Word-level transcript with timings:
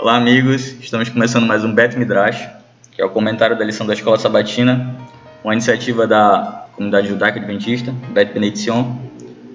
Olá, 0.00 0.16
amigos. 0.16 0.76
Estamos 0.80 1.10
começando 1.10 1.44
mais 1.44 1.62
um 1.62 1.74
Bet 1.74 1.94
Midrash, 1.98 2.48
que 2.90 3.02
é 3.02 3.04
o 3.04 3.10
comentário 3.10 3.58
da 3.58 3.62
lição 3.62 3.86
da 3.86 3.92
Escola 3.92 4.18
Sabatina, 4.18 4.96
uma 5.44 5.52
iniciativa 5.52 6.06
da 6.06 6.68
comunidade 6.72 7.06
judaica 7.06 7.38
adventista, 7.38 7.92
Bet 8.08 8.32
Benediction. 8.32 8.96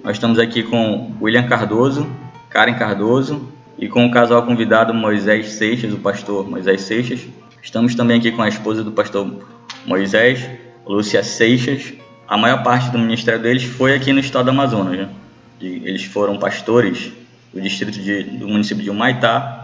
Nós 0.04 0.12
estamos 0.12 0.38
aqui 0.38 0.62
com 0.62 1.12
William 1.20 1.48
Cardoso, 1.48 2.08
Karen 2.48 2.74
Cardoso 2.74 3.52
e 3.76 3.88
com 3.88 4.06
o 4.06 4.10
casal 4.12 4.40
convidado 4.44 4.94
Moisés 4.94 5.48
Seixas, 5.54 5.92
o 5.92 5.98
pastor 5.98 6.48
Moisés 6.48 6.82
Seixas. 6.82 7.26
Estamos 7.60 7.96
também 7.96 8.16
aqui 8.16 8.30
com 8.30 8.42
a 8.42 8.48
esposa 8.48 8.84
do 8.84 8.92
pastor 8.92 9.28
Moisés, 9.84 10.48
Lúcia 10.86 11.24
Seixas. 11.24 11.92
A 12.28 12.36
maior 12.36 12.62
parte 12.62 12.90
do 12.90 13.00
ministério 13.00 13.42
deles 13.42 13.64
foi 13.64 13.96
aqui 13.96 14.12
no 14.12 14.20
estado 14.20 14.44
do 14.44 14.50
Amazonas. 14.52 14.96
Né? 14.96 15.08
Eles 15.60 16.04
foram 16.04 16.38
pastores 16.38 17.12
do 17.52 17.60
distrito 17.60 17.98
de, 17.98 18.22
do 18.22 18.46
município 18.46 18.84
de 18.84 18.90
Humaitá, 18.90 19.55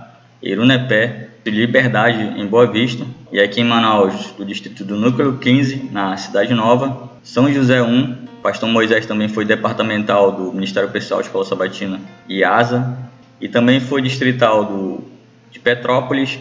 Irunepé, 0.42 1.28
de 1.44 1.50
Liberdade 1.50 2.40
em 2.40 2.46
Boa 2.46 2.66
Vista 2.66 3.04
e 3.32 3.40
aqui 3.40 3.60
em 3.60 3.64
Manaus, 3.64 4.32
do 4.36 4.44
distrito 4.44 4.84
do 4.84 4.96
Núcleo 4.96 5.38
15, 5.38 5.90
na 5.90 6.16
Cidade 6.16 6.54
Nova, 6.54 7.10
São 7.22 7.52
José 7.52 7.82
1, 7.82 8.22
Pastor 8.42 8.68
Moisés 8.68 9.06
também 9.06 9.28
foi 9.28 9.44
departamental 9.44 10.32
do 10.32 10.52
Ministério 10.52 10.90
Pessoal 10.90 11.20
Escola 11.20 11.44
Sabatina 11.44 12.00
e 12.28 12.42
ASA, 12.42 12.98
e 13.40 13.48
também 13.48 13.80
foi 13.80 14.02
distrital 14.02 14.64
do, 14.64 15.04
de 15.50 15.58
Petrópolis, 15.58 16.38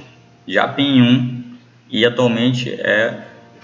Japim 0.47 1.01
1 1.01 1.43
e 1.91 2.05
atualmente 2.05 2.71
é 2.71 3.21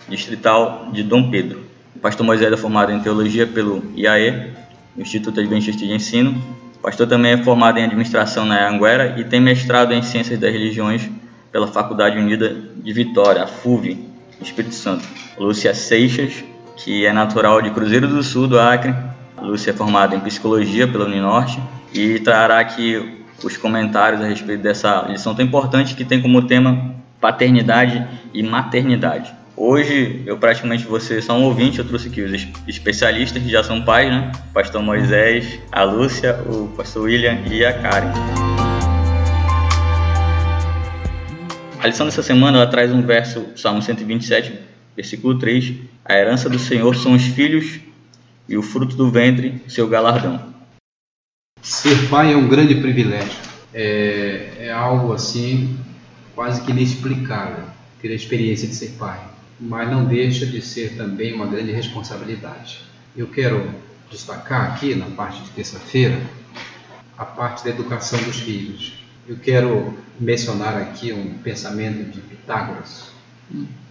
distrital 0.07 0.89
de 0.91 1.03
Dom 1.03 1.29
Pedro. 1.29 1.65
O 1.95 1.99
pastor 1.99 2.25
Moisés 2.25 2.51
é 2.51 2.57
formado 2.57 2.91
em 2.91 2.99
teologia 2.99 3.47
pelo 3.47 3.83
IAE, 3.95 4.51
Instituto 4.97 5.39
Adventista 5.39 5.85
de 5.85 5.91
Ensino. 5.91 6.41
Pastor 6.87 7.05
também 7.05 7.33
é 7.33 7.37
formado 7.37 7.77
em 7.79 7.83
administração 7.83 8.45
na 8.45 8.65
Anguera 8.65 9.19
e 9.19 9.25
tem 9.25 9.41
mestrado 9.41 9.93
em 9.93 10.01
ciências 10.01 10.39
das 10.39 10.53
religiões 10.53 11.09
pela 11.51 11.67
Faculdade 11.67 12.17
Unida 12.17 12.55
de 12.77 12.93
Vitória, 12.93 13.43
a 13.43 13.45
FUV, 13.45 13.99
Espírito 14.41 14.73
Santo. 14.73 15.05
Lúcia 15.37 15.73
Seixas, 15.73 16.45
que 16.77 17.05
é 17.05 17.11
natural 17.11 17.61
de 17.61 17.71
Cruzeiro 17.71 18.07
do 18.07 18.23
Sul, 18.23 18.47
do 18.47 18.57
Acre. 18.57 18.95
Lúcia 19.41 19.71
é 19.71 19.73
formada 19.73 20.15
em 20.15 20.21
psicologia 20.21 20.87
pela 20.87 21.03
Uninorte 21.03 21.59
e 21.93 22.19
trará 22.21 22.57
aqui 22.57 23.21
os 23.43 23.57
comentários 23.57 24.21
a 24.21 24.25
respeito 24.25 24.63
dessa 24.63 25.07
lição 25.09 25.35
tão 25.35 25.43
importante 25.43 25.93
que 25.93 26.05
tem 26.05 26.21
como 26.21 26.47
tema 26.47 26.95
paternidade 27.19 28.07
e 28.33 28.41
maternidade. 28.41 29.35
Hoje 29.59 30.21
eu 30.27 30.37
praticamente 30.37 30.85
vou 30.85 30.99
ser 30.99 31.19
só 31.23 31.35
um 31.35 31.45
ouvinte, 31.45 31.79
eu 31.79 31.87
trouxe 31.87 32.09
aqui 32.09 32.21
os 32.21 32.47
especialistas 32.67 33.41
que 33.41 33.49
já 33.49 33.63
são 33.63 33.83
pais, 33.83 34.07
né? 34.07 34.31
O 34.51 34.53
pastor 34.53 34.83
Moisés, 34.83 35.59
a 35.71 35.81
Lúcia, 35.81 36.39
o 36.45 36.67
pastor 36.77 37.05
William 37.05 37.39
e 37.49 37.65
a 37.65 37.73
Karen. 37.73 38.13
A 41.79 41.87
lição 41.87 42.05
dessa 42.05 42.21
semana 42.21 42.59
ela 42.59 42.67
traz 42.67 42.91
um 42.91 43.01
verso, 43.01 43.47
Salmo 43.55 43.81
127, 43.81 44.53
versículo 44.95 45.39
3. 45.39 45.73
A 46.05 46.13
herança 46.13 46.47
do 46.47 46.59
Senhor 46.59 46.95
são 46.95 47.13
os 47.13 47.23
filhos 47.23 47.79
e 48.47 48.55
o 48.55 48.61
fruto 48.61 48.95
do 48.95 49.09
ventre, 49.09 49.59
seu 49.67 49.87
galardão. 49.87 50.53
Ser 51.63 52.07
pai 52.09 52.31
é 52.31 52.37
um 52.37 52.47
grande 52.47 52.75
privilégio. 52.75 53.39
É, 53.73 54.67
é 54.67 54.71
algo 54.71 55.13
assim 55.13 55.79
quase 56.35 56.61
que 56.61 56.69
inexplicável 56.69 57.63
ter 57.99 58.11
a 58.11 58.15
experiência 58.15 58.67
de 58.67 58.75
ser 58.75 58.89
pai 58.99 59.19
mas 59.59 59.89
não 59.89 60.05
deixa 60.05 60.45
de 60.45 60.61
ser 60.61 60.95
também 60.95 61.33
uma 61.33 61.47
grande 61.47 61.71
responsabilidade. 61.71 62.81
Eu 63.15 63.27
quero 63.27 63.69
destacar 64.11 64.73
aqui, 64.73 64.95
na 64.95 65.07
parte 65.07 65.41
de 65.43 65.49
terça-feira, 65.49 66.19
a 67.17 67.25
parte 67.25 67.63
da 67.63 67.71
educação 67.71 68.21
dos 68.23 68.39
filhos. 68.39 69.03
Eu 69.27 69.37
quero 69.37 69.97
mencionar 70.19 70.77
aqui 70.77 71.11
um 71.11 71.33
pensamento 71.39 72.11
de 72.11 72.21
Pitágoras, 72.21 73.05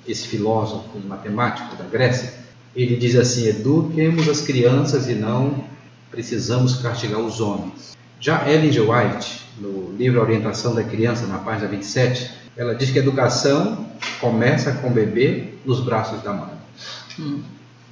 esse 0.06 0.28
filósofo 0.28 0.98
matemático 1.06 1.74
da 1.76 1.84
Grécia. 1.84 2.32
Ele 2.74 2.96
diz 2.96 3.16
assim: 3.16 3.46
eduquemos 3.48 4.28
as 4.28 4.41
crianças 4.41 5.08
e 5.08 5.14
não 5.14 5.64
precisamos 6.10 6.76
castigar 6.76 7.20
os 7.20 7.41
homens. 7.41 7.96
Já 8.20 8.50
Ellen 8.50 8.72
G. 8.72 8.80
White, 8.80 9.42
no 9.58 9.92
livro 9.96 10.20
Orientação 10.20 10.74
da 10.74 10.82
Criança, 10.82 11.26
na 11.26 11.38
página 11.38 11.68
27, 11.68 12.30
ela 12.56 12.74
diz 12.74 12.90
que 12.90 12.98
a 12.98 13.02
educação 13.02 13.86
começa 14.20 14.72
com 14.72 14.88
o 14.88 14.90
bebê 14.90 15.54
nos 15.64 15.80
braços 15.80 16.22
da 16.22 16.32
mãe. 16.32 16.54
Hum. 17.18 17.42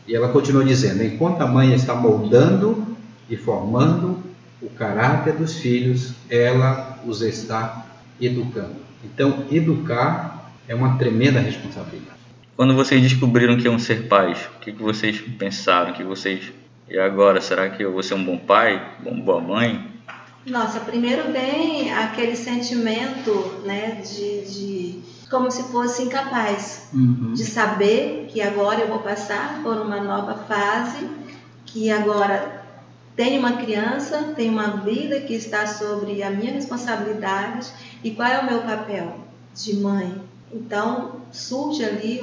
E 0.07 0.15
ela 0.15 0.29
continua 0.29 0.65
dizendo: 0.65 1.03
enquanto 1.03 1.41
a 1.43 1.47
mãe 1.47 1.75
está 1.75 1.95
moldando 1.95 2.97
e 3.29 3.37
formando 3.37 4.19
o 4.61 4.69
caráter 4.71 5.35
dos 5.35 5.57
filhos, 5.57 6.15
ela 6.31 6.99
os 7.07 7.21
está 7.21 7.87
educando. 8.21 8.77
Então, 9.05 9.45
educar 9.51 10.53
é 10.67 10.75
uma 10.75 10.97
tremenda 10.97 11.41
responsabilidade. 11.41 12.15
Quando 12.57 12.75
vocês 12.75 13.03
descobriram 13.03 13.57
que 13.57 13.65
iam 13.65 13.79
ser 13.79 14.09
pais, 14.09 14.39
o 14.57 14.61
que, 14.61 14.73
vocês 14.73 15.21
pensaram? 15.21 15.93
Que 15.93 16.05
vocês 16.05 16.53
e 16.89 16.99
agora 16.99 17.41
será 17.41 17.71
que 17.71 17.83
eu 17.83 17.93
vou 17.93 18.03
ser 18.03 18.15
um 18.15 18.25
bom 18.25 18.37
pai, 18.37 18.81
uma 19.05 19.23
boa 19.23 19.41
mãe? 19.41 19.94
Nossa, 20.47 20.81
primeiro 20.81 21.33
vem 21.33 21.93
aquele 21.93 22.37
sentimento, 22.37 23.63
né, 23.65 24.03
de, 24.03 24.41
de 24.45 25.01
como 25.31 25.51
se 25.51 25.65
fosse 25.65 26.03
incapaz 26.03 26.89
uhum. 26.93 27.33
de 27.33 27.45
saber 27.45 28.27
que 28.29 28.43
agora 28.43 28.81
eu 28.81 28.89
vou 28.89 28.99
passar 28.99 29.63
por 29.63 29.79
uma 29.79 30.01
nova 30.01 30.35
fase, 30.45 31.09
que 31.65 31.91
agora 31.91 32.63
tem 33.17 33.39
uma 33.39 33.53
criança, 33.55 34.35
tem 34.37 34.51
uma 34.51 34.79
vida 34.79 35.21
que 35.21 35.35
está 35.35 35.67
sobre 35.67 36.23
a 36.23 36.31
minha 36.31 36.53
responsabilidade 36.53 37.73
e 38.03 38.11
qual 38.11 38.29
é 38.29 38.39
o 38.41 38.47
meu 38.47 38.63
papel 38.63 39.19
de 39.55 39.77
mãe. 39.77 40.21
Então 40.53 41.21
surge 41.33 41.85
ali 41.85 42.21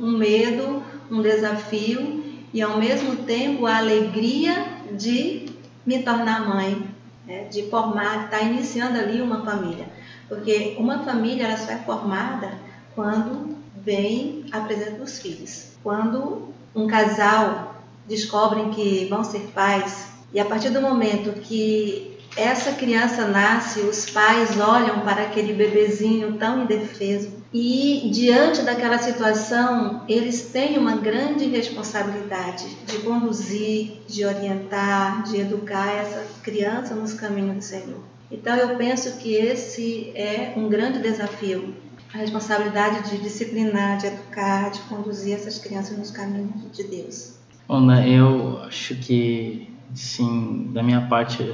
um 0.00 0.18
medo, 0.18 0.82
um 1.10 1.22
desafio 1.22 2.24
e 2.52 2.60
ao 2.60 2.78
mesmo 2.78 3.16
tempo 3.16 3.64
a 3.64 3.78
alegria 3.78 4.66
de 4.92 5.46
me 5.86 6.02
tornar 6.02 6.48
mãe, 6.48 6.89
né, 7.30 7.44
de 7.44 7.70
formar, 7.70 8.24
estar 8.24 8.38
tá 8.38 8.42
iniciando 8.42 8.98
ali 8.98 9.22
uma 9.22 9.44
família. 9.44 9.86
Porque 10.28 10.74
uma 10.78 11.04
família 11.04 11.46
ela 11.46 11.56
só 11.56 11.70
é 11.70 11.78
formada 11.78 12.58
quando 12.94 13.56
vem 13.76 14.44
a 14.50 14.60
presença 14.60 14.98
dos 14.98 15.20
filhos. 15.20 15.68
Quando 15.82 16.48
um 16.74 16.88
casal 16.88 17.82
descobrem 18.06 18.70
que 18.70 19.06
vão 19.06 19.22
ser 19.22 19.50
pais 19.54 20.08
e 20.32 20.40
a 20.40 20.44
partir 20.44 20.70
do 20.70 20.82
momento 20.82 21.40
que 21.40 22.09
essa 22.36 22.72
criança 22.72 23.26
nasce, 23.26 23.80
os 23.80 24.08
pais 24.10 24.58
olham 24.58 25.00
para 25.00 25.22
aquele 25.22 25.52
bebezinho 25.52 26.34
tão 26.34 26.64
indefeso 26.64 27.40
e 27.52 28.08
diante 28.12 28.62
daquela 28.62 28.98
situação, 28.98 30.04
eles 30.08 30.50
têm 30.52 30.78
uma 30.78 30.96
grande 30.96 31.46
responsabilidade 31.46 32.64
de 32.86 32.98
conduzir, 32.98 34.02
de 34.06 34.24
orientar, 34.24 35.24
de 35.24 35.40
educar 35.40 35.90
essa 35.90 36.24
criança 36.42 36.94
nos 36.94 37.12
caminhos 37.12 37.56
do 37.56 37.62
Senhor. 37.62 37.98
Então 38.30 38.54
eu 38.56 38.76
penso 38.76 39.18
que 39.18 39.34
esse 39.34 40.12
é 40.14 40.52
um 40.56 40.68
grande 40.68 41.00
desafio, 41.00 41.74
a 42.14 42.18
responsabilidade 42.18 43.10
de 43.10 43.18
disciplinar, 43.18 43.98
de 43.98 44.06
educar, 44.06 44.70
de 44.70 44.78
conduzir 44.82 45.34
essas 45.34 45.58
crianças 45.58 45.98
nos 45.98 46.12
caminhos 46.12 46.70
de 46.72 46.84
Deus. 46.84 47.34
Ana, 47.68 48.06
eu 48.06 48.60
acho 48.62 48.94
que 48.94 49.68
sim, 49.92 50.70
da 50.72 50.84
minha 50.84 51.00
parte 51.02 51.52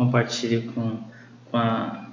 compartilho 0.00 0.72
com, 0.72 0.98
com 1.50 1.56
a 1.58 2.06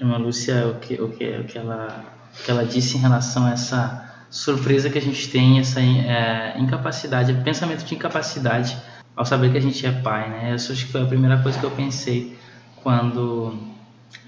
irmã 0.00 0.16
Lúcia 0.16 0.68
o 0.68 0.74
que, 0.80 0.94
o 0.94 1.10
que, 1.10 1.28
o 1.38 1.44
que 1.44 1.58
ela 1.58 2.02
que 2.42 2.50
ela 2.50 2.64
disse 2.64 2.96
em 2.96 3.00
relação 3.00 3.46
a 3.46 3.52
essa 3.52 4.14
surpresa 4.30 4.90
que 4.90 4.98
a 4.98 5.02
gente 5.02 5.28
tem, 5.30 5.58
essa 5.58 5.80
é, 5.80 6.54
incapacidade, 6.58 7.32
pensamento 7.44 7.84
de 7.84 7.94
incapacidade 7.94 8.76
ao 9.14 9.24
saber 9.24 9.50
que 9.50 9.56
a 9.56 9.60
gente 9.60 9.86
é 9.86 9.90
pai, 9.90 10.28
né? 10.28 10.54
Isso 10.54 10.72
acho 10.72 10.84
que 10.86 10.92
foi 10.92 11.02
a 11.02 11.06
primeira 11.06 11.38
coisa 11.38 11.58
que 11.58 11.64
eu 11.64 11.70
pensei 11.70 12.36
quando 12.82 13.56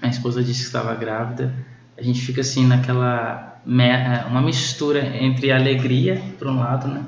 a 0.01 0.07
esposa 0.07 0.43
disse 0.43 0.61
que 0.61 0.65
estava 0.67 0.95
grávida. 0.95 1.53
A 1.95 2.01
gente 2.01 2.19
fica 2.21 2.41
assim 2.41 2.65
naquela 2.65 3.61
é, 3.67 4.25
uma 4.27 4.41
mistura 4.41 5.05
entre 5.17 5.51
alegria, 5.51 6.19
por 6.39 6.47
um 6.47 6.59
lado, 6.59 6.87
né? 6.87 7.03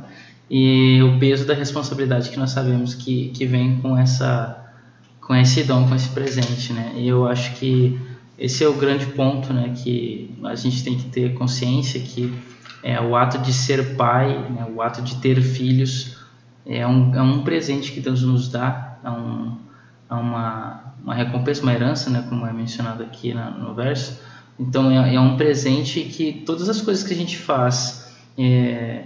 E 0.50 1.02
o 1.02 1.18
peso 1.18 1.46
da 1.48 1.56
responsabilidade 1.56 2.30
que 2.30 2.38
nós 2.38 2.52
sabemos 2.52 2.94
que, 2.94 3.30
que 3.30 3.46
vem 3.46 3.78
com 3.78 3.98
essa 3.98 4.61
com 5.22 5.36
esse 5.36 5.64
dom, 5.64 5.88
com 5.88 5.96
esse 5.96 6.10
presente, 6.10 6.74
né? 6.74 6.94
E 6.96 7.08
eu 7.08 7.28
acho 7.28 7.54
que 7.56 7.98
esse 8.42 8.64
é 8.64 8.68
o 8.68 8.74
grande 8.74 9.06
ponto, 9.06 9.54
né, 9.54 9.72
que 9.76 10.36
a 10.44 10.56
gente 10.56 10.84
tem 10.84 10.98
que 10.98 11.04
ter 11.04 11.36
consciência 11.36 12.00
que 12.00 12.34
é, 12.82 13.00
o 13.00 13.16
ato 13.16 13.38
de 13.38 13.54
ser 13.54 13.96
pai, 13.96 14.36
né, 14.50 14.66
o 14.76 14.82
ato 14.82 15.00
de 15.04 15.18
ter 15.18 15.40
filhos, 15.40 16.18
é 16.66 16.86
um, 16.88 17.14
é 17.14 17.22
um 17.22 17.44
presente 17.44 17.92
que 17.92 18.00
Deus 18.00 18.24
nos 18.24 18.50
dá, 18.50 18.98
é, 19.04 19.10
um, 19.12 19.58
é 20.10 20.14
uma, 20.16 20.96
uma 21.04 21.14
recompensa, 21.14 21.62
uma 21.62 21.72
herança, 21.72 22.10
né, 22.10 22.26
como 22.28 22.48
é 22.48 22.52
mencionado 22.52 23.04
aqui 23.04 23.32
na, 23.32 23.52
no 23.52 23.76
verso. 23.76 24.20
Então 24.60 24.90
é, 24.90 25.14
é, 25.14 25.20
um 25.20 25.38
presente 25.38 26.02
que 26.02 26.44
todas 26.44 26.68
as 26.68 26.82
coisas 26.82 27.04
que 27.04 27.14
a 27.14 27.18
gente 27.18 27.38
faz 27.38 28.12
é, 28.36 29.04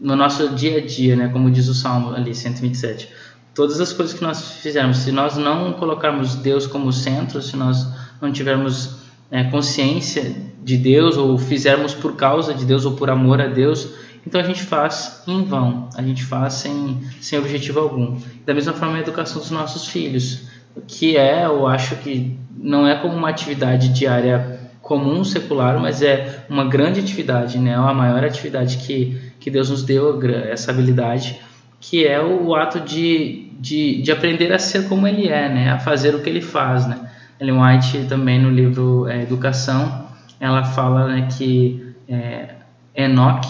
no 0.00 0.16
nosso 0.16 0.48
dia 0.54 0.78
a 0.78 0.86
dia, 0.86 1.14
né, 1.14 1.28
como 1.28 1.50
diz 1.50 1.68
o 1.68 1.74
Salmo 1.74 2.14
ali 2.14 2.34
127, 2.34 3.08
todas 3.58 3.80
as 3.80 3.92
coisas 3.92 4.16
que 4.16 4.22
nós 4.22 4.52
fizermos, 4.62 4.98
se 4.98 5.10
nós 5.10 5.36
não 5.36 5.72
colocarmos 5.72 6.36
Deus 6.36 6.64
como 6.64 6.92
centro, 6.92 7.42
se 7.42 7.56
nós 7.56 7.88
não 8.22 8.30
tivermos 8.30 8.98
né, 9.28 9.50
consciência 9.50 10.32
de 10.62 10.76
Deus 10.76 11.16
ou 11.16 11.36
fizermos 11.36 11.92
por 11.92 12.14
causa 12.14 12.54
de 12.54 12.64
Deus 12.64 12.84
ou 12.84 12.92
por 12.92 13.10
amor 13.10 13.40
a 13.40 13.48
Deus, 13.48 13.88
então 14.24 14.40
a 14.40 14.44
gente 14.44 14.62
faz 14.62 15.24
em 15.26 15.42
vão, 15.42 15.88
a 15.96 16.02
gente 16.02 16.24
faz 16.24 16.54
sem, 16.54 17.00
sem 17.20 17.36
objetivo 17.36 17.80
algum. 17.80 18.16
Da 18.46 18.54
mesma 18.54 18.74
forma 18.74 18.96
a 18.96 19.00
educação 19.00 19.40
dos 19.40 19.50
nossos 19.50 19.88
filhos, 19.88 20.42
que 20.86 21.16
é, 21.16 21.46
eu 21.46 21.66
acho 21.66 21.96
que 21.96 22.38
não 22.56 22.86
é 22.86 22.94
como 22.94 23.16
uma 23.16 23.28
atividade 23.28 23.88
diária 23.88 24.70
comum, 24.80 25.24
secular, 25.24 25.80
mas 25.80 26.00
é 26.00 26.44
uma 26.48 26.64
grande 26.64 27.00
atividade, 27.00 27.58
né? 27.58 27.72
É 27.72 27.74
a 27.74 27.92
maior 27.92 28.24
atividade 28.24 28.76
que, 28.76 29.20
que 29.40 29.50
Deus 29.50 29.68
nos 29.68 29.82
deu, 29.82 30.22
essa 30.48 30.70
habilidade, 30.70 31.40
que 31.80 32.06
é 32.06 32.20
o 32.22 32.54
ato 32.54 32.80
de, 32.80 33.47
de, 33.58 34.00
de 34.02 34.12
aprender 34.12 34.52
a 34.52 34.58
ser 34.58 34.88
como 34.88 35.06
Ele 35.06 35.28
é, 35.28 35.48
né? 35.48 35.70
A 35.70 35.78
fazer 35.78 36.14
o 36.14 36.22
que 36.22 36.30
Ele 36.30 36.40
faz, 36.40 36.86
né? 36.86 37.08
Ellen 37.40 37.60
White 37.60 38.06
também 38.08 38.40
no 38.40 38.50
livro 38.50 39.06
é, 39.06 39.22
Educação, 39.22 40.08
ela 40.40 40.64
fala 40.64 41.06
né, 41.08 41.28
que 41.36 41.94
é, 42.08 42.54
Enoch, 42.96 43.46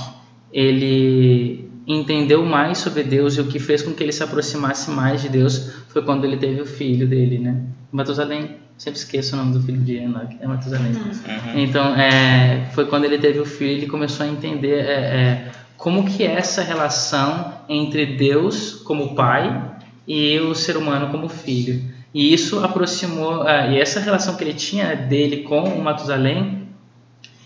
ele 0.53 1.71
entendeu 1.87 2.45
mais 2.45 2.79
sobre 2.79 3.03
Deus 3.03 3.37
e 3.37 3.41
o 3.41 3.47
que 3.47 3.59
fez 3.59 3.83
com 3.83 3.95
que 3.95 4.03
ele 4.03 4.13
se 4.13 4.23
aproximasse 4.23 4.91
mais 4.91 5.23
de 5.23 5.29
Deus 5.29 5.73
foi 5.89 6.03
quando 6.03 6.25
ele 6.25 6.37
teve 6.37 6.61
o 6.61 6.67
filho 6.67 7.07
dele, 7.07 7.39
né? 7.39 7.63
Matusalém, 7.91 8.57
sempre 8.77 8.99
esqueço 8.99 9.35
o 9.35 9.39
nome 9.39 9.55
do 9.55 9.63
filho 9.63 9.81
de 9.81 9.97
Enoch, 9.97 10.37
é 10.39 10.47
Matusalém. 10.47 10.93
Uhum. 10.93 11.59
Então, 11.59 11.95
é, 11.95 12.69
foi 12.75 12.87
quando 12.87 13.05
ele 13.05 13.17
teve 13.17 13.39
o 13.39 13.47
filho 13.47 13.71
ele 13.71 13.87
começou 13.87 14.27
a 14.27 14.29
entender 14.29 14.85
é, 14.85 14.93
é, 14.93 15.51
como 15.79 16.05
que 16.05 16.25
é 16.25 16.35
essa 16.35 16.63
relação 16.63 17.55
entre 17.69 18.05
Deus 18.17 18.75
como 18.75 19.15
pai 19.15 19.78
e 20.09 20.41
o 20.41 20.55
ser 20.55 20.79
humano 20.79 21.13
como 21.13 21.29
filho. 21.29 21.83
E 22.15 22.33
isso 22.33 22.65
aproximou, 22.65 23.43
uh, 23.43 23.71
e 23.71 23.79
essa 23.79 24.01
relação 24.01 24.35
que 24.35 24.43
ele 24.43 24.55
tinha 24.55 24.97
dele 24.97 25.43
com 25.43 25.63
o 25.65 25.83
Matusalém, 25.83 26.67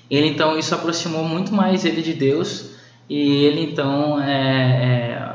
ele 0.09 0.29
então 0.29 0.57
isso 0.57 0.75
aproximou 0.75 1.25
muito 1.25 1.53
mais 1.53 1.85
ele 1.85 2.01
de 2.01 2.13
Deus 2.13 2.71
e 3.09 3.45
ele 3.45 3.63
então 3.63 4.23
é, 4.23 4.33
é, 4.33 5.33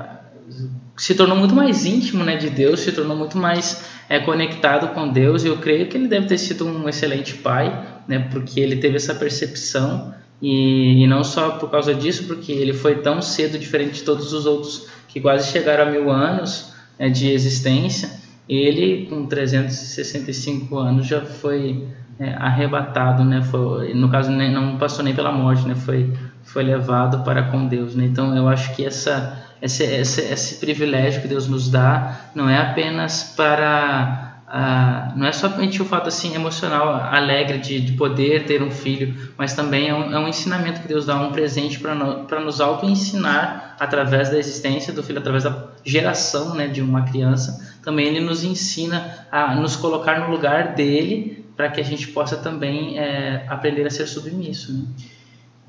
se 0.96 1.14
tornou 1.16 1.36
muito 1.36 1.54
mais 1.54 1.84
íntimo 1.84 2.24
né, 2.24 2.38
de 2.38 2.50
Deus, 2.50 2.80
se 2.80 2.92
tornou 2.92 3.18
muito 3.18 3.38
mais 3.38 3.86
é, 4.08 4.20
conectado 4.20 4.94
com 4.94 5.10
Deus. 5.10 5.44
E 5.44 5.48
eu 5.48 5.58
creio 5.58 5.88
que 5.88 5.98
ele 5.98 6.08
deve 6.08 6.28
ter 6.28 6.38
sido 6.38 6.66
um 6.66 6.88
excelente 6.88 7.34
pai, 7.34 7.86
né, 8.08 8.28
porque 8.32 8.60
ele 8.60 8.78
teve 8.78 8.96
essa 8.96 9.14
percepção 9.14 10.14
e, 10.42 11.04
e 11.04 11.08
não 11.08 11.24
só 11.24 11.52
por 11.52 11.70
causa 11.70 11.94
disso, 11.94 12.24
porque 12.26 12.52
ele 12.52 12.74
foi 12.74 13.02
tão 13.02 13.22
cedo 13.22 13.58
diferente 13.60 13.96
de 13.96 14.04
todos 14.04 14.32
os 14.32 14.46
outros 14.46 14.88
que 15.08 15.20
quase 15.20 15.52
chegaram 15.52 15.88
a 15.88 15.92
mil 15.92 16.10
anos 16.10 16.77
né, 17.00 17.10
de 17.10 17.30
existência 17.30 18.28
ele, 18.48 19.08
com 19.08 19.26
365 19.26 20.78
anos, 20.78 21.06
já 21.06 21.22
foi 21.22 21.86
é, 22.20 22.34
arrebatado, 22.34 23.24
né? 23.24 23.42
Foi, 23.42 23.94
no 23.94 24.10
caso, 24.10 24.32
nem, 24.32 24.52
não 24.52 24.78
passou 24.78 25.04
nem 25.04 25.14
pela 25.14 25.32
morte, 25.32 25.68
né? 25.68 25.76
Foi, 25.76 26.14
foi 26.44 26.64
levado 26.64 27.24
para 27.24 27.44
com 27.44 27.68
Deus, 27.68 27.94
né? 27.96 28.06
Então, 28.06 28.36
eu 28.36 28.48
acho 28.48 28.74
que 28.74 28.86
essa, 28.86 29.44
esse, 29.62 29.84
esse, 29.84 30.22
esse 30.22 30.56
privilégio 30.60 31.22
que 31.22 31.28
Deus 31.28 31.48
nos 31.48 31.70
dá 31.70 32.30
não 32.34 32.50
é 32.50 32.58
apenas 32.58 33.34
para 33.36 34.37
ah, 34.50 35.12
não 35.14 35.28
é 35.28 35.34
somente 35.34 35.82
o 35.82 35.86
fato 35.86 36.08
assim 36.08 36.34
emocional 36.34 36.94
alegre 37.14 37.58
de, 37.58 37.82
de 37.82 37.92
poder 37.94 38.46
ter 38.46 38.64
um 38.64 38.72
filho, 38.72 39.30
mas 39.38 39.54
também 39.54 39.90
é 39.90 39.94
um, 39.94 40.14
é 40.14 40.20
um 40.20 40.28
ensinamento 40.28 40.80
que 40.80 40.88
Deus 40.88 41.06
dá, 41.06 41.20
um 41.20 41.34
presente 41.34 41.78
para 41.80 41.94
no, 41.94 42.26
nos 42.46 42.62
auto-ensinar 42.62 43.76
através 43.78 44.30
da 44.30 44.40
existência 44.40 44.94
do 44.94 45.04
filho, 45.04 45.20
através 45.20 45.44
da 45.44 45.68
geração 45.84 46.56
né, 46.56 46.68
de 46.68 46.82
uma 46.82 47.02
criança. 47.02 47.76
Também 47.84 48.08
Ele 48.08 48.22
nos 48.22 48.46
ensina 48.46 49.28
a 49.30 49.54
nos 49.54 49.76
colocar 49.76 50.22
no 50.22 50.32
lugar 50.32 50.76
dele 50.76 51.46
para 51.58 51.70
que 51.70 51.82
a 51.82 51.84
gente 51.84 52.08
possa 52.08 52.38
também 52.38 52.98
é, 52.98 53.46
aprender 53.50 53.86
a 53.86 53.90
ser 53.90 54.08
submisso. 54.08 54.72
Né? 54.72 54.86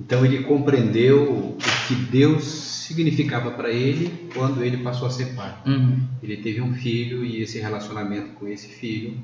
Então 0.00 0.24
ele 0.24 0.44
compreendeu 0.44 1.32
o 1.32 1.58
que 1.86 1.94
Deus 1.94 2.44
significava 2.44 3.50
para 3.50 3.70
ele 3.70 4.30
quando 4.32 4.62
ele 4.62 4.78
passou 4.78 5.08
a 5.08 5.10
ser 5.10 5.34
pai. 5.34 5.54
Uhum. 5.66 6.06
Ele 6.22 6.36
teve 6.36 6.60
um 6.60 6.72
filho 6.72 7.24
e 7.24 7.42
esse 7.42 7.58
relacionamento 7.58 8.30
com 8.34 8.46
esse 8.46 8.68
filho 8.68 9.18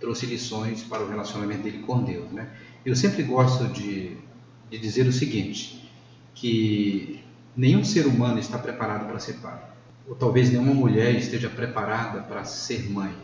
trouxe 0.00 0.26
lições 0.26 0.82
para 0.82 1.02
o 1.02 1.08
relacionamento 1.08 1.62
dele 1.62 1.78
com 1.78 2.02
Deus. 2.02 2.30
Né? 2.32 2.48
Eu 2.84 2.96
sempre 2.96 3.22
gosto 3.22 3.68
de, 3.68 4.16
de 4.70 4.78
dizer 4.78 5.06
o 5.06 5.12
seguinte, 5.12 5.90
que 6.34 7.20
nenhum 7.56 7.84
ser 7.84 8.06
humano 8.06 8.38
está 8.38 8.58
preparado 8.58 9.06
para 9.06 9.18
ser 9.18 9.34
pai, 9.34 9.60
ou 10.06 10.14
talvez 10.14 10.50
nenhuma 10.50 10.74
mulher 10.74 11.14
esteja 11.14 11.48
preparada 11.48 12.20
para 12.20 12.44
ser 12.44 12.88
mãe. 12.90 13.14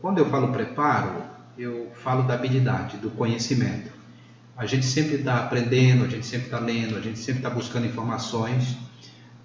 Quando 0.00 0.18
eu 0.18 0.28
falo 0.28 0.52
preparo, 0.52 1.22
eu 1.58 1.90
falo 1.94 2.22
da 2.22 2.34
habilidade, 2.34 2.98
do 2.98 3.10
conhecimento 3.10 3.97
a 4.58 4.66
gente 4.66 4.84
sempre 4.84 5.14
está 5.14 5.38
aprendendo, 5.38 6.04
a 6.04 6.08
gente 6.08 6.26
sempre 6.26 6.46
está 6.46 6.58
lendo, 6.58 6.96
a 6.96 7.00
gente 7.00 7.20
sempre 7.20 7.38
está 7.38 7.48
buscando 7.48 7.86
informações 7.86 8.76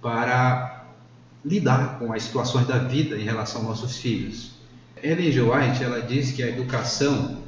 para 0.01 0.87
lidar 1.45 1.99
com 1.99 2.11
as 2.11 2.23
situações 2.23 2.65
da 2.65 2.79
vida 2.79 3.15
em 3.15 3.23
relação 3.23 3.61
aos 3.61 3.81
nossos 3.81 3.97
filhos. 3.97 4.53
Ellen 5.03 5.31
G. 5.31 5.41
White 5.41 5.83
ela 5.83 6.01
diz 6.01 6.31
que 6.31 6.41
a 6.41 6.49
educação 6.49 7.43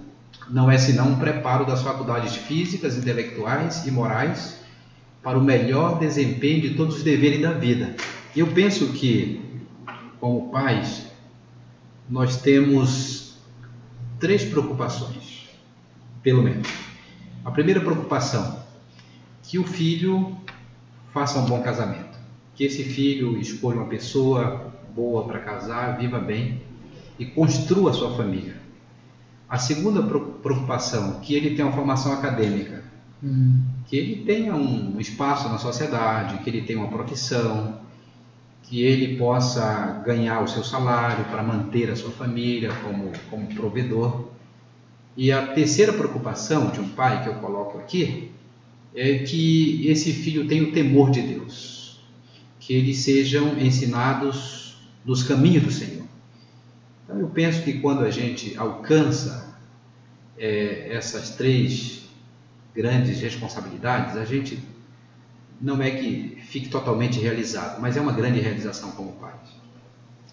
não 0.48 0.70
é 0.70 0.78
senão 0.78 1.14
um 1.14 1.16
preparo 1.16 1.66
das 1.66 1.82
faculdades 1.82 2.36
físicas, 2.36 2.98
intelectuais 2.98 3.88
e 3.88 3.92
morais 3.92 4.60
para 5.24 5.40
o 5.40 5.44
melhor 5.44 5.98
desempenho 5.98 6.62
de 6.62 6.76
todos 6.76 6.98
os 6.98 7.04
deveres 7.04 7.42
da 7.42 7.52
vida. 7.52 7.96
Eu 8.36 8.46
penso 8.48 8.90
que, 8.90 9.42
como 10.20 10.52
pais, 10.52 11.08
nós 12.08 12.38
temos 12.38 13.40
três 14.20 14.46
preocupações, 14.46 15.50
pelo 16.22 16.44
menos. 16.44 16.86
A 17.46 17.52
primeira 17.52 17.80
preocupação, 17.80 18.58
que 19.44 19.60
o 19.60 19.64
filho 19.64 20.36
faça 21.14 21.38
um 21.38 21.46
bom 21.46 21.62
casamento, 21.62 22.18
que 22.56 22.64
esse 22.64 22.84
filho 22.84 23.38
escolha 23.38 23.78
uma 23.78 23.86
pessoa 23.86 24.74
boa 24.96 25.26
para 25.26 25.40
casar, 25.40 25.96
viva 25.96 26.18
bem 26.18 26.64
e 27.20 27.26
construa 27.26 27.92
a 27.92 27.94
sua 27.94 28.18
família. 28.18 28.56
A 29.48 29.60
segunda 29.60 30.02
preocupação, 30.02 31.20
que 31.20 31.36
ele 31.36 31.56
tenha 31.56 31.68
uma 31.68 31.76
formação 31.76 32.12
acadêmica, 32.14 32.84
hum. 33.24 33.62
que 33.86 33.96
ele 33.96 34.26
tenha 34.26 34.56
um 34.56 35.00
espaço 35.00 35.48
na 35.48 35.60
sociedade, 35.60 36.40
que 36.40 36.50
ele 36.50 36.64
tenha 36.64 36.80
uma 36.80 36.90
profissão, 36.90 37.80
que 38.64 38.82
ele 38.82 39.18
possa 39.18 40.02
ganhar 40.04 40.42
o 40.42 40.48
seu 40.48 40.64
salário 40.64 41.24
para 41.26 41.44
manter 41.44 41.92
a 41.92 41.96
sua 41.96 42.10
família 42.10 42.74
como, 42.84 43.12
como 43.30 43.46
provedor. 43.54 44.35
E 45.18 45.32
a 45.32 45.48
terceira 45.48 45.94
preocupação 45.94 46.72
de 46.72 46.80
um 46.80 46.90
pai 46.90 47.24
que 47.24 47.30
eu 47.30 47.36
coloco 47.36 47.78
aqui 47.78 48.32
é 48.94 49.20
que 49.20 49.88
esse 49.88 50.12
filho 50.12 50.48
tenha 50.48 50.64
o 50.64 50.72
temor 50.72 51.10
de 51.12 51.22
Deus, 51.22 52.02
que 52.60 52.74
eles 52.74 53.00
sejam 53.00 53.58
ensinados 53.60 54.78
nos 55.06 55.24
caminhos 55.24 55.64
do 55.64 55.72
Senhor. 55.72 56.06
Então 57.04 57.20
eu 57.20 57.28
penso 57.28 57.62
que 57.62 57.80
quando 57.80 58.04
a 58.04 58.10
gente 58.10 58.58
alcança 58.58 59.56
é, 60.38 60.88
essas 60.92 61.32
três 61.32 62.04
grandes 62.76 63.22
responsabilidades, 63.22 64.18
a 64.18 64.26
gente 64.26 64.60
não 65.62 65.82
é 65.82 65.92
que 65.92 66.38
fique 66.48 66.68
totalmente 66.68 67.20
realizado, 67.20 67.80
mas 67.80 67.96
é 67.96 68.02
uma 68.02 68.12
grande 68.12 68.40
realização 68.40 68.92
como 68.92 69.14
pai. 69.14 69.34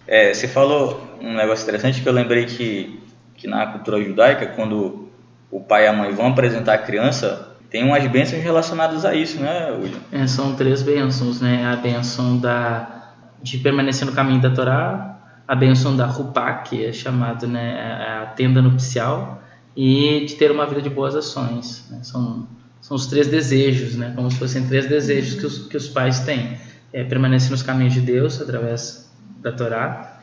É, 0.05 0.33
você 0.33 0.47
falou 0.47 1.17
um 1.21 1.33
negócio 1.33 1.63
interessante 1.63 2.01
que 2.01 2.09
eu 2.09 2.13
lembrei 2.13 2.45
que 2.45 2.99
que 3.43 3.47
na 3.49 3.67
cultura 3.67 4.01
judaica, 4.01 4.47
quando 4.47 5.09
o 5.51 5.59
pai 5.59 5.83
e 5.83 5.87
a 5.87 5.93
mãe 5.93 6.13
vão 6.13 6.27
apresentar 6.27 6.75
a 6.75 6.77
criança, 6.77 7.57
tem 7.69 7.83
umas 7.83 8.07
bênçãos 8.07 8.41
relacionadas 8.41 9.03
a 9.03 9.13
isso, 9.13 9.37
né, 9.41 9.69
William? 9.71 9.99
É, 10.13 10.25
são 10.25 10.55
três 10.55 10.81
bênçãos, 10.81 11.41
né? 11.41 11.65
A 11.65 11.75
bênção 11.75 12.37
da, 12.37 13.11
de 13.41 13.57
permanecer 13.57 14.07
no 14.07 14.13
caminho 14.13 14.41
da 14.41 14.49
Torá, 14.49 15.19
a 15.45 15.53
bênção 15.53 15.93
da 15.97 16.05
Rupá, 16.05 16.53
que 16.53 16.85
é 16.85 16.93
chamado 16.93 17.45
né, 17.45 18.21
a 18.21 18.27
tenda 18.27 18.61
nupcial, 18.61 19.43
e 19.75 20.23
de 20.25 20.35
ter 20.35 20.49
uma 20.49 20.65
vida 20.65 20.81
de 20.81 20.89
boas 20.89 21.13
ações. 21.13 21.85
Né? 21.91 21.99
São, 22.01 22.47
são 22.79 22.95
os 22.95 23.07
três 23.07 23.27
desejos, 23.27 23.97
né? 23.97 24.13
como 24.15 24.31
se 24.31 24.37
fossem 24.37 24.65
três 24.67 24.87
desejos 24.87 25.37
que 25.37 25.45
os, 25.45 25.67
que 25.67 25.75
os 25.75 25.89
pais 25.89 26.21
têm. 26.21 26.57
É, 26.93 27.03
permanecer 27.03 27.51
nos 27.51 27.63
caminhos 27.63 27.93
de 27.93 27.99
Deus 27.99 28.39
através 28.39 29.11
da 29.41 29.51
Torá, 29.51 30.21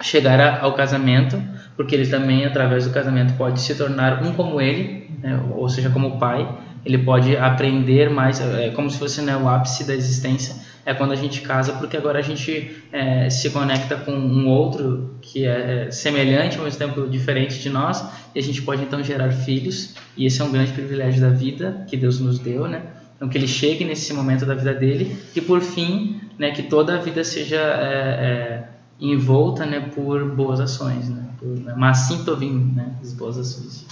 chegar 0.00 0.64
ao 0.64 0.72
casamento, 0.74 1.40
porque 1.76 1.94
ele 1.94 2.06
também, 2.06 2.44
através 2.44 2.86
do 2.86 2.90
casamento, 2.90 3.34
pode 3.34 3.60
se 3.60 3.74
tornar 3.74 4.22
um 4.22 4.32
como 4.32 4.60
ele, 4.60 5.10
né? 5.22 5.40
ou 5.54 5.68
seja, 5.68 5.90
como 5.90 6.18
pai. 6.18 6.48
Ele 6.84 6.98
pode 6.98 7.36
aprender 7.36 8.08
mais, 8.08 8.40
é 8.40 8.70
como 8.70 8.88
se 8.88 8.96
fosse 8.96 9.20
né, 9.20 9.36
o 9.36 9.48
ápice 9.48 9.84
da 9.84 9.92
existência, 9.92 10.54
é 10.84 10.94
quando 10.94 11.10
a 11.10 11.16
gente 11.16 11.40
casa, 11.40 11.72
porque 11.72 11.96
agora 11.96 12.20
a 12.20 12.22
gente 12.22 12.76
é, 12.92 13.28
se 13.28 13.50
conecta 13.50 13.96
com 13.96 14.12
um 14.12 14.48
outro 14.48 15.16
que 15.20 15.44
é 15.44 15.90
semelhante, 15.90 16.58
ao 16.58 16.64
mesmo 16.64 16.78
tempo 16.78 17.08
diferente 17.08 17.58
de 17.58 17.68
nós, 17.68 18.04
e 18.32 18.38
a 18.38 18.42
gente 18.42 18.62
pode 18.62 18.84
então 18.84 19.02
gerar 19.02 19.32
filhos, 19.32 19.96
e 20.16 20.26
esse 20.26 20.40
é 20.40 20.44
um 20.44 20.52
grande 20.52 20.70
privilégio 20.70 21.20
da 21.20 21.28
vida 21.28 21.84
que 21.88 21.96
Deus 21.96 22.20
nos 22.20 22.38
deu, 22.38 22.68
né? 22.68 22.82
Então, 23.16 23.28
que 23.28 23.36
ele 23.36 23.48
chegue 23.48 23.84
nesse 23.84 24.12
momento 24.12 24.46
da 24.46 24.54
vida 24.54 24.72
dele, 24.72 25.16
e 25.34 25.40
por 25.40 25.60
fim, 25.60 26.20
né, 26.38 26.52
que 26.52 26.62
toda 26.62 26.94
a 26.94 26.98
vida 26.98 27.24
seja. 27.24 27.56
É, 27.56 28.68
é 28.72 28.76
envolta 28.98 29.66
né, 29.66 29.90
por 29.94 30.24
boas 30.34 30.58
ações, 30.58 31.10
né, 31.10 31.25
por 31.38 31.48
né, 31.48 31.74
massim 31.74 32.24
tovim, 32.24 32.72
né, 32.74 32.94
boas 33.16 33.38
ações. 33.38 33.86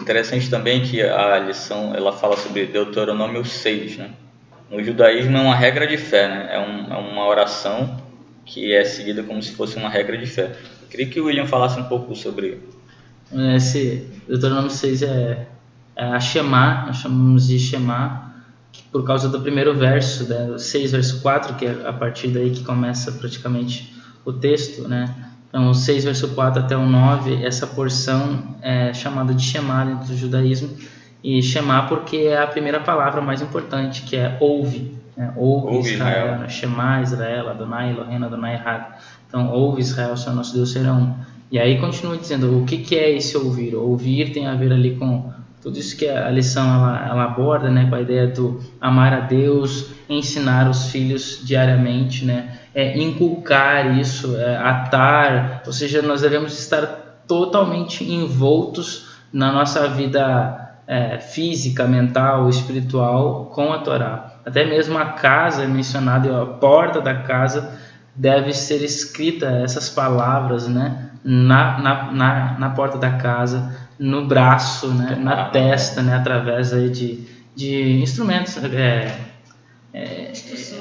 Interessante 0.00 0.50
também 0.50 0.82
que 0.82 1.02
a 1.02 1.38
lição 1.38 1.94
ela 1.94 2.12
fala 2.12 2.36
sobre 2.36 2.66
Deuteronômio 2.66 3.44
6, 3.44 3.96
né? 3.96 4.10
No 4.70 4.82
judaísmo 4.82 5.36
é 5.36 5.40
uma 5.40 5.54
regra 5.54 5.86
de 5.86 5.96
fé, 5.96 6.28
né? 6.28 6.48
É, 6.50 6.58
um, 6.58 6.92
é 6.92 6.98
uma 6.98 7.26
oração 7.26 7.96
que 8.44 8.74
é 8.74 8.84
seguida 8.84 9.22
como 9.22 9.42
se 9.42 9.52
fosse 9.52 9.76
uma 9.76 9.88
regra 9.88 10.18
de 10.18 10.26
fé. 10.26 10.56
Eu 10.82 10.88
queria 10.88 11.06
que 11.06 11.20
o 11.20 11.26
William 11.26 11.46
falasse 11.46 11.78
um 11.80 11.84
pouco 11.84 12.14
sobre 12.14 12.60
esse 13.54 14.06
Deuteronômio 14.28 14.70
6 14.70 15.02
é, 15.02 15.48
é 15.96 16.04
a 16.04 16.20
Shema, 16.20 16.84
nós 16.86 16.96
chamamos 16.96 17.48
de 17.48 17.58
Shema, 17.58 18.34
por 18.92 19.04
causa 19.04 19.28
do 19.28 19.40
primeiro 19.40 19.74
verso, 19.74 20.28
né, 20.28 20.58
6 20.58 20.92
verso 20.92 21.22
4, 21.22 21.54
que 21.54 21.66
é 21.66 21.88
a 21.88 21.92
partir 21.92 22.28
daí 22.28 22.50
que 22.50 22.62
começa 22.62 23.12
praticamente 23.12 23.94
o 24.24 24.32
texto, 24.32 24.86
né? 24.86 25.12
Então, 25.56 25.72
6 25.72 26.04
verso 26.04 26.28
4 26.34 26.60
até 26.60 26.76
o 26.76 26.84
9, 26.84 27.42
essa 27.42 27.66
porção 27.66 28.56
é 28.60 28.92
chamada 28.92 29.32
de 29.32 29.42
Shema 29.42 29.86
dentro 29.86 30.08
do 30.08 30.14
judaísmo, 30.14 30.68
e 31.24 31.40
Shema 31.42 31.86
porque 31.88 32.18
é 32.18 32.36
a 32.36 32.46
primeira 32.46 32.78
palavra 32.78 33.22
mais 33.22 33.40
importante, 33.40 34.02
que 34.02 34.16
é 34.16 34.36
ouve, 34.38 34.92
né? 35.16 35.32
ouve, 35.34 35.76
ouve 35.76 35.94
Israel, 35.94 36.26
Israel. 36.26 36.50
Shema 36.50 37.00
Israel, 37.00 37.48
Adonai 37.48 37.90
Elohim, 37.90 38.22
Adonai 38.22 38.54
Had. 38.56 38.98
Então, 39.26 39.50
ouve 39.50 39.80
Israel, 39.80 40.14
Senhor 40.14 40.36
nosso 40.36 40.54
Deus 40.54 40.72
será 40.72 40.92
um. 40.92 41.14
E 41.50 41.58
aí 41.58 41.80
continua 41.80 42.18
dizendo 42.18 42.60
o 42.60 42.66
que, 42.66 42.76
que 42.76 42.94
é 42.94 43.16
esse 43.16 43.34
ouvir. 43.34 43.74
O 43.76 43.88
ouvir 43.88 44.34
tem 44.34 44.46
a 44.46 44.54
ver 44.54 44.70
ali 44.74 44.96
com 44.96 45.32
tudo 45.62 45.78
isso 45.78 45.96
que 45.96 46.06
a 46.06 46.28
lição 46.28 46.66
ela, 46.66 47.08
ela 47.08 47.24
aborda, 47.24 47.70
né, 47.70 47.88
com 47.88 47.94
a 47.94 48.00
ideia 48.02 48.26
do 48.26 48.60
amar 48.78 49.14
a 49.14 49.20
Deus, 49.20 49.88
ensinar 50.06 50.68
os 50.68 50.90
filhos 50.90 51.40
diariamente, 51.42 52.26
né, 52.26 52.55
é, 52.76 52.98
inculcar 52.98 53.98
isso, 53.98 54.36
é, 54.36 54.54
atar, 54.58 55.62
ou 55.64 55.72
seja, 55.72 56.02
nós 56.02 56.20
devemos 56.20 56.58
estar 56.58 56.84
totalmente 57.26 58.04
envoltos 58.04 59.16
na 59.32 59.50
nossa 59.50 59.88
vida 59.88 60.74
é, 60.86 61.16
física, 61.18 61.86
mental, 61.86 62.50
espiritual 62.50 63.46
com 63.46 63.72
a 63.72 63.78
Torá. 63.78 64.40
Até 64.44 64.66
mesmo 64.66 64.98
a 64.98 65.06
casa 65.06 65.64
é 65.64 65.66
mencionada, 65.66 66.42
a 66.42 66.44
porta 66.44 67.00
da 67.00 67.14
casa 67.14 67.72
deve 68.14 68.52
ser 68.52 68.84
escrita 68.84 69.46
essas 69.46 69.88
palavras, 69.88 70.68
né? 70.68 71.12
Na, 71.24 71.78
na, 71.78 72.12
na, 72.12 72.58
na 72.58 72.70
porta 72.70 72.98
da 72.98 73.12
casa, 73.12 73.74
no 73.98 74.26
braço, 74.26 74.88
né? 74.92 75.16
na 75.18 75.46
testa, 75.46 76.02
né? 76.02 76.14
Através 76.14 76.74
aí 76.74 76.90
de, 76.90 77.26
de 77.54 78.00
instrumentos, 78.02 78.62
é, 78.62 79.12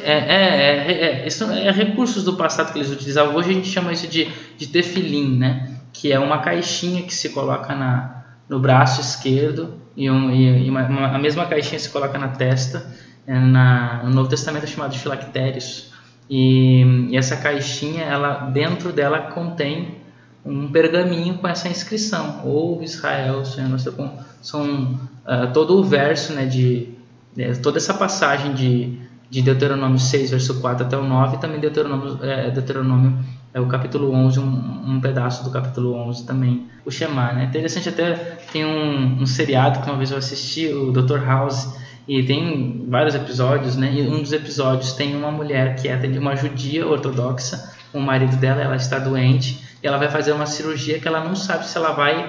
é, 0.04 1.26
é, 1.26 1.28
é, 1.28 1.72
recursos 1.72 2.24
do 2.24 2.36
passado 2.36 2.74
que 2.74 2.80
eles 2.80 2.92
utilizavam. 2.92 3.36
Hoje 3.36 3.52
a 3.52 3.54
gente 3.54 3.68
chama 3.68 3.92
isso 3.92 4.08
de, 4.08 4.30
de 4.58 4.68
tefilim, 4.68 5.38
né? 5.38 5.78
Que 5.94 6.12
é 6.12 6.20
uma 6.20 6.40
caixinha 6.40 7.04
que 7.04 7.14
se 7.14 7.30
coloca 7.30 7.74
na, 7.74 8.26
no 8.50 8.60
braço 8.60 9.02
esquerdo 9.02 9.80
e, 9.96 10.10
um, 10.10 10.32
e 10.32 10.70
uma, 10.70 10.84
uma, 10.88 11.08
a 11.16 11.18
mesma 11.18 11.46
caixinha 11.46 11.80
se 11.80 11.90
coloca 11.90 12.18
na 12.18 12.30
testa. 12.30 12.94
Na, 13.28 14.04
no 14.04 14.12
Novo 14.12 14.30
Testamento 14.30 14.66
é 14.66 14.68
chamado 14.68 14.92
de 14.92 15.00
filactérios 15.00 15.92
e, 16.30 17.10
e, 17.10 17.18
essa 17.18 17.38
caixinha, 17.38 18.04
ela 18.04 18.50
dentro 18.50 18.92
dela 18.92 19.32
contém 19.32 19.96
um 20.44 20.72
pergaminho 20.72 21.38
com 21.38 21.48
essa 21.48 21.68
inscrição: 21.68 22.42
ou 22.46 22.82
Israel, 22.84 23.46
Senhor 23.46 23.70
nosso 23.70 23.94
São 24.42 25.00
uh, 25.26 25.54
todo 25.54 25.78
o 25.78 25.84
verso, 25.84 26.34
né, 26.34 26.46
de, 26.46 26.90
de, 27.36 27.60
toda 27.60 27.78
essa 27.78 27.94
passagem 27.94 28.54
de, 28.54 29.00
de 29.30 29.42
Deuteronômio 29.42 30.00
6, 30.00 30.32
verso 30.32 30.62
4 30.62 30.86
até 30.86 30.98
o 30.98 31.04
9, 31.04 31.38
e 31.38 31.40
também 31.40 31.60
Deuteronômio, 31.60 32.20
é, 32.22 32.52
Deuteronômio 32.52 33.18
é 33.54 33.60
o 33.60 33.68
capítulo 33.68 34.12
11, 34.12 34.40
um, 34.40 34.96
um, 34.96 35.00
pedaço 35.00 35.44
do 35.44 35.50
capítulo 35.50 35.96
11 35.96 36.26
também, 36.26 36.68
o 36.86 36.92
Shema. 36.92 37.32
Né? 37.32 37.46
Interessante 37.46 37.90
até, 37.90 38.14
tem 38.52 38.66
um, 38.66 39.22
um 39.22 39.26
seriado 39.26 39.80
que 39.80 39.90
uma 39.90 39.98
vez 39.98 40.12
eu 40.12 40.18
assisti, 40.18 40.68
o 40.68 40.92
Dr. 40.92 41.24
House, 41.26 41.74
e 42.08 42.22
tem 42.24 42.86
vários 42.88 43.16
episódios, 43.16 43.76
né? 43.76 43.92
E 43.92 44.08
um 44.08 44.22
dos 44.22 44.32
episódios 44.32 44.94
tem 44.94 45.16
uma 45.16 45.32
mulher 45.32 45.76
que 45.76 45.88
é 45.88 45.96
uma 46.20 46.36
judia 46.36 46.86
ortodoxa, 46.86 47.74
o 47.94 48.00
marido 48.00 48.36
dela, 48.36 48.62
ela 48.62 48.76
está 48.76 49.00
doente, 49.00 49.64
e 49.82 49.88
ela 49.88 49.98
vai 49.98 50.10
fazer 50.10 50.34
uma 50.34 50.46
cirurgia 50.46 51.00
que 51.00 51.08
ela 51.08 51.24
não 51.24 51.36
sabe 51.36 51.66
se 51.66 51.78
ela 51.78 51.94
vai 51.94 52.26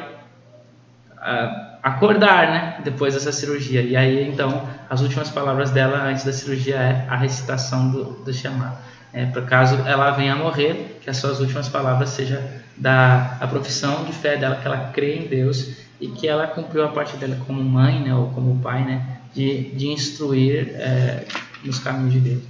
uh, 1.12 1.75
acordar, 1.86 2.50
né? 2.50 2.80
Depois 2.82 3.14
dessa 3.14 3.30
cirurgia. 3.30 3.80
E 3.80 3.96
aí, 3.96 4.28
então, 4.28 4.68
as 4.90 5.00
últimas 5.02 5.30
palavras 5.30 5.70
dela 5.70 6.02
antes 6.02 6.24
da 6.24 6.32
cirurgia 6.32 6.74
é 6.74 7.06
a 7.08 7.16
recitação 7.16 7.88
do, 7.90 8.04
do 8.24 8.34
chamado. 8.34 8.76
É, 9.12 9.24
por 9.26 9.46
caso 9.46 9.76
ela 9.86 10.10
venha 10.10 10.32
a 10.32 10.36
morrer, 10.36 10.98
que 11.00 11.08
as 11.08 11.16
suas 11.16 11.38
últimas 11.38 11.68
palavras 11.68 12.08
seja 12.08 12.42
da 12.76 13.36
a 13.40 13.46
profissão 13.46 14.04
de 14.04 14.12
fé 14.12 14.36
dela, 14.36 14.56
que 14.56 14.66
ela 14.66 14.90
crê 14.92 15.16
em 15.16 15.28
Deus 15.28 15.76
e 16.00 16.08
que 16.08 16.26
ela 16.26 16.48
cumpriu 16.48 16.84
a 16.84 16.88
parte 16.88 17.16
dela 17.16 17.38
como 17.46 17.62
mãe, 17.62 18.00
né, 18.00 18.12
ou 18.12 18.30
como 18.30 18.58
pai, 18.58 18.84
né, 18.84 19.18
de, 19.32 19.70
de 19.70 19.86
instruir 19.86 20.74
é, 20.74 21.24
nos 21.64 21.78
caminhos 21.78 22.14
de 22.14 22.18
Deus. 22.18 22.42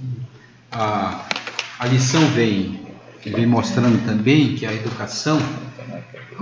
A, 0.71 1.25
a 1.79 1.85
lição 1.85 2.25
vem, 2.29 2.86
vem 3.25 3.45
mostrando 3.45 4.05
também 4.05 4.55
que 4.55 4.65
a 4.65 4.73
educação 4.73 5.39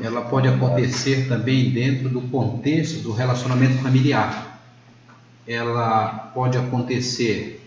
ela 0.01 0.21
pode 0.21 0.47
acontecer 0.47 1.27
também 1.27 1.69
dentro 1.71 2.09
do 2.09 2.21
contexto 2.21 3.01
do 3.01 3.11
relacionamento 3.11 3.81
familiar. 3.81 4.61
Ela 5.47 6.31
pode 6.33 6.57
acontecer 6.57 7.65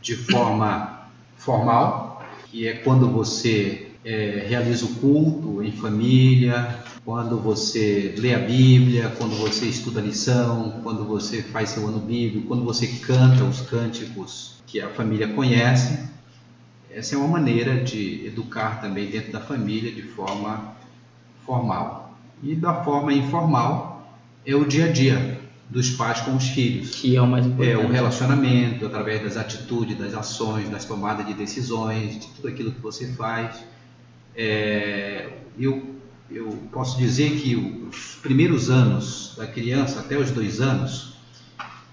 de 0.00 0.16
forma 0.16 1.08
formal, 1.36 2.24
que 2.46 2.66
é 2.66 2.74
quando 2.74 3.10
você 3.10 3.88
é, 4.04 4.46
realiza 4.48 4.86
o 4.86 4.94
culto 4.94 5.62
em 5.62 5.72
família, 5.72 6.78
quando 7.04 7.38
você 7.38 8.14
lê 8.18 8.34
a 8.34 8.38
Bíblia, 8.38 9.12
quando 9.18 9.36
você 9.36 9.66
estuda 9.66 10.00
a 10.00 10.02
lição, 10.02 10.80
quando 10.82 11.04
você 11.04 11.42
faz 11.42 11.70
seu 11.70 11.86
ano 11.86 11.98
bíblico, 11.98 12.46
quando 12.46 12.64
você 12.64 12.86
canta 12.86 13.44
os 13.44 13.60
cânticos 13.60 14.56
que 14.66 14.80
a 14.80 14.88
família 14.88 15.28
conhece. 15.28 16.15
Essa 16.96 17.14
é 17.14 17.18
uma 17.18 17.28
maneira 17.28 17.84
de 17.84 18.26
educar 18.26 18.80
também 18.80 19.10
dentro 19.10 19.30
da 19.30 19.38
família 19.38 19.92
de 19.92 20.00
forma 20.00 20.72
formal. 21.44 22.16
E 22.42 22.54
da 22.54 22.82
forma 22.82 23.12
informal 23.12 24.18
é 24.46 24.54
o 24.54 24.64
dia 24.64 24.86
a 24.86 24.92
dia 24.92 25.38
dos 25.68 25.90
pais 25.90 26.20
com 26.20 26.34
os 26.34 26.48
filhos. 26.48 26.94
Que 26.94 27.14
é 27.14 27.20
o 27.20 27.26
mais 27.26 27.44
importante. 27.44 27.70
É 27.70 27.76
o 27.76 27.86
relacionamento 27.86 28.86
através 28.86 29.22
das 29.22 29.36
atitudes, 29.36 29.98
das 29.98 30.14
ações, 30.14 30.70
das 30.70 30.86
tomadas 30.86 31.26
de 31.26 31.34
decisões, 31.34 32.14
de 32.18 32.28
tudo 32.28 32.48
aquilo 32.48 32.72
que 32.72 32.80
você 32.80 33.06
faz. 33.12 33.62
É, 34.34 35.28
eu 35.58 35.94
eu 36.30 36.50
posso 36.72 36.96
dizer 36.96 37.30
que 37.32 37.54
os 37.54 38.18
primeiros 38.22 38.70
anos 38.70 39.34
da 39.36 39.46
criança, 39.46 40.00
até 40.00 40.16
os 40.16 40.30
dois 40.30 40.62
anos 40.62 41.14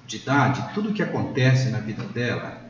de 0.07 0.15
idade, 0.15 0.73
tudo 0.73 0.93
que 0.93 1.03
acontece 1.03 1.69
na 1.69 1.79
vida 1.79 2.03
dela 2.03 2.62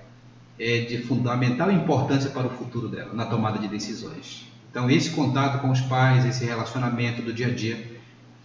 é 0.64 0.80
de 0.80 1.00
fundamental 1.00 1.70
importância 1.70 2.30
para 2.30 2.48
o 2.48 2.50
futuro 2.50 2.88
dela, 2.88 3.14
na 3.14 3.26
tomada 3.26 3.60
de 3.60 3.68
decisões. 3.68 4.48
Então, 4.72 4.90
esse 4.90 5.10
contato 5.10 5.62
com 5.62 5.70
os 5.70 5.82
pais, 5.82 6.26
esse 6.26 6.46
relacionamento 6.46 7.22
do 7.22 7.34
dia 7.34 7.48
a 7.48 7.50
dia 7.50 7.78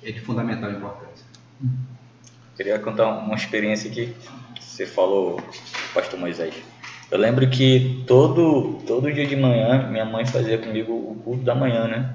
é 0.02 0.10
de 0.10 0.20
fundamental 0.20 0.70
importância. 0.70 1.24
Queria 2.56 2.78
contar 2.80 3.06
uma 3.08 3.36
experiência 3.36 3.88
que 3.88 4.14
você 4.60 4.84
falou, 4.84 5.40
Pastor 5.94 6.18
Moisés. 6.18 6.54
Eu 7.10 7.18
lembro 7.18 7.48
que 7.48 8.02
todo, 8.06 8.80
todo 8.86 9.12
dia 9.12 9.26
de 9.26 9.36
manhã 9.36 9.88
minha 9.88 10.04
mãe 10.04 10.26
fazia 10.26 10.58
comigo 10.58 10.92
o 10.92 11.20
culto 11.24 11.44
da 11.44 11.54
manhã, 11.54 11.86
né? 11.86 12.14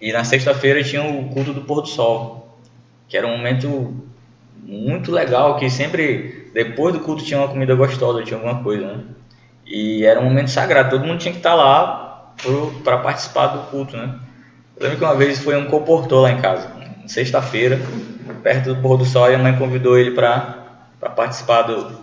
E 0.00 0.12
na 0.12 0.24
sexta-feira 0.24 0.82
tinha 0.82 1.02
o 1.02 1.28
culto 1.28 1.52
do 1.52 1.62
pôr 1.62 1.82
do 1.82 1.88
sol, 1.88 2.56
que 3.08 3.16
era 3.16 3.26
um 3.26 3.36
momento 3.36 3.94
muito 4.62 5.10
legal, 5.12 5.56
que 5.56 5.68
sempre 5.68 6.50
depois 6.54 6.94
do 6.94 7.00
culto 7.00 7.24
tinha 7.24 7.40
uma 7.40 7.48
comida 7.48 7.74
gostosa, 7.74 8.22
tinha 8.22 8.38
alguma 8.38 8.62
coisa, 8.62 8.96
né? 8.96 9.04
E 9.70 10.04
era 10.04 10.18
um 10.18 10.24
momento 10.24 10.50
sagrado, 10.50 10.90
todo 10.90 11.06
mundo 11.06 11.20
tinha 11.20 11.32
que 11.32 11.38
estar 11.38 11.54
lá 11.54 12.34
para 12.82 12.98
participar 12.98 13.46
do 13.46 13.70
culto, 13.70 13.96
né? 13.96 14.16
Eu 14.76 14.82
lembro 14.82 14.98
que 14.98 15.04
uma 15.04 15.14
vez 15.14 15.38
foi 15.38 15.56
um 15.56 15.66
comportor 15.66 16.22
lá 16.22 16.32
em 16.32 16.40
casa, 16.40 16.68
sexta-feira, 17.06 17.80
perto 18.42 18.74
do 18.74 18.82
pôr 18.82 18.98
do 18.98 19.04
sol, 19.04 19.30
e 19.30 19.34
a 19.36 19.38
mãe 19.38 19.56
convidou 19.56 19.96
ele 19.96 20.10
para 20.10 20.66
participar 21.14 21.62
do, 21.62 22.00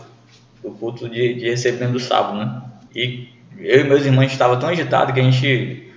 do 0.64 0.72
culto 0.80 1.10
de, 1.10 1.34
de 1.34 1.50
recebimento 1.50 1.92
do 1.92 2.00
sábado, 2.00 2.38
né? 2.38 2.62
E 2.96 3.28
eu 3.60 3.82
e 3.82 3.84
meus 3.84 4.06
irmãos 4.06 4.32
estavam 4.32 4.58
tão 4.58 4.70
agitados 4.70 5.14
que 5.14 5.20
a 5.20 5.24
gente 5.24 5.92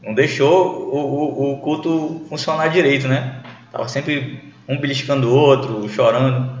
não 0.00 0.14
deixou 0.14 0.92
o, 0.92 0.98
o, 0.98 1.52
o, 1.54 1.58
culto 1.58 2.24
funcionar 2.28 2.68
direito, 2.68 3.08
né? 3.08 3.40
Tava 3.72 3.88
sempre 3.88 4.52
um 4.68 4.78
beliscando 4.78 5.28
o 5.28 5.34
outro, 5.34 5.88
chorando. 5.88 6.55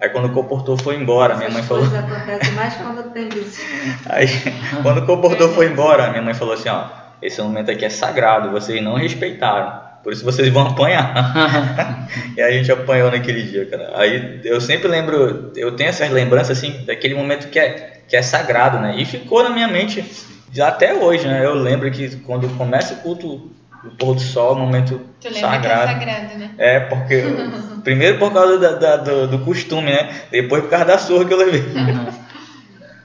Aí 0.00 0.10
quando 0.10 0.26
o 0.26 0.32
comportor 0.32 0.80
foi 0.80 0.96
embora, 0.96 1.36
minha 1.36 1.48
mãe 1.48 1.62
falou. 1.62 1.84
acontece 1.84 2.50
mais 2.52 2.74
quando 2.74 3.10
tem 3.12 3.28
isso. 3.28 3.62
Aí 4.08 4.26
quando 4.82 4.98
o 4.98 5.06
comportor 5.06 5.48
foi 5.54 5.66
embora, 5.66 6.10
minha 6.10 6.22
mãe 6.22 6.34
falou 6.34 6.54
assim, 6.54 6.68
ó, 6.68 6.84
esse 7.22 7.40
momento 7.40 7.70
aqui 7.70 7.84
é 7.84 7.88
sagrado, 7.88 8.50
vocês 8.50 8.82
não 8.82 8.94
respeitaram. 8.94 9.86
Por 10.02 10.12
isso 10.12 10.24
vocês 10.24 10.48
vão 10.50 10.68
apanhar. 10.68 12.06
e 12.36 12.40
a 12.40 12.50
gente 12.52 12.70
apanhou 12.70 13.10
naquele 13.10 13.42
dia, 13.42 13.66
cara. 13.66 13.90
Aí 13.94 14.40
eu 14.44 14.60
sempre 14.60 14.86
lembro, 14.86 15.50
eu 15.56 15.74
tenho 15.74 15.88
essas 15.88 16.10
lembranças 16.10 16.58
assim, 16.58 16.84
daquele 16.84 17.14
momento 17.14 17.48
que 17.48 17.58
é, 17.58 18.02
que 18.06 18.16
é 18.16 18.22
sagrado, 18.22 18.78
né? 18.78 18.94
E 18.98 19.04
ficou 19.04 19.42
na 19.42 19.50
minha 19.50 19.66
mente 19.66 20.04
até 20.60 20.94
hoje, 20.94 21.26
né? 21.26 21.44
Eu 21.44 21.54
lembro 21.54 21.90
que 21.90 22.16
quando 22.18 22.48
começa 22.56 22.94
o 22.94 22.96
culto 22.98 23.50
o 23.86 23.96
pôr 23.96 24.14
do 24.14 24.20
sol, 24.20 24.56
um 24.56 24.60
momento 24.60 25.00
tu 25.20 25.32
sagrado. 25.34 25.62
Que 25.62 25.68
é 25.68 25.86
sagrado, 25.86 26.38
né? 26.38 26.54
É, 26.58 26.80
porque 26.80 27.22
primeiro 27.84 28.18
por 28.18 28.32
causa 28.32 28.58
da, 28.58 28.72
da, 28.72 28.96
do, 28.96 29.28
do, 29.28 29.38
costume, 29.40 29.90
né? 29.90 30.22
Depois 30.30 30.62
por 30.62 30.70
causa 30.70 30.84
da 30.84 30.98
surra 30.98 31.24
que 31.24 31.32
eu 31.32 31.38
levei. 31.38 31.60
Uhum. 31.60 32.26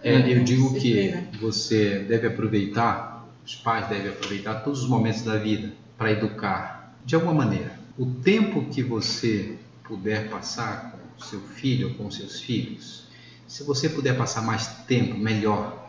É, 0.04 0.16
eu 0.34 0.44
digo 0.44 0.74
que 0.74 1.14
você 1.40 2.00
deve 2.00 2.26
aproveitar, 2.26 3.24
os 3.46 3.54
pais 3.54 3.88
devem 3.88 4.10
aproveitar 4.10 4.56
todos 4.56 4.82
os 4.82 4.90
momentos 4.90 5.22
da 5.22 5.38
vida 5.38 5.74
para 5.96 6.12
educar 6.12 6.96
de 7.06 7.14
alguma 7.14 7.36
maneira. 7.36 7.72
O 7.96 8.08
tempo 8.08 8.66
que 8.66 8.82
você 8.82 9.58
puder 9.84 10.28
passar 10.28 10.92
com 10.92 11.24
seu 11.24 11.40
filho 11.40 11.90
ou 11.90 11.94
com 11.94 12.10
seus 12.10 12.42
filhos, 12.42 13.04
se 13.48 13.64
você 13.64 13.90
puder 13.90 14.18
passar 14.18 14.42
mais 14.42 14.68
tempo, 14.88 15.18
melhor. 15.18 15.81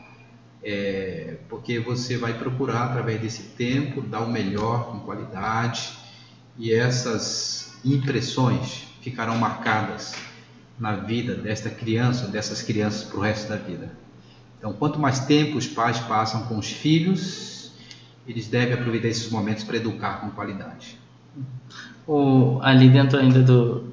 É, 0.64 1.38
porque 1.48 1.80
você 1.80 2.16
vai 2.16 2.34
procurar, 2.34 2.84
através 2.84 3.20
desse 3.20 3.42
tempo, 3.42 4.00
dar 4.00 4.20
o 4.20 4.30
melhor 4.30 4.92
com 4.92 5.00
qualidade 5.00 5.90
e 6.56 6.72
essas 6.72 7.80
impressões 7.84 8.84
ficarão 9.00 9.36
marcadas 9.36 10.14
na 10.78 10.94
vida 10.94 11.34
desta 11.34 11.68
criança, 11.68 12.28
dessas 12.28 12.62
crianças 12.62 13.02
para 13.02 13.18
o 13.18 13.20
resto 13.20 13.48
da 13.48 13.56
vida. 13.56 13.90
Então, 14.58 14.72
quanto 14.72 14.98
mais 14.98 15.20
tempo 15.20 15.58
os 15.58 15.66
pais 15.66 15.98
passam 15.98 16.44
com 16.44 16.56
os 16.56 16.70
filhos, 16.70 17.72
eles 18.26 18.46
devem 18.46 18.74
aproveitar 18.74 19.08
esses 19.08 19.28
momentos 19.30 19.64
para 19.64 19.76
educar 19.76 20.20
com 20.20 20.30
qualidade. 20.30 20.96
O, 22.06 22.60
ali 22.62 22.88
dentro 22.88 23.18
ainda 23.18 23.42
do, 23.42 23.84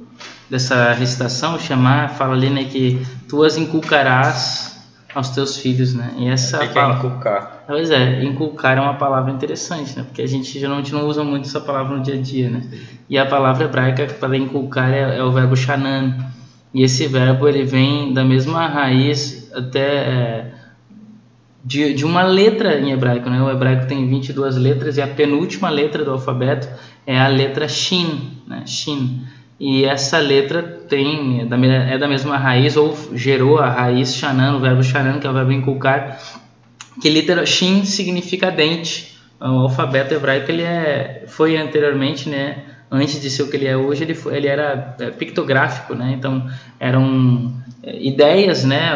dessa 0.50 0.94
recitação, 0.94 1.56
o 1.56 1.60
chamar 1.60 2.10
fala 2.10 2.34
ali 2.34 2.50
né, 2.50 2.66
que 2.66 3.04
tu 3.28 3.44
as 3.44 3.58
inculcarás 3.58 4.79
aos 5.14 5.30
teus 5.30 5.58
filhos, 5.58 5.94
né? 5.94 6.14
E 6.18 6.28
essa 6.28 6.68
que 6.68 6.78
é 6.78 6.90
inculcar. 6.90 7.64
Pois 7.68 7.90
é, 7.90 8.24
inculcar 8.24 8.78
é 8.78 8.82
uma 8.82 8.94
palavra 8.96 9.32
interessante, 9.32 9.98
né? 9.98 10.04
Porque 10.04 10.22
a 10.22 10.28
gente 10.28 10.60
geralmente 10.60 10.94
não 10.94 11.08
usa 11.08 11.24
muito 11.24 11.48
essa 11.48 11.60
palavra 11.60 11.98
no 11.98 12.04
dia 12.04 12.16
a 12.16 12.22
dia, 12.22 12.50
né? 12.50 12.64
E 13.10 13.18
a 13.18 13.26
palavra 13.26 13.66
hebraica 13.66 14.06
para 14.06 14.38
inculcar 14.38 14.92
é, 14.94 15.18
é, 15.18 15.24
o 15.24 15.32
verbo 15.32 15.56
shanan. 15.56 16.16
E 16.74 16.84
esse 16.84 17.08
verbo 17.08 17.48
ele 17.48 17.64
vem 17.64 18.14
da 18.14 18.24
mesma 18.24 18.68
raiz 18.68 19.52
até 19.54 19.82
é, 19.82 20.54
de, 21.64 21.94
de 21.96 22.06
uma 22.06 22.22
letra 22.22 22.80
em 22.80 22.92
hebraico, 22.92 23.30
né? 23.30 23.42
O 23.42 23.50
hebraico 23.50 23.88
tem 23.88 24.08
22 24.08 24.58
letras 24.58 24.98
e 24.98 25.02
a 25.02 25.08
penúltima 25.08 25.70
letra 25.70 26.06
do 26.06 26.12
alfabeto 26.12 26.68
é 27.08 27.20
a 27.20 27.28
letra 27.28 27.68
Shin, 27.68 28.42
né? 28.48 28.64
Shin. 28.68 29.24
E 29.60 29.84
essa 29.84 30.20
letra 30.20 30.64
tem 30.64 31.42
é 31.42 31.98
da 31.98 32.08
mesma 32.08 32.38
raiz 32.38 32.78
ou 32.78 32.98
gerou 33.14 33.60
a 33.60 33.70
raiz 33.70 34.16
Shanan, 34.16 34.56
o 34.56 34.60
verbo 34.62 34.82
Shanan, 34.82 35.20
que 35.20 35.28
é 35.28 35.30
o 35.30 35.34
verbo 35.34 35.52
inculcar, 35.52 36.18
que 37.02 37.10
litera 37.10 37.46
Shin 37.46 37.84
significa 37.84 38.50
dente. 38.50 39.18
O 39.42 39.46
alfabeto 39.46 40.14
hebraico 40.14 40.52
ele 40.52 40.64
é, 40.64 41.26
foi 41.28 41.58
anteriormente, 41.58 42.30
né? 42.30 42.64
Antes 42.92 43.22
de 43.22 43.30
ser 43.30 43.44
o 43.44 43.50
que 43.50 43.56
ele 43.56 43.68
é 43.68 43.78
hoje, 43.78 44.04
ele, 44.04 44.16
foi, 44.16 44.36
ele 44.36 44.48
era 44.48 44.96
é, 45.00 45.12
pictográfico, 45.12 45.94
né? 45.94 46.14
Então 46.18 46.50
eram 46.80 47.54
é, 47.84 48.02
ideias, 48.02 48.64
né? 48.64 48.92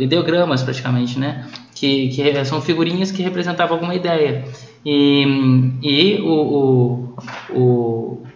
Ideogramas 0.00 0.62
praticamente, 0.62 1.18
né? 1.18 1.46
Que, 1.74 2.08
que 2.08 2.44
são 2.44 2.60
figurinhas 2.60 3.10
que 3.10 3.22
representavam 3.22 3.76
alguma 3.76 3.94
ideia. 3.94 4.44
E, 4.84 5.24
e 5.82 6.20
o, 6.20 6.32
o, 6.32 7.14
o, 7.50 8.26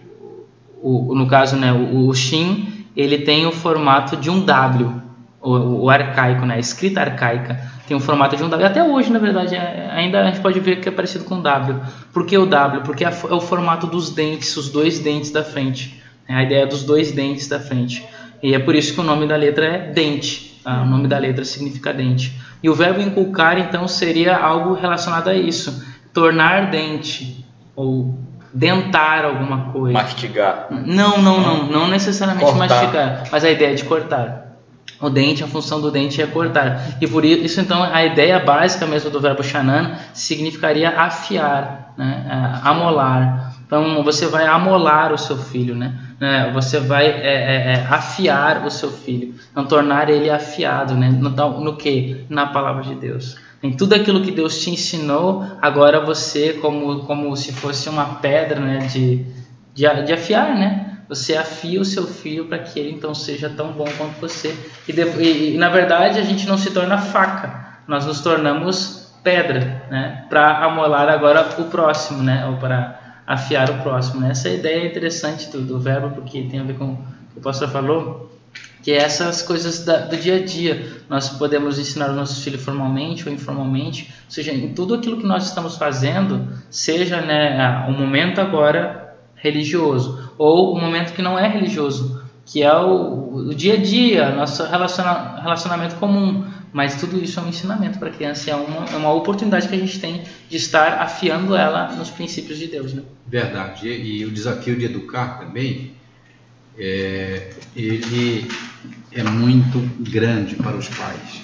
o, 0.83 1.15
no 1.15 1.27
caso, 1.27 1.57
né, 1.57 1.73
o, 1.73 2.09
o 2.09 2.15
Shin, 2.15 2.87
ele 2.97 3.19
tem 3.19 3.47
o 3.47 3.53
formato 3.53 4.17
de 4.17 4.29
um 4.29 4.45
W, 4.45 4.93
o, 5.41 5.85
o, 5.85 5.91
arcaico, 5.91 6.45
né, 6.45 6.55
a 6.57 6.59
escrita 6.59 7.01
arcaica 7.01 7.73
tem 7.93 7.97
o 7.97 8.01
formato 8.01 8.37
de 8.37 8.43
um 8.43 8.49
W. 8.49 8.67
Até 8.67 8.83
hoje, 8.83 9.13
na 9.13 9.19
verdade, 9.19 9.55
é, 9.55 9.91
ainda 9.93 10.23
a 10.23 10.27
gente 10.27 10.41
pode 10.41 10.59
ver 10.61 10.81
que 10.81 10.89
é 10.89 10.93
parecido 10.93 11.25
com 11.25 11.41
W. 11.41 11.81
Por 12.13 12.25
que 12.25 12.39
o 12.39 12.47
W? 12.47 12.83
Porque 12.83 13.05
é, 13.05 13.09
é 13.09 13.35
o 13.35 13.41
formato 13.41 13.87
dos 13.87 14.11
dentes, 14.11 14.57
os 14.57 14.71
dois 14.71 14.99
dentes 14.99 15.31
da 15.31 15.45
frente. 15.45 16.01
É 16.29 16.35
a 16.35 16.43
ideia 16.43 16.67
dos 16.67 16.85
dois 16.85 17.13
dentes 17.13 17.49
da 17.49 17.61
frente. 17.61 18.03
E 18.43 18.55
é 18.55 18.59
por 18.59 18.75
isso 18.75 18.95
que 18.95 19.01
o 19.01 19.05
nome 19.05 19.27
da 19.27 19.37
letra 19.37 19.67
é 19.67 19.93
dente. 19.93 20.61
Tá? 20.65 20.83
O 20.83 20.87
nome 20.87 21.09
da 21.09 21.19
letra 21.19 21.45
significa 21.45 21.93
dente. 21.93 22.33
E 22.63 22.71
o 22.71 22.75
verbo 22.75 23.01
inculcar, 23.01 23.59
então, 23.59 23.87
seria 23.89 24.37
algo 24.37 24.75
relacionado 24.75 25.29
a 25.29 25.35
isso 25.35 25.85
tornar 26.15 26.71
dente 26.71 27.45
ou 27.75 28.19
dentar 28.53 29.25
alguma 29.25 29.73
coisa. 29.73 29.93
Mastigar. 29.95 30.67
Não, 30.71 31.19
não, 31.19 31.41
não, 31.41 31.67
não 31.67 31.89
necessariamente 31.89 32.45
cortar. 32.45 32.69
mastigar, 32.69 33.25
mas 33.31 33.45
a 33.45 33.51
ideia 33.51 33.75
de 33.75 33.85
cortar. 33.85 34.43
O 35.01 35.11
dente, 35.11 35.43
a 35.43 35.49
função 35.49 35.81
do 35.81 35.91
dente 35.91 36.23
é 36.23 36.27
cortar. 36.27 36.81
E 37.01 37.09
por 37.09 37.25
isso, 37.25 37.61
então, 37.61 37.83
a 37.83 38.05
ideia 38.05 38.39
básica 38.39 38.87
mesmo 38.87 39.11
do 39.11 39.21
verbo 39.21 39.43
shanan 39.43 39.97
significaria 40.15 40.91
afiar, 40.91 41.93
né? 41.99 42.25
É, 42.29 42.69
amolar. 42.69 43.53
Então, 43.67 44.05
você 44.05 44.27
vai 44.27 44.47
amolar 44.47 45.13
o 45.13 45.19
seu 45.19 45.37
filho, 45.37 45.75
né? 45.75 45.95
É, 46.21 46.53
você 46.53 46.79
vai 46.79 47.07
é, 47.07 47.11
é, 47.11 47.73
é, 47.73 47.87
afiar 47.91 48.65
o 48.65 48.71
seu 48.71 48.93
filho. 48.93 49.35
Então, 49.51 49.65
tornar 49.65 50.09
ele 50.09 50.31
afiado, 50.31 50.95
né? 50.95 51.09
No, 51.11 51.31
no 51.61 51.77
que? 51.77 52.25
Na 52.29 52.47
palavra 52.47 52.85
de 52.85 52.95
Deus. 52.95 53.37
Em 53.63 53.73
tudo 53.73 53.95
aquilo 53.95 54.23
que 54.23 54.33
Deus 54.33 54.61
te 54.61 54.71
ensinou, 54.71 55.47
agora 55.63 56.05
você, 56.05 56.55
como, 56.55 57.05
como 57.05 57.37
se 57.37 57.53
fosse 57.53 57.89
uma 57.89 58.17
pedra 58.17 58.59
né, 58.59 58.79
de, 58.79 59.25
de, 59.73 60.03
de 60.05 60.13
afiar, 60.13 60.57
né? 60.57 60.99
Você 61.09 61.37
afia 61.37 61.81
o 61.81 61.85
seu 61.85 62.07
filho 62.07 62.47
para 62.47 62.59
que 62.59 62.81
ele 62.81 62.91
então 62.91 63.15
seja 63.15 63.49
tão 63.49 63.69
bom 63.73 63.87
quanto 63.97 64.21
você. 64.21 64.57
E, 64.89 64.93
de, 64.93 65.03
e, 65.03 65.55
e, 65.55 65.59
na 65.59 65.69
verdade 65.69 66.19
a 66.19 66.25
gente 66.25 66.49
não 66.49 66.59
se 66.59 66.73
torna 66.73 66.99
faca, 66.99 67.83
nós 67.87 68.05
nos 68.05 68.21
tornamos 68.21 69.15
pedra, 69.23 69.85
né? 69.91 70.25
Para 70.29 70.65
amolar 70.65 71.09
agora 71.09 71.47
o 71.59 71.65
próximo, 71.65 72.23
né? 72.23 72.47
Ou 72.49 72.57
para 72.57 73.21
afiar 73.27 73.71
o 73.71 73.83
próximo. 73.83 74.21
Né? 74.23 74.31
Essa 74.31 74.49
ideia 74.49 74.83
é 74.83 74.87
interessante 74.87 75.49
do, 75.51 75.61
do 75.61 75.79
verbo 75.79 76.11
porque 76.11 76.43
tem 76.43 76.59
a 76.59 76.65
ver 76.65 76.77
com 76.77 76.93
o 76.93 76.97
que 77.33 77.39
o 77.39 77.41
pastor 77.41 77.69
falou 77.69 78.32
que 78.83 78.91
é 78.91 78.97
essas 78.97 79.43
coisas 79.43 79.85
da, 79.85 79.99
do 79.99 80.17
dia 80.17 80.37
a 80.37 80.45
dia. 80.45 81.03
Nós 81.09 81.29
podemos 81.31 81.79
ensinar 81.79 82.11
os 82.11 82.17
nossos 82.17 82.43
filhos 82.43 82.63
formalmente 82.63 83.27
ou 83.29 83.33
informalmente, 83.33 84.13
ou 84.25 84.31
seja, 84.31 84.53
em 84.53 84.75
tudo 84.75 84.95
aquilo 84.95 85.19
que 85.19 85.27
nós 85.27 85.47
estamos 85.47 85.77
fazendo, 85.77 86.49
seja 86.69 87.21
né, 87.21 87.87
um 87.89 87.93
momento 87.93 88.41
agora 88.41 89.17
religioso 89.37 90.33
ou 90.37 90.77
um 90.77 90.81
momento 90.81 91.13
que 91.13 91.23
não 91.23 91.39
é 91.39 91.49
religioso, 91.49 92.23
que 92.45 92.63
é 92.63 92.75
o, 92.75 93.49
o 93.51 93.55
dia 93.55 93.75
a 93.75 93.77
dia, 93.77 94.31
nosso 94.35 94.65
relaciona, 94.65 95.41
relacionamento 95.41 95.97
comum. 95.97 96.45
Mas 96.73 96.99
tudo 96.99 97.23
isso 97.23 97.39
é 97.39 97.43
um 97.43 97.49
ensinamento 97.49 97.99
para 97.99 98.09
a 98.09 98.13
criança, 98.13 98.51
é 98.51 98.55
uma, 98.55 98.87
é 98.87 98.97
uma 98.97 99.13
oportunidade 99.13 99.69
que 99.69 99.75
a 99.75 99.79
gente 99.79 100.01
tem 100.01 100.23
de 100.49 100.57
estar 100.57 101.03
afiando 101.03 101.55
ela 101.55 101.93
nos 101.93 102.09
princípios 102.09 102.59
de 102.59 102.67
Deus. 102.67 102.95
Né? 102.95 103.03
Verdade. 103.27 103.87
E, 103.87 104.21
e 104.21 104.25
o 104.25 104.31
desafio 104.31 104.75
de 104.79 104.87
educar 104.87 105.39
também 105.39 105.93
é, 106.79 107.51
ele 107.77 108.49
é 109.11 109.23
muito 109.23 109.79
grande 110.11 110.57
para 110.57 110.77
os 110.77 110.89
pais. 110.89 111.41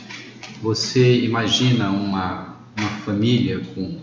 Você 0.63 1.21
imagina 1.21 1.91
uma, 1.91 2.57
uma 2.77 2.89
família 3.05 3.61
com 3.75 4.01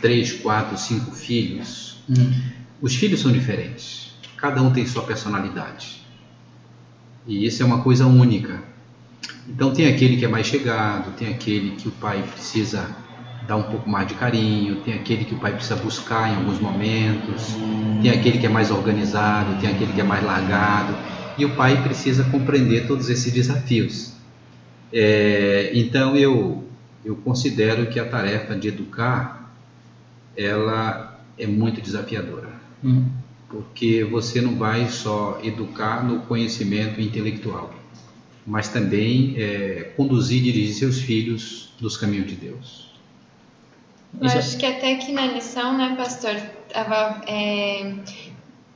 três, 0.00 0.32
quatro, 0.32 0.78
cinco 0.78 1.12
filhos. 1.12 2.02
Hum. 2.08 2.32
Os 2.80 2.94
filhos 2.94 3.20
são 3.20 3.30
diferentes. 3.30 4.12
Cada 4.36 4.62
um 4.62 4.72
tem 4.72 4.86
sua 4.86 5.02
personalidade. 5.02 6.02
E 7.26 7.46
isso 7.46 7.62
é 7.62 7.66
uma 7.66 7.82
coisa 7.82 8.06
única. 8.06 8.62
Então 9.48 9.72
tem 9.72 9.86
aquele 9.86 10.16
que 10.16 10.24
é 10.24 10.28
mais 10.28 10.46
chegado, 10.46 11.14
tem 11.16 11.28
aquele 11.28 11.76
que 11.76 11.88
o 11.88 11.92
pai 11.92 12.22
precisa 12.22 12.96
dar 13.46 13.56
um 13.56 13.62
pouco 13.64 13.88
mais 13.88 14.06
de 14.06 14.14
carinho, 14.14 14.76
tem 14.76 14.94
aquele 14.94 15.24
que 15.24 15.34
o 15.34 15.38
pai 15.38 15.52
precisa 15.52 15.76
buscar 15.76 16.30
em 16.30 16.36
alguns 16.36 16.60
momentos, 16.60 17.56
tem 18.00 18.10
aquele 18.10 18.38
que 18.38 18.46
é 18.46 18.48
mais 18.48 18.70
organizado, 18.70 19.60
tem 19.60 19.70
aquele 19.70 19.92
que 19.92 20.00
é 20.00 20.04
mais 20.04 20.24
largado, 20.24 20.94
e 21.36 21.44
o 21.44 21.54
pai 21.56 21.82
precisa 21.82 22.24
compreender 22.24 22.86
todos 22.86 23.08
esses 23.08 23.32
desafios. 23.32 24.12
É, 24.92 25.70
então 25.74 26.16
eu 26.16 26.62
eu 27.04 27.16
considero 27.16 27.86
que 27.86 27.98
a 27.98 28.04
tarefa 28.04 28.54
de 28.54 28.68
educar 28.68 29.52
ela 30.36 31.20
é 31.36 31.46
muito 31.46 31.80
desafiadora, 31.80 32.48
hum. 32.82 33.04
porque 33.48 34.04
você 34.04 34.40
não 34.40 34.56
vai 34.56 34.88
só 34.88 35.40
educar 35.42 36.04
no 36.04 36.20
conhecimento 36.20 37.00
intelectual, 37.00 37.74
mas 38.46 38.68
também 38.68 39.34
é, 39.36 39.92
conduzir 39.96 40.38
e 40.38 40.42
dirigir 40.42 40.74
seus 40.74 41.00
filhos 41.00 41.74
nos 41.80 41.96
caminhos 41.96 42.28
de 42.28 42.36
Deus. 42.36 42.91
Eu 44.20 44.28
acho 44.28 44.58
que 44.58 44.66
até 44.66 44.94
aqui 44.94 45.12
na 45.12 45.26
lição, 45.26 45.76
né, 45.76 45.94
pastor, 45.96 46.34
estava 46.68 47.22
é, 47.26 47.94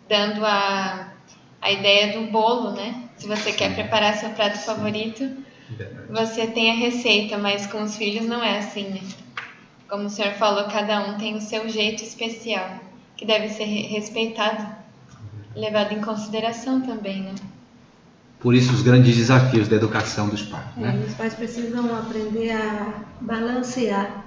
dando 0.09 0.45
a, 0.45 1.13
a 1.61 1.71
ideia 1.71 2.19
do 2.19 2.31
bolo, 2.31 2.73
né? 2.73 3.05
Se 3.17 3.27
você 3.27 3.53
quer 3.53 3.75
preparar 3.75 4.17
seu 4.17 4.31
prato 4.31 4.59
favorito, 4.59 5.29
você 6.11 6.47
tem 6.47 6.71
a 6.71 6.75
receita, 6.75 7.39
mas 7.39 7.67
com 7.67 7.83
os 7.83 7.97
filhos 7.97 8.27
não 8.27 8.43
é 8.43 8.59
assim, 8.59 8.89
né? 8.89 9.01
Como 9.89 10.05
o 10.05 10.11
senhor 10.11 10.33
falou, 10.33 10.65
cada 10.65 11.01
um 11.09 11.17
tem 11.17 11.37
o 11.37 11.41
seu 11.41 11.69
jeito 11.69 12.03
especial, 12.03 12.81
que 13.17 13.25
deve 13.25 13.49
ser 13.49 13.65
respeitado, 13.65 14.67
levado 15.55 15.93
em 15.93 16.01
consideração 16.01 16.81
também, 16.81 17.23
né? 17.23 17.35
Por 18.41 18.55
isso 18.55 18.73
os 18.73 18.83
grandes 18.83 19.17
desafios 19.17 19.69
da 19.69 19.77
educação 19.77 20.29
dos 20.29 20.43
pais. 20.43 20.67
É, 20.77 20.81
né? 20.81 21.05
Os 21.07 21.15
pais 21.15 21.35
precisam 21.35 21.99
aprender 21.99 22.51
a 22.53 22.93
balancear 23.21 24.26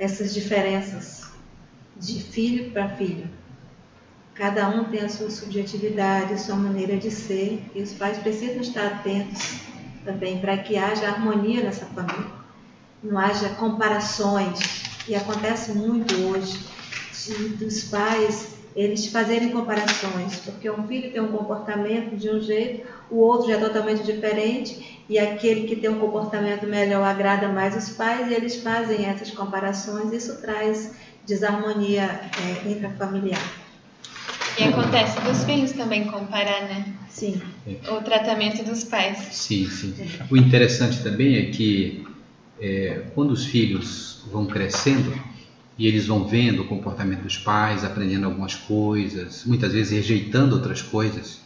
essas 0.00 0.32
diferenças 0.32 1.30
de 1.94 2.22
filho 2.22 2.70
para 2.70 2.88
filho. 2.88 3.28
Cada 4.34 4.66
um 4.70 4.84
tem 4.84 5.02
a 5.02 5.08
sua 5.10 5.30
subjetividade, 5.30 6.32
a 6.32 6.38
sua 6.38 6.56
maneira 6.56 6.96
de 6.96 7.10
ser, 7.10 7.62
e 7.74 7.82
os 7.82 7.92
pais 7.92 8.16
precisam 8.16 8.62
estar 8.62 8.86
atentos 8.86 9.60
também 10.02 10.40
para 10.40 10.56
que 10.56 10.78
haja 10.78 11.06
harmonia 11.06 11.62
nessa 11.62 11.84
família, 11.84 12.32
não 13.02 13.18
haja 13.18 13.50
comparações, 13.50 14.58
e 15.06 15.14
acontece 15.14 15.72
muito 15.72 16.14
hoje, 16.28 16.58
de, 17.12 17.48
dos 17.56 17.84
pais 17.84 18.59
eles 18.74 19.06
fazerem 19.08 19.50
comparações, 19.50 20.36
porque 20.44 20.70
um 20.70 20.86
filho 20.86 21.10
tem 21.10 21.20
um 21.20 21.32
comportamento 21.32 22.16
de 22.16 22.30
um 22.30 22.40
jeito, 22.40 22.86
o 23.10 23.16
outro 23.16 23.48
já 23.48 23.56
é 23.56 23.60
totalmente 23.60 24.04
diferente, 24.04 25.02
e 25.08 25.18
aquele 25.18 25.66
que 25.66 25.76
tem 25.76 25.90
um 25.90 25.98
comportamento 25.98 26.66
melhor 26.66 27.02
agrada 27.02 27.48
mais 27.48 27.76
os 27.76 27.90
pais, 27.96 28.30
e 28.30 28.34
eles 28.34 28.56
fazem 28.56 29.06
essas 29.06 29.30
comparações, 29.30 30.12
isso 30.12 30.40
traz 30.40 30.92
desarmonia 31.26 32.02
é, 32.04 32.70
intrafamiliar. 32.70 33.42
E 34.58 34.64
acontece 34.64 35.20
dos 35.20 35.44
filhos 35.44 35.72
também 35.72 36.04
comparar, 36.04 36.62
né? 36.62 36.84
Sim. 37.08 37.40
O 37.88 38.02
tratamento 38.02 38.62
dos 38.64 38.84
pais. 38.84 39.18
Sim, 39.32 39.68
sim. 39.68 39.94
O 40.30 40.36
interessante 40.36 41.02
também 41.02 41.36
é 41.36 41.46
que 41.46 42.04
é, 42.60 43.04
quando 43.14 43.30
os 43.30 43.46
filhos 43.46 44.22
vão 44.30 44.46
crescendo, 44.46 45.12
e 45.80 45.86
eles 45.86 46.06
vão 46.06 46.26
vendo 46.26 46.60
o 46.60 46.66
comportamento 46.66 47.22
dos 47.22 47.38
pais, 47.38 47.84
aprendendo 47.84 48.26
algumas 48.26 48.54
coisas, 48.54 49.46
muitas 49.46 49.72
vezes 49.72 49.92
rejeitando 49.92 50.52
outras 50.54 50.82
coisas. 50.82 51.40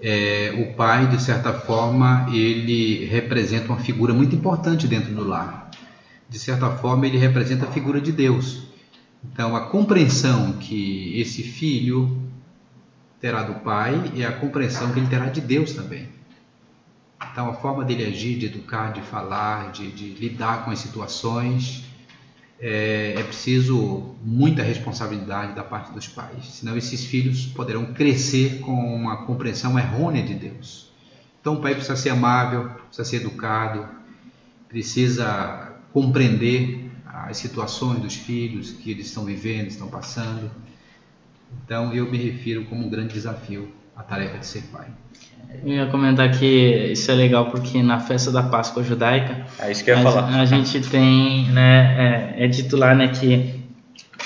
É, 0.00 0.54
o 0.56 0.76
pai, 0.76 1.08
de 1.08 1.20
certa 1.20 1.52
forma, 1.52 2.28
ele 2.30 3.04
representa 3.06 3.72
uma 3.72 3.80
figura 3.80 4.14
muito 4.14 4.32
importante 4.32 4.86
dentro 4.86 5.12
do 5.12 5.26
lar. 5.26 5.72
De 6.28 6.38
certa 6.38 6.70
forma, 6.70 7.04
ele 7.04 7.18
representa 7.18 7.64
a 7.66 7.72
figura 7.72 8.00
de 8.00 8.12
Deus. 8.12 8.62
Então, 9.24 9.56
a 9.56 9.62
compreensão 9.62 10.52
que 10.52 11.20
esse 11.20 11.42
filho 11.42 12.16
terá 13.20 13.42
do 13.42 13.54
pai 13.54 14.12
é 14.16 14.24
a 14.24 14.30
compreensão 14.30 14.92
que 14.92 15.00
ele 15.00 15.08
terá 15.08 15.26
de 15.26 15.40
Deus 15.40 15.72
também. 15.72 16.08
Então, 17.32 17.48
a 17.48 17.54
forma 17.54 17.84
dele 17.84 18.04
agir, 18.04 18.38
de 18.38 18.46
educar, 18.46 18.92
de 18.92 19.00
falar, 19.00 19.72
de, 19.72 19.90
de 19.90 20.10
lidar 20.10 20.64
com 20.64 20.70
as 20.70 20.78
situações, 20.78 21.87
é, 22.60 23.14
é, 23.16 23.22
preciso 23.22 24.14
muita 24.22 24.62
responsabilidade 24.62 25.54
da 25.54 25.62
parte 25.62 25.92
dos 25.92 26.08
pais, 26.08 26.44
senão 26.46 26.76
esses 26.76 27.04
filhos 27.04 27.46
poderão 27.46 27.92
crescer 27.92 28.60
com 28.60 28.72
uma 28.72 29.24
compreensão 29.24 29.78
errônea 29.78 30.22
de 30.22 30.34
Deus. 30.34 30.90
Então 31.40 31.54
o 31.54 31.60
pai 31.60 31.74
precisa 31.74 31.96
ser 31.96 32.10
amável, 32.10 32.68
precisa 32.86 33.04
ser 33.04 33.16
educado, 33.16 33.88
precisa 34.68 35.72
compreender 35.92 36.90
as 37.06 37.36
situações 37.36 38.00
dos 38.00 38.14
filhos 38.14 38.72
que 38.72 38.90
eles 38.90 39.06
estão 39.06 39.24
vivendo, 39.24 39.68
estão 39.68 39.88
passando. 39.88 40.50
Então 41.64 41.94
eu 41.94 42.10
me 42.10 42.18
refiro 42.18 42.64
como 42.64 42.84
um 42.84 42.90
grande 42.90 43.14
desafio 43.14 43.72
à 43.96 44.02
tarefa 44.02 44.38
de 44.38 44.46
ser 44.46 44.62
pai. 44.64 44.88
Eu 45.64 45.72
ia 45.72 45.86
comentar 45.86 46.30
que 46.30 46.92
isso 46.92 47.10
é 47.10 47.14
legal 47.14 47.50
porque 47.50 47.82
na 47.82 47.98
festa 47.98 48.30
da 48.30 48.42
Páscoa 48.42 48.82
judaica 48.82 49.46
é 49.58 49.72
isso 49.72 49.82
que 49.82 49.90
eu 49.90 49.96
ia 49.96 50.00
a, 50.00 50.02
falar. 50.02 50.40
a 50.40 50.44
gente 50.44 50.80
tem, 50.80 51.46
né, 51.46 52.34
é, 52.38 52.44
é 52.44 52.46
dito 52.46 52.76
lá 52.76 52.94
né, 52.94 53.08
que 53.08 53.58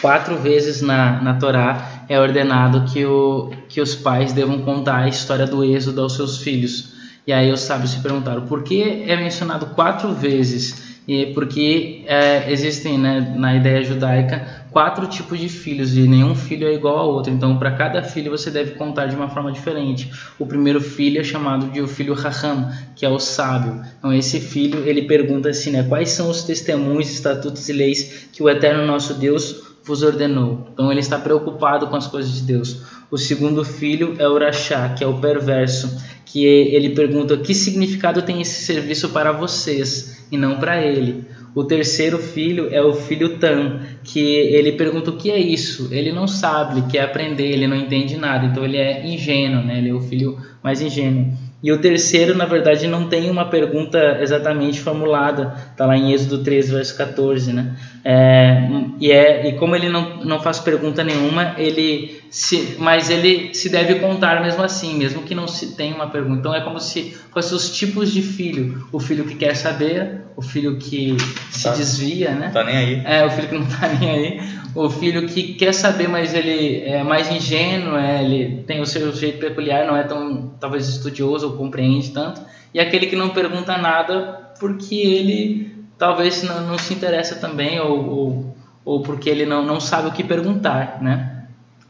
quatro 0.00 0.36
vezes 0.36 0.82
na, 0.82 1.22
na 1.22 1.34
Torá 1.34 2.04
é 2.08 2.18
ordenado 2.18 2.92
que, 2.92 3.04
o, 3.04 3.50
que 3.68 3.80
os 3.80 3.94
pais 3.94 4.32
devam 4.32 4.58
contar 4.58 4.98
a 4.98 5.08
história 5.08 5.46
do 5.46 5.64
êxodo 5.64 6.00
aos 6.00 6.14
seus 6.14 6.38
filhos. 6.38 6.92
E 7.26 7.32
aí 7.32 7.52
os 7.52 7.60
sábios 7.60 7.92
se 7.92 8.00
perguntaram 8.00 8.42
por 8.42 8.64
que 8.64 9.04
é 9.06 9.16
mencionado 9.16 9.66
quatro 9.66 10.12
vezes 10.12 10.91
e 11.06 11.26
porque 11.26 12.02
é, 12.06 12.50
existem 12.50 12.96
né, 12.98 13.34
na 13.36 13.56
ideia 13.56 13.82
judaica 13.82 14.62
quatro 14.70 15.06
tipos 15.06 15.38
de 15.38 15.48
filhos 15.48 15.96
e 15.96 16.08
nenhum 16.08 16.34
filho 16.34 16.66
é 16.66 16.72
igual 16.72 16.98
ao 16.98 17.10
outro. 17.10 17.32
Então, 17.32 17.58
para 17.58 17.72
cada 17.72 18.02
filho 18.02 18.30
você 18.30 18.50
deve 18.50 18.72
contar 18.72 19.06
de 19.06 19.14
uma 19.14 19.28
forma 19.28 19.52
diferente. 19.52 20.10
O 20.38 20.46
primeiro 20.46 20.80
filho 20.80 21.20
é 21.20 21.24
chamado 21.24 21.70
de 21.70 21.80
o 21.80 21.88
filho 21.88 22.14
Raham, 22.14 22.70
que 22.96 23.04
é 23.04 23.08
o 23.08 23.18
sábio. 23.18 23.82
Então, 23.98 24.12
esse 24.12 24.40
filho 24.40 24.86
ele 24.88 25.02
pergunta 25.02 25.50
assim, 25.50 25.70
né, 25.70 25.82
quais 25.82 26.10
são 26.10 26.30
os 26.30 26.42
testemunhos, 26.42 27.10
estatutos 27.10 27.68
e 27.68 27.72
leis 27.72 28.28
que 28.32 28.42
o 28.42 28.48
eterno 28.48 28.86
nosso 28.86 29.14
Deus 29.14 29.71
vos 29.84 30.02
ordenou. 30.02 30.68
Então, 30.72 30.90
ele 30.90 31.00
está 31.00 31.18
preocupado 31.18 31.86
com 31.88 31.96
as 31.96 32.06
coisas 32.06 32.32
de 32.32 32.42
Deus. 32.42 32.82
O 33.10 33.18
segundo 33.18 33.64
filho 33.64 34.14
é 34.18 34.26
o 34.28 34.38
Rachá, 34.38 34.90
que 34.90 35.04
é 35.04 35.06
o 35.06 35.18
perverso, 35.18 36.00
que 36.24 36.44
ele 36.44 36.90
pergunta 36.90 37.36
que 37.36 37.54
significado 37.54 38.22
tem 38.22 38.40
esse 38.40 38.64
serviço 38.64 39.10
para 39.10 39.32
vocês 39.32 40.26
e 40.30 40.36
não 40.36 40.56
para 40.58 40.80
ele. 40.80 41.26
O 41.54 41.64
terceiro 41.64 42.18
filho 42.18 42.68
é 42.72 42.82
o 42.82 42.94
filho 42.94 43.36
Tan, 43.38 43.80
que 44.02 44.18
ele 44.18 44.72
pergunta 44.72 45.10
o 45.10 45.16
que 45.16 45.30
é 45.30 45.38
isso. 45.38 45.88
Ele 45.92 46.10
não 46.10 46.26
sabe, 46.26 46.78
ele 46.78 46.86
quer 46.90 47.02
aprender, 47.02 47.50
ele 47.50 47.66
não 47.66 47.76
entende 47.76 48.16
nada, 48.16 48.46
então 48.46 48.64
ele 48.64 48.78
é 48.78 49.06
ingênuo, 49.06 49.62
né? 49.62 49.76
ele 49.76 49.90
é 49.90 49.92
o 49.92 50.00
filho 50.00 50.38
mais 50.62 50.80
ingênuo. 50.80 51.30
E 51.62 51.70
o 51.70 51.78
terceiro, 51.78 52.36
na 52.36 52.44
verdade, 52.44 52.88
não 52.88 53.08
tem 53.08 53.30
uma 53.30 53.44
pergunta 53.44 54.18
exatamente 54.20 54.80
formulada, 54.80 55.54
está 55.70 55.86
lá 55.86 55.96
em 55.96 56.12
Êxodo 56.12 56.42
3, 56.42 56.70
verso 56.70 56.96
14, 56.96 57.52
né? 57.52 57.76
É, 58.04 58.68
e, 58.98 59.12
é, 59.12 59.48
e 59.48 59.52
como 59.52 59.76
ele 59.76 59.88
não, 59.88 60.24
não 60.24 60.40
faz 60.40 60.58
pergunta 60.58 61.04
nenhuma, 61.04 61.54
ele 61.56 62.20
se, 62.28 62.76
mas 62.78 63.10
ele 63.10 63.54
se 63.54 63.68
deve 63.68 63.96
contar 63.96 64.42
mesmo 64.42 64.60
assim, 64.62 64.96
mesmo 64.96 65.22
que 65.22 65.36
não 65.36 65.46
se 65.46 65.76
tenha 65.76 65.94
uma 65.94 66.08
pergunta. 66.08 66.40
Então 66.40 66.54
é 66.54 66.62
como 66.62 66.80
se 66.80 67.16
fossem 67.30 67.56
os 67.56 67.70
tipos 67.70 68.10
de 68.10 68.22
filho: 68.22 68.88
o 68.90 68.98
filho 68.98 69.24
que 69.24 69.36
quer 69.36 69.54
saber, 69.54 70.22
o 70.34 70.42
filho 70.42 70.78
que 70.78 71.16
se 71.50 71.64
tá, 71.64 71.74
desvia, 71.74 72.32
né? 72.32 72.50
Tá 72.52 72.64
nem 72.64 72.76
aí. 72.76 73.02
É, 73.04 73.24
o 73.24 73.30
filho 73.30 73.48
que 73.48 73.54
não 73.54 73.66
tá 73.66 73.86
nem 74.00 74.10
aí, 74.10 74.40
o 74.74 74.88
filho 74.88 75.26
que 75.26 75.54
quer 75.54 75.72
saber, 75.72 76.08
mas 76.08 76.34
ele 76.34 76.82
é 76.84 77.02
mais 77.02 77.30
ingênuo, 77.30 77.96
é, 77.96 78.24
ele 78.24 78.62
tem 78.62 78.80
o 78.80 78.86
seu 78.86 79.12
jeito 79.12 79.38
peculiar, 79.38 79.86
não 79.86 79.96
é 79.96 80.02
tão 80.02 80.54
talvez 80.58 80.88
estudioso 80.88 81.48
ou 81.48 81.56
compreende 81.56 82.10
tanto, 82.10 82.40
e 82.72 82.80
aquele 82.80 83.06
que 83.06 83.16
não 83.16 83.30
pergunta 83.30 83.76
nada 83.76 84.52
porque 84.58 84.94
ele 84.94 85.72
talvez 85.98 86.42
não, 86.42 86.66
não 86.66 86.78
se 86.78 86.94
interessa 86.94 87.36
também 87.36 87.78
ou, 87.80 88.08
ou, 88.08 88.56
ou, 88.84 89.02
porque 89.02 89.28
ele 89.28 89.46
não, 89.46 89.64
não 89.64 89.80
sabe 89.80 90.08
o 90.08 90.12
que 90.12 90.24
perguntar, 90.24 91.02
né? 91.02 91.28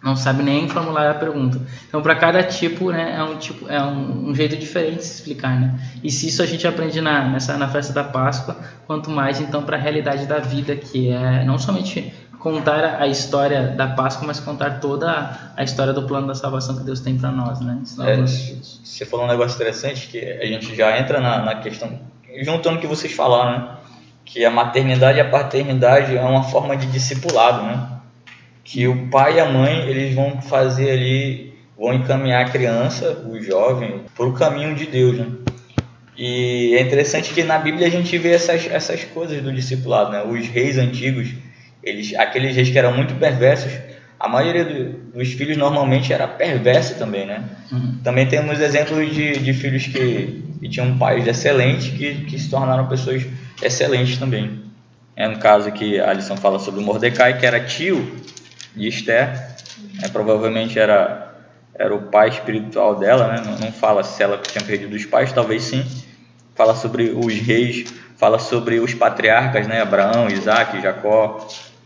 Não 0.02 0.16
sabe 0.16 0.42
nem 0.42 0.68
formular 0.68 1.08
a 1.08 1.14
pergunta. 1.14 1.60
Então, 1.86 2.02
para 2.02 2.16
cada 2.16 2.42
tipo, 2.42 2.90
né, 2.90 3.14
é 3.16 3.22
um 3.22 3.36
tipo, 3.36 3.68
é 3.68 3.80
um, 3.80 4.30
um, 4.30 4.34
jeito 4.34 4.56
diferente 4.56 4.96
de 4.96 5.04
se 5.04 5.14
explicar, 5.14 5.60
né? 5.60 5.78
E 6.02 6.10
se 6.10 6.26
isso 6.26 6.42
a 6.42 6.46
gente 6.46 6.66
aprende 6.66 7.00
na 7.00 7.28
nessa 7.28 7.56
na 7.56 7.68
festa 7.68 7.92
da 7.92 8.02
Páscoa, 8.02 8.56
quanto 8.84 9.10
mais 9.10 9.40
então 9.40 9.62
para 9.62 9.76
a 9.76 9.80
realidade 9.80 10.26
da 10.26 10.40
vida, 10.40 10.74
que 10.74 11.08
é 11.08 11.44
não 11.44 11.56
somente 11.56 12.12
contar 12.42 13.00
a 13.00 13.06
história 13.06 13.68
da 13.68 13.86
Páscoa, 13.86 14.26
mas 14.26 14.40
contar 14.40 14.80
toda 14.80 15.52
a 15.56 15.62
história 15.62 15.92
do 15.92 16.02
plano 16.02 16.26
da 16.26 16.34
salvação 16.34 16.76
que 16.76 16.82
Deus 16.82 16.98
tem 16.98 17.16
para 17.16 17.30
nós, 17.30 17.60
né? 17.60 17.80
É, 18.00 18.16
você 18.16 19.06
falou 19.06 19.26
um 19.26 19.28
negócio 19.28 19.54
interessante 19.54 20.08
que 20.08 20.18
a 20.18 20.44
gente 20.44 20.74
já 20.74 20.98
entra 20.98 21.20
na, 21.20 21.44
na 21.44 21.54
questão, 21.56 22.00
juntando 22.42 22.78
o 22.78 22.80
que 22.80 22.86
vocês 22.86 23.12
falaram, 23.12 23.52
né? 23.52 23.68
Que 24.24 24.44
a 24.44 24.50
maternidade 24.50 25.18
e 25.18 25.20
a 25.20 25.30
paternidade 25.30 26.16
é 26.16 26.22
uma 26.22 26.42
forma 26.42 26.76
de 26.76 26.86
discipulado, 26.86 27.62
né? 27.62 27.88
Que 28.64 28.88
o 28.88 29.08
pai 29.08 29.36
e 29.36 29.40
a 29.40 29.46
mãe 29.48 29.88
eles 29.88 30.12
vão 30.12 30.42
fazer 30.42 30.90
ali, 30.90 31.54
vão 31.78 31.94
encaminhar 31.94 32.44
a 32.44 32.50
criança, 32.50 33.24
o 33.24 33.40
jovem, 33.40 34.02
para 34.16 34.26
o 34.26 34.32
caminho 34.32 34.74
de 34.74 34.86
Deus, 34.86 35.16
né? 35.16 35.26
E 36.16 36.74
é 36.74 36.82
interessante 36.82 37.32
que 37.32 37.44
na 37.44 37.58
Bíblia 37.58 37.86
a 37.86 37.90
gente 37.90 38.18
vê 38.18 38.32
essas, 38.32 38.66
essas 38.66 39.04
coisas 39.04 39.40
do 39.40 39.52
discipulado, 39.52 40.10
né? 40.10 40.24
Os 40.24 40.46
reis 40.48 40.76
antigos 40.76 41.32
eles, 41.82 42.14
aqueles 42.14 42.54
reis 42.54 42.70
que 42.70 42.78
eram 42.78 42.94
muito 42.94 43.14
perversos, 43.14 43.72
a 44.22 44.28
maioria 44.28 44.64
do, 44.64 44.92
dos 45.14 45.32
filhos 45.32 45.56
normalmente 45.56 46.12
era 46.12 46.28
perverso 46.28 46.94
também, 46.94 47.26
né? 47.26 47.42
Uhum. 47.72 47.98
Também 48.04 48.24
temos 48.26 48.60
exemplos 48.60 49.12
de, 49.12 49.32
de 49.32 49.52
filhos 49.52 49.86
que, 49.88 50.44
que 50.60 50.68
tinham 50.68 50.96
pais 50.96 51.26
excelentes 51.26 51.88
que, 51.90 52.24
que 52.26 52.38
se 52.38 52.48
tornaram 52.48 52.86
pessoas 52.86 53.26
excelentes 53.60 54.18
também. 54.18 54.62
É 55.16 55.28
um 55.28 55.34
caso 55.34 55.72
que 55.72 55.98
a 55.98 56.12
lição 56.12 56.36
fala 56.36 56.60
sobre 56.60 56.80
Mordecai, 56.80 57.36
que 57.36 57.44
era 57.44 57.58
tio 57.58 58.16
de 58.76 58.86
Esther, 58.86 59.56
é, 60.02 60.08
provavelmente 60.08 60.78
era, 60.78 61.34
era 61.74 61.92
o 61.92 62.02
pai 62.02 62.28
espiritual 62.28 62.94
dela, 62.94 63.26
né? 63.26 63.42
Não, 63.44 63.58
não 63.58 63.72
fala 63.72 64.04
se 64.04 64.22
ela 64.22 64.38
tinha 64.38 64.62
perdido 64.62 64.94
os 64.94 65.04
pais, 65.04 65.32
talvez 65.32 65.64
sim. 65.64 65.84
Fala 66.54 66.76
sobre 66.76 67.10
os 67.10 67.34
reis, 67.40 67.92
fala 68.16 68.38
sobre 68.38 68.78
os 68.78 68.94
patriarcas, 68.94 69.66
né? 69.66 69.82
Abraão, 69.82 70.28
Isaac, 70.28 70.80
Jacó, 70.80 71.44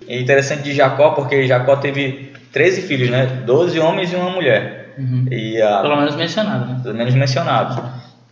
é 0.09 0.21
interessante 0.21 0.63
de 0.63 0.75
Jacó 0.75 1.11
porque 1.11 1.47
Jacó 1.47 1.77
teve 1.77 2.33
13 2.53 2.83
filhos, 2.83 3.11
né? 3.11 3.27
12 3.45 3.79
homens 3.79 4.13
e 4.13 4.17
uma 4.17 4.31
mulher. 4.31 4.95
Uhum. 4.99 5.27
E 5.31 5.61
a, 5.61 5.81
pelo 5.83 5.97
menos 5.97 6.17
mencionado, 6.17 6.67
né? 6.67 6.81
Pelo 6.83 6.95
menos 6.95 7.15
mencionado. 7.15 7.83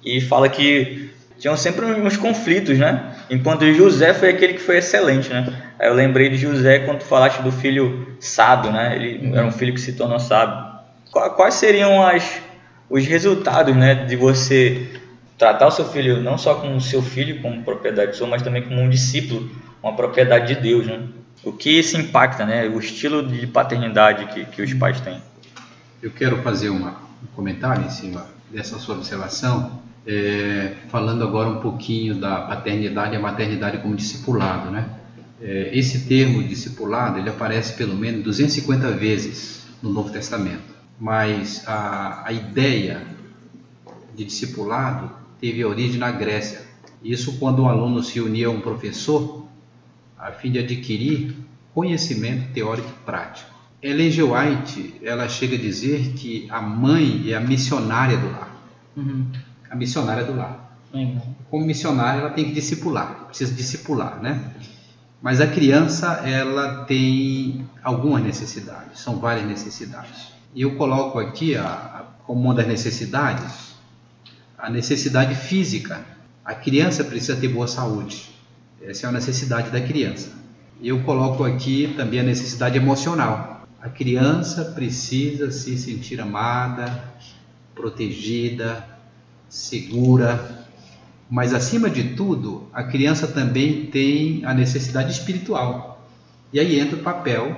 E 0.05 0.21
fala 0.21 0.49
que 0.49 1.11
tinham 1.39 1.57
sempre 1.57 1.85
uns 1.85 2.17
conflitos, 2.17 2.79
né? 2.79 3.13
Enquanto 3.29 3.71
José 3.73 4.15
foi 4.15 4.31
aquele 4.31 4.55
que 4.55 4.61
foi 4.61 4.79
excelente, 4.79 5.29
né? 5.31 5.47
Aí 5.79 5.89
eu 5.89 5.95
lembrei 5.95 6.29
de 6.29 6.37
José 6.37 6.81
quando 6.81 7.03
falaste 7.03 7.43
do 7.43 7.53
filho 7.53 8.17
sábio, 8.21 8.71
né? 8.71 8.97
Ele 8.97 9.29
uhum. 9.29 9.37
era 9.37 9.47
um 9.47 9.53
filho 9.53 9.75
que 9.75 9.81
se 9.81 9.93
tornou 9.93 10.19
sábio. 10.19 10.73
Quais 11.37 11.55
seriam 11.55 12.03
as, 12.03 12.41
os 12.89 13.07
resultados, 13.07 13.75
né, 13.77 13.95
de 13.95 14.17
você 14.17 14.89
tratar 15.39 15.67
o 15.67 15.71
seu 15.71 15.85
filho 15.85 16.21
não 16.21 16.39
só 16.39 16.55
como 16.55 16.81
seu 16.81 17.03
filho, 17.03 17.41
como 17.41 17.63
propriedade 17.63 18.17
sua, 18.17 18.27
mas 18.27 18.43
também 18.43 18.63
como 18.63 18.81
um 18.81 18.89
discípulo, 18.89 19.51
uma 19.83 19.95
propriedade 19.95 20.55
de 20.55 20.61
Deus, 20.61 20.87
né? 20.87 21.01
O 21.45 21.53
que 21.53 21.71
isso 21.71 21.97
impacta, 21.99 22.47
né? 22.47 22.67
O 22.67 22.79
estilo 22.79 23.27
de 23.27 23.47
paternidade 23.47 24.27
que, 24.33 24.45
que 24.47 24.63
os 24.63 24.73
pais 24.73 25.01
têm. 25.01 25.21
Eu 26.03 26.11
quero 26.11 26.43
fazer 26.43 26.71
uma, 26.71 26.93
um 27.23 27.27
comentário 27.35 27.85
em 27.85 27.91
cima 27.91 28.27
dessa 28.51 28.79
sua 28.79 28.95
observação, 28.95 29.83
é, 30.07 30.73
falando 30.89 31.23
agora 31.23 31.49
um 31.51 31.61
pouquinho 31.61 32.15
da 32.15 32.41
paternidade 32.43 33.15
e 33.15 33.17
a 33.17 33.21
maternidade 33.21 33.79
como 33.79 33.95
discipulado, 33.95 34.71
né? 34.71 34.89
É, 35.41 35.71
esse 35.77 36.07
termo 36.07 36.43
discipulado 36.43 37.19
ele 37.19 37.29
aparece 37.29 37.75
pelo 37.75 37.95
menos 37.95 38.23
250 38.25 38.93
vezes 38.93 39.67
no 39.83 39.93
Novo 39.93 40.11
Testamento, 40.11 40.75
mas 40.99 41.63
a, 41.67 42.23
a 42.27 42.33
ideia 42.33 43.03
de 44.15 44.25
discipulado 44.25 45.11
teve 45.41 45.65
origem 45.65 45.99
na 45.99 46.11
Grécia. 46.11 46.63
Isso 47.03 47.39
quando 47.39 47.63
um 47.63 47.69
aluno 47.69 48.03
se 48.03 48.21
unia 48.21 48.47
a 48.47 48.51
um 48.51 48.61
professor 48.61 49.44
a 50.25 50.33
fim 50.33 50.51
de 50.51 50.59
adquirir 50.59 51.37
conhecimento 51.75 52.53
teórico 52.53 52.89
e 52.89 53.05
prático. 53.05 53.51
Ellen 53.83 54.11
G. 54.11 54.23
White 54.23 55.01
ela 55.03 55.29
chega 55.29 55.57
a 55.57 55.59
dizer 55.59 56.15
que 56.15 56.49
a 56.51 56.63
mãe 56.63 57.31
é 57.31 57.35
a 57.35 57.41
missionária 57.41 58.17
do 58.17 58.31
lar. 58.31 58.57
Uhum. 58.97 59.27
A 59.71 59.77
missionária 59.77 60.25
do 60.25 60.35
lar. 60.35 60.79
Uhum. 60.95 61.21
Como 61.51 61.67
missionária, 61.67 62.21
ela 62.21 62.31
tem 62.31 62.47
que 62.47 62.53
discipular, 62.53 63.27
precisa 63.27 63.53
discipular, 63.53 64.23
né? 64.23 64.53
Mas 65.21 65.41
a 65.41 65.47
criança, 65.47 66.23
ela 66.27 66.85
tem 66.85 67.69
algumas 67.83 68.23
necessidades, 68.23 69.01
são 69.01 69.19
várias 69.19 69.47
necessidades. 69.47 70.33
E 70.55 70.63
eu 70.63 70.77
coloco 70.77 71.19
aqui 71.19 71.57
a, 71.57 71.67
a, 71.67 72.03
como 72.25 72.41
uma 72.41 72.55
das 72.55 72.67
necessidades 72.67 73.75
a 74.65 74.71
necessidade 74.71 75.35
física. 75.35 76.01
A 76.43 76.55
criança 76.55 77.05
precisa 77.05 77.37
ter 77.37 77.49
boa 77.49 77.69
saúde. 77.69 78.34
Essa 78.87 79.07
é 79.07 79.09
a 79.09 79.13
necessidade 79.13 79.71
da 79.71 79.81
criança. 79.81 80.31
Eu 80.83 81.03
coloco 81.03 81.45
aqui 81.45 81.95
também 81.97 82.21
a 82.21 82.23
necessidade 82.23 82.77
emocional. 82.77 83.67
A 83.81 83.89
criança 83.89 84.65
precisa 84.67 85.51
se 85.51 85.77
sentir 85.79 86.21
amada, 86.21 87.03
protegida, 87.75 88.87
segura. 89.49 90.67
Mas 91.31 91.55
acima 91.55 91.89
de 91.89 92.15
tudo, 92.15 92.69
a 92.73 92.85
criança 92.85 93.27
também 93.27 93.87
tem 93.87 94.45
a 94.45 94.53
necessidade 94.53 95.11
espiritual. 95.13 96.07
E 96.53 96.61
aí 96.61 96.79
entra 96.79 96.97
o 96.97 97.03
papel 97.03 97.57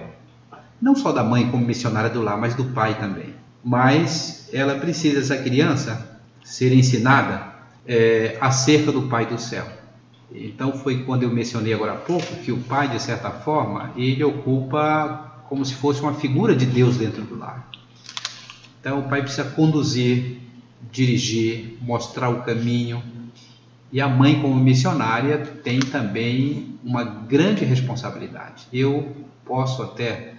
não 0.80 0.94
só 0.94 1.10
da 1.10 1.24
mãe 1.24 1.50
como 1.50 1.64
missionária 1.64 2.10
do 2.10 2.22
lar, 2.22 2.38
mas 2.38 2.54
do 2.54 2.66
pai 2.66 2.98
também. 2.98 3.34
Mas 3.64 4.48
ela 4.52 4.76
precisa 4.76 5.20
essa 5.20 5.42
criança 5.42 6.20
ser 6.44 6.72
ensinada 6.72 7.54
é, 7.86 8.36
acerca 8.40 8.92
do 8.92 9.02
Pai 9.02 9.26
do 9.26 9.38
céu. 9.38 9.66
Então 10.32 10.72
foi 10.72 11.04
quando 11.04 11.22
eu 11.22 11.30
mencionei 11.30 11.72
agora 11.72 11.92
há 11.92 11.96
pouco 11.96 12.26
que 12.36 12.50
o 12.50 12.58
pai, 12.58 12.88
de 12.88 13.00
certa 13.00 13.30
forma, 13.30 13.92
ele 13.96 14.24
ocupa 14.24 15.42
como 15.48 15.64
se 15.64 15.74
fosse 15.74 16.00
uma 16.02 16.14
figura 16.14 16.54
de 16.54 16.66
Deus 16.66 16.96
dentro 16.96 17.22
do 17.22 17.38
lar. 17.38 17.68
Então 18.80 19.00
o 19.00 19.08
pai 19.08 19.22
precisa 19.22 19.44
conduzir, 19.44 20.40
dirigir, 20.90 21.76
mostrar 21.80 22.28
o 22.28 22.42
caminho. 22.42 23.02
E 23.92 24.00
a 24.00 24.08
mãe, 24.08 24.40
como 24.40 24.56
missionária, 24.56 25.38
tem 25.38 25.78
também 25.78 26.76
uma 26.84 27.04
grande 27.04 27.64
responsabilidade. 27.64 28.66
Eu 28.72 29.16
posso 29.44 29.82
até 29.82 30.34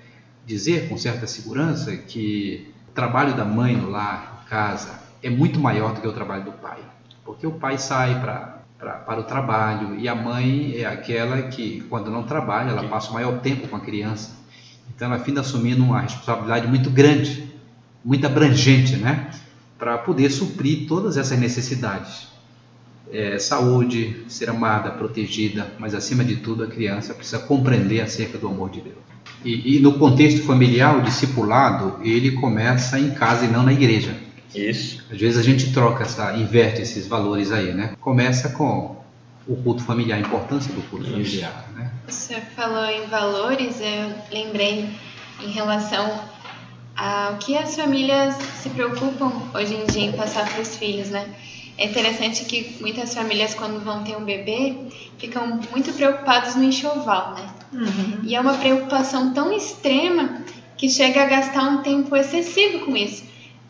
dizer 0.46 0.88
com 0.90 0.98
certa 0.98 1.26
segurança 1.26 1.96
que 1.96 2.72
o 2.90 2.92
trabalho 2.92 3.36
da 3.36 3.46
mãe 3.46 3.76
no 3.76 3.90
lar, 3.90 4.44
em 4.46 4.50
casa, 4.50 5.00
é 5.24 5.30
muito 5.30 5.60
maior 5.60 5.94
do 5.94 6.02
que 6.02 6.08
o 6.08 6.14
trabalho 6.14 6.46
do 6.46 6.52
pai. 6.52 6.80
Porque 7.26 7.46
o 7.46 7.52
pai 7.52 7.78
sai 7.78 8.20
pra, 8.20 8.57
pra, 8.78 8.94
para 8.94 9.20
o 9.20 9.24
trabalho 9.24 10.00
e 10.00 10.08
a 10.08 10.16
mãe 10.16 10.76
é 10.76 10.86
aquela 10.86 11.44
que, 11.44 11.82
quando 11.90 12.12
não 12.12 12.24
trabalha, 12.24 12.72
ela 12.72 12.88
passa 12.88 13.10
o 13.10 13.14
maior 13.14 13.40
tempo 13.40 13.68
com 13.68 13.76
a 13.76 13.80
criança. 13.80 14.36
Então 14.96 15.12
ela 15.12 15.24
fica 15.24 15.42
assumindo 15.42 15.84
uma 15.84 16.02
responsabilidade 16.02 16.68
muito 16.68 16.90
grande, 16.90 17.52
muito 18.04 18.26
abrangente, 18.26 18.96
né? 18.96 19.30
Para 19.78 19.98
poder 19.98 20.30
suprir 20.30 20.88
todas 20.88 21.18
essas 21.18 21.38
necessidades. 21.38 22.28
É, 23.12 23.40
saúde, 23.40 24.26
ser 24.28 24.50
amada, 24.50 24.92
protegida, 24.92 25.72
mas 25.80 25.94
acima 25.94 26.24
de 26.24 26.38
tudo 26.38 26.64
a 26.64 26.68
criança 26.68 27.14
precisa 27.14 27.40
compreender 27.40 28.02
acerca 28.02 28.38
do 28.38 28.48
amor 28.48 28.70
de 28.70 28.82
Deus. 28.82 28.98
E, 29.46 29.78
e 29.78 29.80
no 29.80 29.94
contexto 29.94 30.44
familiar, 30.44 30.98
o 30.98 31.04
discipulado 31.04 32.00
ele 32.02 32.32
começa 32.32 33.00
em 33.00 33.12
casa 33.12 33.46
e 33.46 33.48
não 33.48 33.64
na 33.64 33.72
igreja. 33.72 34.27
Isso. 34.58 35.04
Às 35.12 35.20
vezes 35.20 35.40
a 35.40 35.44
gente 35.44 35.72
troca, 35.72 36.04
essa, 36.04 36.36
inverte 36.36 36.82
esses 36.82 37.08
valores 37.08 37.52
aí, 37.52 37.74
né? 37.74 37.94
Começa 38.02 38.50
com 38.50 38.98
o 39.48 39.56
culto 39.58 39.84
familiar, 39.84 40.18
a 40.18 40.22
importância 40.22 40.74
do 40.74 40.82
culto 40.90 41.06
Isso. 41.06 41.14
familiar, 41.14 41.70
né? 41.76 41.92
Você 42.08 42.36
falou 42.56 42.86
em 42.86 43.06
valores, 43.08 43.80
eu 43.80 44.14
lembrei 44.32 44.90
em 45.42 45.52
relação 45.52 46.20
ao 46.96 47.38
que 47.38 47.56
as 47.56 47.76
famílias 47.76 48.36
se 48.62 48.70
preocupam 48.70 49.32
hoje 49.54 49.76
em 49.76 49.86
dia 49.86 50.04
em 50.04 50.12
passar 50.14 50.50
para 50.50 50.62
os 50.62 50.76
filhos, 50.76 51.10
né? 51.10 51.30
É 51.78 51.86
interessante 51.86 52.44
que 52.46 52.76
muitas 52.82 53.14
famílias, 53.14 53.54
quando 53.54 53.80
vão 53.84 54.04
ter 54.04 54.18
um 54.18 54.26
bebê, 54.26 54.76
ficam 55.20 55.60
muito 55.72 55.94
preocupados 55.94 56.56
no 56.56 56.64
enxoval, 56.64 57.36
né? 57.36 57.48
Uhum. 57.72 58.20
E 58.24 58.36
é 58.36 58.42
uma 58.42 58.56
preocupação 58.56 59.32
tão 59.32 59.56
extrema 59.56 60.42
que 60.76 60.90
chega 60.90 61.22
a 61.22 61.26
gastar 61.26 61.70
um 61.70 61.84
tempo 61.84 62.16
excessivo 62.16 62.86
com 62.86 62.98
isso 62.98 63.24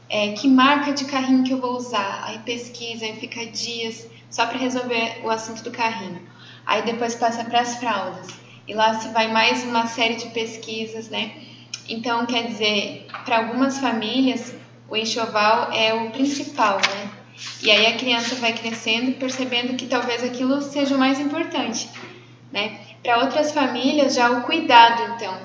é, 0.10 0.34
que 0.34 0.48
marca 0.48 0.94
de 0.94 1.06
carrinho 1.06 1.44
que 1.44 1.52
eu 1.52 1.60
vou 1.60 1.76
usar. 1.76 2.24
Aí 2.26 2.40
pesquisa, 2.40 3.06
aí 3.06 3.16
fica 3.16 3.46
dias 3.46 4.08
só 4.30 4.46
para 4.46 4.58
resolver 4.58 5.22
o 5.24 5.30
assunto 5.30 5.64
do 5.64 5.72
carrinho. 5.72 6.22
Aí 6.66 6.82
depois 6.84 7.16
passa 7.16 7.44
para 7.44 7.62
as 7.62 7.76
fraldas. 7.78 8.28
E 8.68 8.74
lá 8.74 9.00
se 9.00 9.10
vai 9.10 9.32
mais 9.32 9.64
uma 9.64 9.88
série 9.88 10.16
de 10.16 10.28
pesquisas, 10.28 11.10
né? 11.10 11.32
Então, 11.88 12.26
quer 12.26 12.48
dizer, 12.48 13.08
para 13.24 13.38
algumas 13.38 13.80
famílias, 13.80 14.54
o 14.90 14.96
enxoval 14.96 15.72
é 15.72 15.94
o 15.94 16.12
principal, 16.12 16.78
né? 16.78 17.10
E 17.62 17.72
aí 17.72 17.86
a 17.86 17.98
criança 17.98 18.36
vai 18.36 18.52
crescendo 18.52 19.14
percebendo 19.14 19.78
que 19.78 19.86
talvez 19.86 20.24
aquilo 20.24 20.62
seja 20.62 20.96
o 20.96 21.00
mais 21.00 21.20
importante, 21.20 21.90
né? 22.52 22.80
Para 23.02 23.20
outras 23.20 23.52
famílias, 23.52 24.16
já 24.16 24.30
o 24.32 24.42
cuidado, 24.44 25.14
então, 25.14 25.38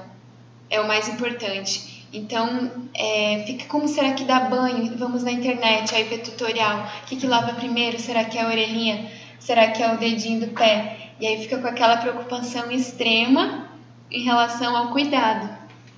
é 0.69 0.81
o 0.81 0.89
mais 0.89 1.07
importante. 1.09 1.92
Então, 2.13 2.71
é, 2.95 3.43
fica 3.47 3.65
como 3.67 3.89
será 3.89 4.13
que 4.13 4.25
dá 4.25 4.41
banho? 4.41 4.97
Vamos 4.99 5.23
na 5.25 5.33
internet, 5.33 5.95
aí 5.95 6.05
ver 6.05 6.19
tutorial. 6.19 6.87
O 7.03 7.07
que, 7.07 7.17
que 7.17 7.27
lava 7.27 7.55
primeiro? 7.55 7.99
Será 7.99 8.25
que 8.25 8.37
é 8.37 8.43
a 8.43 8.49
orelhinha? 8.49 9.11
Será 9.41 9.71
que 9.71 9.83
é 9.83 9.95
o 9.95 9.99
dedinho 9.99 10.41
do 10.41 10.49
pé? 10.49 10.99
E 11.19 11.27
aí 11.27 11.41
fica 11.41 11.59
com 11.59 11.67
aquela 11.67 11.97
preocupação 11.97 12.71
extrema 12.71 13.69
em 14.11 14.23
relação 14.23 14.77
ao 14.77 14.91
cuidado. 14.91 15.49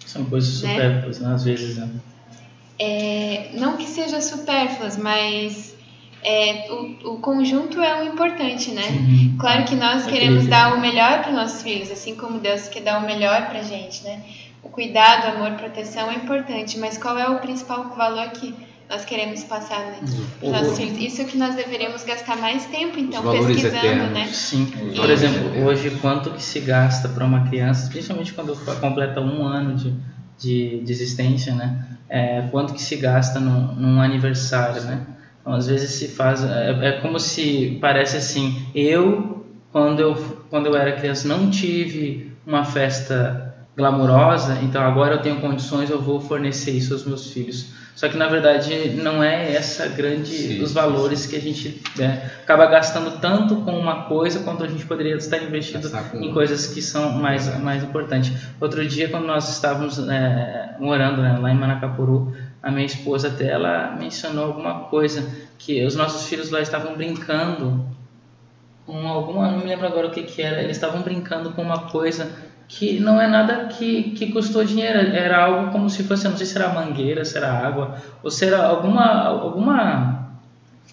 São 0.07 0.25
coisas 0.25 0.63
né? 0.63 0.75
supérfluas, 0.75 1.21
né? 1.21 1.35
às 1.35 1.45
vezes, 1.45 1.77
né? 1.77 1.89
É, 2.79 3.51
não 3.55 3.77
que 3.77 3.87
seja 3.87 4.21
supérfluas, 4.21 4.97
mas 4.97 5.75
é, 6.23 6.67
o, 6.71 7.15
o 7.15 7.19
conjunto 7.19 7.81
é 7.81 8.03
o 8.03 8.07
importante, 8.07 8.71
né? 8.71 8.83
Uhum. 8.89 9.37
Claro 9.39 9.65
que 9.65 9.75
nós 9.75 10.07
queremos 10.07 10.47
dar 10.47 10.75
o 10.75 10.81
melhor 10.81 11.21
para 11.21 11.31
os 11.31 11.37
nossos 11.37 11.63
filhos, 11.63 11.91
assim 11.91 12.15
como 12.15 12.39
Deus 12.39 12.69
quer 12.69 12.83
dar 12.83 13.03
o 13.03 13.07
melhor 13.07 13.47
para 13.47 13.61
a 13.61 13.63
gente, 13.63 14.03
né? 14.05 14.23
Cuidado, 14.75 15.37
amor, 15.37 15.57
proteção 15.57 16.11
é 16.11 16.17
importante, 16.17 16.79
mas 16.79 16.99
qual 16.99 17.17
é 17.17 17.29
o 17.29 17.39
principal 17.39 17.95
valor 17.97 18.29
que 18.31 18.55
nós 18.91 19.05
queremos 19.05 19.43
passar 19.45 19.79
né, 19.79 19.99
para 20.41 20.47
os 20.47 20.53
nossos 20.53 20.77
filhos? 20.77 20.99
Isso 20.99 21.23
é 21.23 21.25
que 21.25 21.39
nós 21.39 21.55
deveríamos 21.55 22.05
gastar 22.05 22.37
mais 22.37 22.67
tempo, 22.67 22.99
então, 22.99 23.23
pesquisando, 23.23 23.77
eternos. 23.77 24.11
né? 24.11 24.27
Sim. 24.27 24.67
Por 24.95 25.09
exemplo, 25.09 25.65
hoje, 25.65 25.91
quanto 26.01 26.31
que 26.31 26.43
se 26.43 26.61
gasta 26.61 27.09
para 27.09 27.25
uma 27.25 27.49
criança, 27.49 27.89
principalmente 27.89 28.35
quando 28.35 28.55
completa 28.81 29.21
um 29.21 29.45
ano 29.45 29.77
de, 29.77 29.95
de, 30.39 30.81
de 30.81 30.93
existência, 30.93 31.55
né? 31.55 31.87
É, 32.09 32.43
quanto 32.51 32.75
que 32.75 32.83
se 32.83 32.97
gasta 32.97 33.41
num, 33.41 33.75
num 33.75 34.01
aniversário, 34.01 34.83
né? 34.83 35.07
Então, 35.41 35.55
às 35.55 35.67
vezes 35.67 35.93
se 35.93 36.09
faz... 36.09 36.45
É, 36.45 36.89
é 36.89 36.93
como 37.01 37.19
se 37.19 37.79
parece 37.81 38.17
assim, 38.17 38.67
eu, 38.75 39.47
quando 39.73 40.01
eu, 40.01 40.15
quando 40.51 40.67
eu 40.67 40.77
era 40.77 40.93
criança, 40.93 41.27
não 41.27 41.51
tive 41.51 42.33
uma 42.47 42.65
festa 42.65 43.44
glamurosa, 43.77 44.59
então 44.63 44.83
agora 44.83 45.17
eu 45.17 45.23
tenho 45.23 45.41
condições, 45.41 45.91
eu 45.91 46.01
vou 46.01 46.21
fornecer 46.21 46.71
isso 46.71 46.93
aos 46.93 47.05
meus 47.05 47.33
filhos. 47.33 47.73
Só 47.95 48.09
que 48.09 48.17
na 48.17 48.27
verdade 48.27 48.91
não 48.91 49.23
é 49.23 49.53
essa 49.55 49.87
grande 49.87 50.31
sim, 50.31 50.63
os 50.63 50.73
valores 50.73 51.21
sim. 51.21 51.31
que 51.31 51.37
a 51.37 51.41
gente 51.41 51.83
né, 51.97 52.31
acaba 52.43 52.67
gastando 52.67 53.21
tanto 53.21 53.57
com 53.57 53.79
uma 53.79 54.05
coisa 54.05 54.41
quanto 54.41 54.65
a 54.65 54.67
gente 54.67 54.85
poderia 54.85 55.15
estar 55.15 55.39
investindo 55.39 55.89
em 56.15 56.33
coisas 56.33 56.67
que 56.67 56.83
são 56.83 57.13
mais 57.13 57.47
mais 57.61 57.85
importantes. 57.85 58.33
Outro 58.61 58.85
dia 58.85 59.09
quando 59.09 59.27
nós 59.27 59.49
estávamos 59.49 59.99
é, 60.09 60.75
morando 60.81 61.23
né, 61.23 61.39
lá 61.41 61.53
em 61.53 61.57
Manacapuru, 61.57 62.35
a 62.61 62.71
minha 62.71 62.87
esposa 62.87 63.29
até 63.29 63.49
ela 63.49 63.95
mencionou 63.97 64.47
alguma 64.47 64.81
coisa 64.87 65.25
que 65.57 65.85
os 65.85 65.95
nossos 65.95 66.27
filhos 66.27 66.51
lá 66.51 66.61
estavam 66.61 66.97
brincando 66.97 67.87
com 68.85 69.07
alguma, 69.07 69.51
não 69.51 69.59
me 69.59 69.67
lembro 69.67 69.87
agora 69.87 70.09
o 70.09 70.11
que 70.11 70.25
que 70.25 70.43
era, 70.43 70.61
eles 70.61 70.77
estavam 70.77 71.01
brincando 71.03 71.51
com 71.53 71.63
uma 71.63 71.91
coisa 71.91 72.31
que 72.77 72.99
não 72.99 73.21
é 73.21 73.29
nada 73.29 73.67
que, 73.67 74.11
que 74.11 74.33
custou 74.33 74.65
dinheiro, 74.65 74.99
era 74.99 75.45
algo 75.45 75.71
como 75.71 75.89
se 75.89 76.03
fosse, 76.03 76.29
não 76.29 76.37
sei 76.37 76.45
se 76.45 76.57
era 76.57 76.71
mangueira, 76.71 77.25
se 77.25 77.37
era 77.37 77.53
água, 77.53 77.95
ou 78.23 78.31
se 78.31 78.45
era 78.45 78.67
alguma, 78.67 79.05
alguma, 79.23 80.29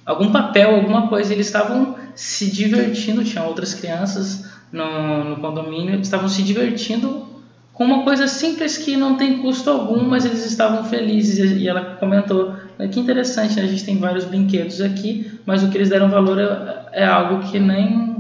algum 0.06 0.32
papel, 0.32 0.76
alguma 0.76 1.08
coisa. 1.08 1.34
Eles 1.34 1.48
estavam 1.48 1.96
se 2.14 2.52
divertindo, 2.52 3.24
tinham 3.24 3.48
outras 3.48 3.74
crianças 3.74 4.46
no, 4.72 5.24
no 5.24 5.38
condomínio 5.38 6.00
estavam 6.00 6.30
se 6.30 6.44
divertindo 6.44 7.28
com 7.74 7.84
uma 7.84 8.04
coisa 8.04 8.28
simples 8.28 8.78
que 8.78 8.96
não 8.96 9.18
tem 9.18 9.40
custo 9.40 9.70
algum, 9.70 10.08
mas 10.08 10.24
eles 10.24 10.46
estavam 10.46 10.84
felizes. 10.84 11.60
E 11.60 11.68
ela 11.68 11.96
comentou: 12.00 12.54
que 12.92 13.00
interessante, 13.00 13.56
né? 13.56 13.64
a 13.64 13.68
gente 13.68 13.84
tem 13.84 13.98
vários 13.98 14.26
brinquedos 14.26 14.82
aqui, 14.82 15.32
mas 15.48 15.64
o 15.64 15.70
que 15.70 15.80
eles 15.80 15.90
deram 15.90 16.10
valor 16.10 16.40
é, 16.40 17.02
é 17.02 17.06
algo 17.06 17.50
que 17.50 17.60
nem 17.60 18.11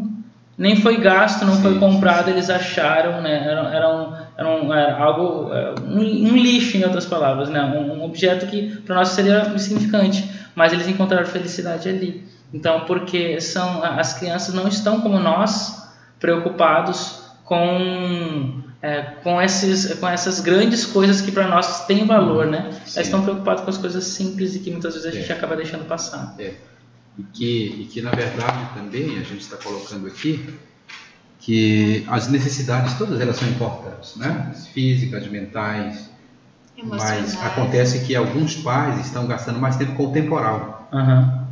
nem 0.61 0.75
foi 0.75 0.97
gasto, 0.97 1.43
não 1.43 1.55
sim, 1.55 1.63
foi 1.63 1.79
comprado, 1.79 2.25
sim. 2.25 2.31
eles 2.31 2.47
acharam, 2.47 3.19
né? 3.19 3.47
Era, 3.47 3.61
era, 3.75 3.89
um, 3.89 4.13
era, 4.37 4.47
um, 4.47 4.71
era 4.73 4.95
algo, 4.95 5.51
é, 5.51 5.73
um, 5.81 5.97
um, 5.97 6.37
lixo, 6.37 6.77
em 6.77 6.83
outras 6.83 7.03
palavras, 7.03 7.49
né? 7.49 7.63
Um, 7.63 7.93
um 7.93 8.03
objeto 8.03 8.45
que 8.45 8.77
para 8.85 8.93
nós 8.93 9.09
seria 9.09 9.51
insignificante, 9.55 10.29
mas 10.53 10.71
eles 10.71 10.87
encontraram 10.87 11.25
felicidade 11.25 11.89
ali. 11.89 12.23
Então, 12.53 12.81
porque 12.81 13.41
são 13.41 13.83
as 13.83 14.13
crianças 14.13 14.53
não 14.53 14.67
estão 14.67 15.01
como 15.01 15.17
nós 15.17 15.91
preocupados 16.19 17.23
com 17.43 18.61
é, 18.83 19.01
com, 19.23 19.41
esses, 19.41 19.95
com 19.95 20.07
essas 20.07 20.41
grandes 20.41 20.85
coisas 20.85 21.21
que 21.21 21.31
para 21.31 21.47
nós 21.47 21.87
têm 21.87 22.05
valor, 22.05 22.45
né? 22.45 22.69
Sim. 22.85 22.97
Elas 22.97 23.07
estão 23.07 23.23
preocupadas 23.23 23.61
com 23.61 23.69
as 23.71 23.79
coisas 23.79 24.03
simples 24.03 24.53
e 24.55 24.59
que 24.59 24.69
muitas 24.69 24.93
vezes 24.93 25.09
a 25.09 25.11
gente 25.11 25.31
é. 25.31 25.35
acaba 25.35 25.55
deixando 25.55 25.85
passar. 25.85 26.35
É 26.37 26.53
e 27.17 27.23
que, 27.23 27.81
e 27.81 27.89
que 27.91 28.01
na 28.01 28.11
verdade 28.11 28.73
também 28.73 29.17
a 29.17 29.23
gente 29.23 29.41
está 29.41 29.57
colocando 29.57 30.07
aqui 30.07 30.57
que 31.39 32.05
as 32.07 32.27
necessidades 32.27 32.93
todas 32.97 33.19
elas 33.19 33.35
são 33.35 33.49
importantes, 33.49 34.15
né? 34.15 34.53
Físicas, 34.73 35.27
mentais, 35.27 36.09
mas 36.83 37.35
acontece 37.41 38.05
que 38.05 38.15
alguns 38.15 38.55
pais 38.55 39.03
estão 39.05 39.25
gastando 39.25 39.59
mais 39.59 39.75
tempo 39.75 39.93
com 39.95 40.07
o 40.07 40.11
temporal 40.11 40.87
uhum. 40.91 41.45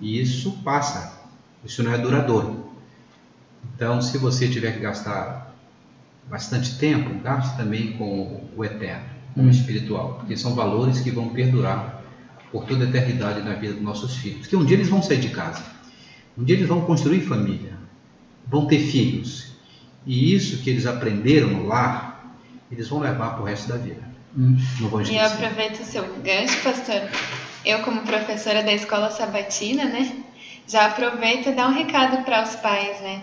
e 0.00 0.20
isso 0.20 0.52
passa, 0.64 1.20
isso 1.64 1.82
não 1.82 1.92
é 1.92 1.98
duradouro. 1.98 2.66
Então, 3.74 4.00
se 4.00 4.18
você 4.18 4.48
tiver 4.48 4.72
que 4.72 4.80
gastar 4.80 5.54
bastante 6.28 6.76
tempo, 6.78 7.14
gaste 7.22 7.56
também 7.56 7.92
com 7.92 8.44
o 8.56 8.64
eterno, 8.64 9.04
com 9.34 9.42
o 9.42 9.50
espiritual, 9.50 10.14
porque 10.14 10.36
são 10.36 10.54
valores 10.54 11.00
que 11.00 11.10
vão 11.10 11.28
perdurar 11.28 11.95
por 12.56 12.64
toda 12.64 12.84
a 12.84 12.88
eternidade 12.88 13.42
na 13.42 13.52
vida 13.52 13.74
dos 13.74 13.82
nossos 13.82 14.16
filhos. 14.16 14.40
Porque 14.40 14.56
um 14.56 14.64
dia 14.64 14.78
eles 14.78 14.88
vão 14.88 15.02
sair 15.02 15.18
de 15.18 15.28
casa, 15.28 15.62
um 16.38 16.42
dia 16.42 16.56
eles 16.56 16.66
vão 16.66 16.80
construir 16.80 17.20
família, 17.20 17.74
vão 18.46 18.66
ter 18.66 18.78
filhos. 18.78 19.48
E 20.06 20.34
isso 20.34 20.62
que 20.62 20.70
eles 20.70 20.86
aprenderam 20.86 21.48
no 21.48 21.66
lar, 21.66 22.34
eles 22.72 22.88
vão 22.88 23.00
levar 23.00 23.34
para 23.34 23.42
o 23.42 23.44
resto 23.44 23.68
da 23.68 23.76
vida. 23.76 24.02
Hum. 24.36 24.56
Não 24.80 24.88
vão 24.88 25.02
esquecer. 25.02 25.20
E 25.20 25.24
eu 25.24 25.30
aproveito 25.30 25.80
o 25.80 25.84
seu 25.84 26.02
gancho, 26.22 26.62
pastor. 26.62 27.02
Eu, 27.64 27.80
como 27.80 28.00
professora 28.02 28.62
da 28.62 28.72
escola 28.72 29.10
sabatina, 29.10 29.84
né, 29.84 30.24
já 30.66 30.86
aproveito 30.86 31.48
e 31.48 31.52
dá 31.52 31.68
um 31.68 31.74
recado 31.74 32.24
para 32.24 32.42
os 32.42 32.56
pais, 32.56 33.00
né? 33.00 33.22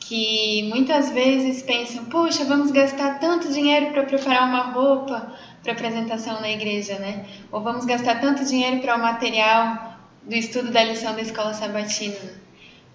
Que 0.00 0.68
muitas 0.68 1.10
vezes 1.10 1.62
pensam, 1.62 2.04
puxa, 2.06 2.44
vamos 2.44 2.72
gastar 2.72 3.20
tanto 3.20 3.50
dinheiro 3.52 3.92
para 3.92 4.02
preparar 4.02 4.48
uma 4.48 4.72
roupa, 4.72 5.32
para 5.62 5.72
apresentação 5.72 6.40
na 6.40 6.50
igreja, 6.50 6.98
né? 6.98 7.26
Ou 7.50 7.62
vamos 7.62 7.84
gastar 7.84 8.20
tanto 8.20 8.44
dinheiro 8.44 8.80
para 8.80 8.96
o 8.96 9.00
material 9.00 9.98
do 10.22 10.34
estudo 10.34 10.70
da 10.70 10.82
lição 10.84 11.14
da 11.14 11.20
escola 11.20 11.52
sabatina. 11.54 12.16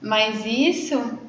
Mas 0.01 0.45
isso 0.45 1.19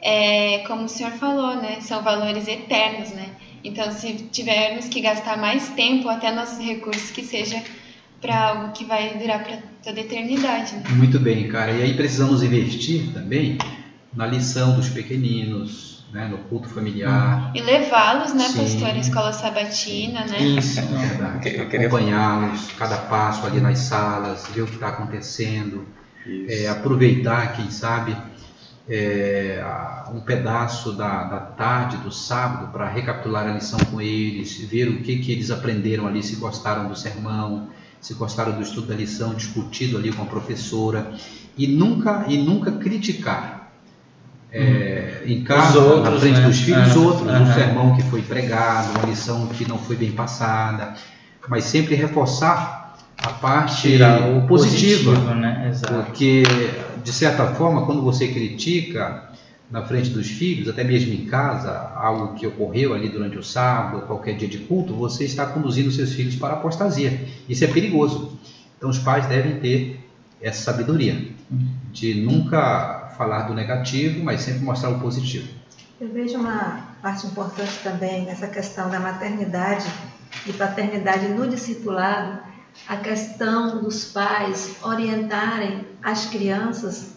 é, 0.00 0.58
como 0.66 0.84
o 0.84 0.88
senhor 0.88 1.12
falou, 1.12 1.56
né? 1.56 1.80
São 1.80 2.02
valores 2.02 2.46
eternos, 2.46 3.10
né? 3.10 3.30
Então, 3.64 3.90
se 3.90 4.12
tivermos 4.30 4.86
que 4.88 5.00
gastar 5.00 5.38
mais 5.38 5.70
tempo, 5.70 6.08
até 6.08 6.30
nossos 6.30 6.58
recursos, 6.58 7.10
que 7.10 7.22
seja 7.22 7.62
para 8.20 8.48
algo 8.48 8.72
que 8.72 8.84
vai 8.84 9.18
durar 9.18 9.42
para 9.42 9.58
toda 9.82 10.00
a 10.00 10.04
eternidade. 10.04 10.74
Né? 10.76 10.82
Muito 10.90 11.18
bem, 11.18 11.48
cara. 11.48 11.72
E 11.72 11.82
aí 11.82 11.94
precisamos 11.94 12.42
investir 12.42 13.12
também 13.12 13.58
na 14.14 14.26
lição 14.26 14.76
dos 14.76 14.88
pequeninos, 14.88 15.93
né, 16.12 16.28
no 16.28 16.38
culto 16.38 16.68
familiar. 16.68 17.50
E 17.54 17.60
levá-los, 17.60 18.32
né, 18.32 18.44
pastor, 18.56 18.88
à 18.88 18.96
escola 18.98 19.32
sabatina, 19.32 20.24
né? 20.26 20.40
Isso, 20.40 20.80
é 20.80 20.82
verdade. 20.82 21.76
Acompanhá-los, 21.76 22.72
cada 22.78 22.96
passo 22.98 23.46
ali 23.46 23.60
nas 23.60 23.78
salas, 23.78 24.46
ver 24.54 24.62
o 24.62 24.66
que 24.66 24.74
está 24.74 24.88
acontecendo, 24.88 25.86
é, 26.48 26.68
aproveitar, 26.68 27.56
quem 27.56 27.70
sabe, 27.70 28.16
é, 28.88 29.64
um 30.12 30.20
pedaço 30.20 30.92
da, 30.92 31.24
da 31.24 31.40
tarde 31.40 31.96
do 31.98 32.12
sábado 32.12 32.70
para 32.70 32.88
recapitular 32.88 33.46
a 33.46 33.52
lição 33.52 33.78
com 33.90 34.00
eles, 34.00 34.58
ver 34.60 34.88
o 34.88 35.02
que, 35.02 35.18
que 35.18 35.32
eles 35.32 35.50
aprenderam 35.50 36.06
ali, 36.06 36.22
se 36.22 36.36
gostaram 36.36 36.88
do 36.88 36.96
sermão, 36.96 37.68
se 38.00 38.14
gostaram 38.14 38.52
do 38.52 38.62
estudo 38.62 38.88
da 38.88 38.94
lição, 38.94 39.34
discutido 39.34 39.96
ali 39.96 40.12
com 40.12 40.22
a 40.22 40.26
professora, 40.26 41.12
e 41.56 41.66
nunca, 41.66 42.26
e 42.28 42.36
nunca 42.36 42.72
criticar 42.72 43.63
é, 44.54 45.22
em 45.26 45.42
casa, 45.42 45.80
outros, 45.80 46.14
na 46.14 46.20
frente 46.20 46.40
né? 46.40 46.46
dos 46.46 46.60
filhos, 46.60 46.94
uhum. 46.94 47.06
outros, 47.06 47.28
uhum. 47.28 47.42
um 47.42 47.52
sermão 47.52 47.96
que 47.96 48.02
foi 48.04 48.22
pregado, 48.22 48.90
uma 48.92 49.06
lição 49.06 49.48
que 49.48 49.68
não 49.68 49.78
foi 49.78 49.96
bem 49.96 50.12
passada, 50.12 50.94
mas 51.48 51.64
sempre 51.64 51.96
reforçar 51.96 52.96
a 53.18 53.30
parte 53.30 53.98
positiva, 54.46 54.46
positivo, 54.46 55.12
né? 55.34 55.72
porque 56.04 56.42
de 57.02 57.12
certa 57.12 57.48
forma, 57.48 57.84
quando 57.84 58.00
você 58.02 58.28
critica 58.28 59.28
na 59.70 59.82
frente 59.82 60.10
dos 60.10 60.28
filhos, 60.28 60.68
até 60.68 60.84
mesmo 60.84 61.12
em 61.12 61.26
casa, 61.26 61.90
algo 61.96 62.34
que 62.34 62.46
ocorreu 62.46 62.94
ali 62.94 63.08
durante 63.08 63.36
o 63.36 63.42
sábado, 63.42 64.06
qualquer 64.06 64.36
dia 64.36 64.46
de 64.46 64.58
culto, 64.58 64.94
você 64.94 65.24
está 65.24 65.46
conduzindo 65.46 65.90
seus 65.90 66.12
filhos 66.12 66.36
para 66.36 66.54
a 66.54 66.56
apostasia. 66.56 67.26
Isso 67.48 67.64
é 67.64 67.66
perigoso. 67.66 68.38
Então 68.78 68.88
os 68.88 68.98
pais 68.98 69.26
devem 69.26 69.58
ter 69.58 70.00
essa 70.40 70.62
sabedoria 70.62 71.28
de 71.92 72.14
nunca 72.14 72.93
falar 73.16 73.42
do 73.42 73.54
negativo, 73.54 74.22
mas 74.22 74.42
sempre 74.42 74.62
mostrar 74.62 74.90
o 74.90 75.00
positivo. 75.00 75.48
Eu 76.00 76.08
vejo 76.08 76.38
uma 76.38 76.94
parte 77.00 77.26
importante 77.26 77.80
também 77.82 78.24
nessa 78.24 78.46
questão 78.48 78.90
da 78.90 78.98
maternidade 78.98 79.86
e 80.46 80.52
paternidade 80.52 81.28
no 81.28 81.48
discipulado, 81.48 82.40
a 82.88 82.96
questão 82.96 83.82
dos 83.82 84.06
pais 84.06 84.76
orientarem 84.82 85.86
as 86.02 86.26
crianças 86.26 87.14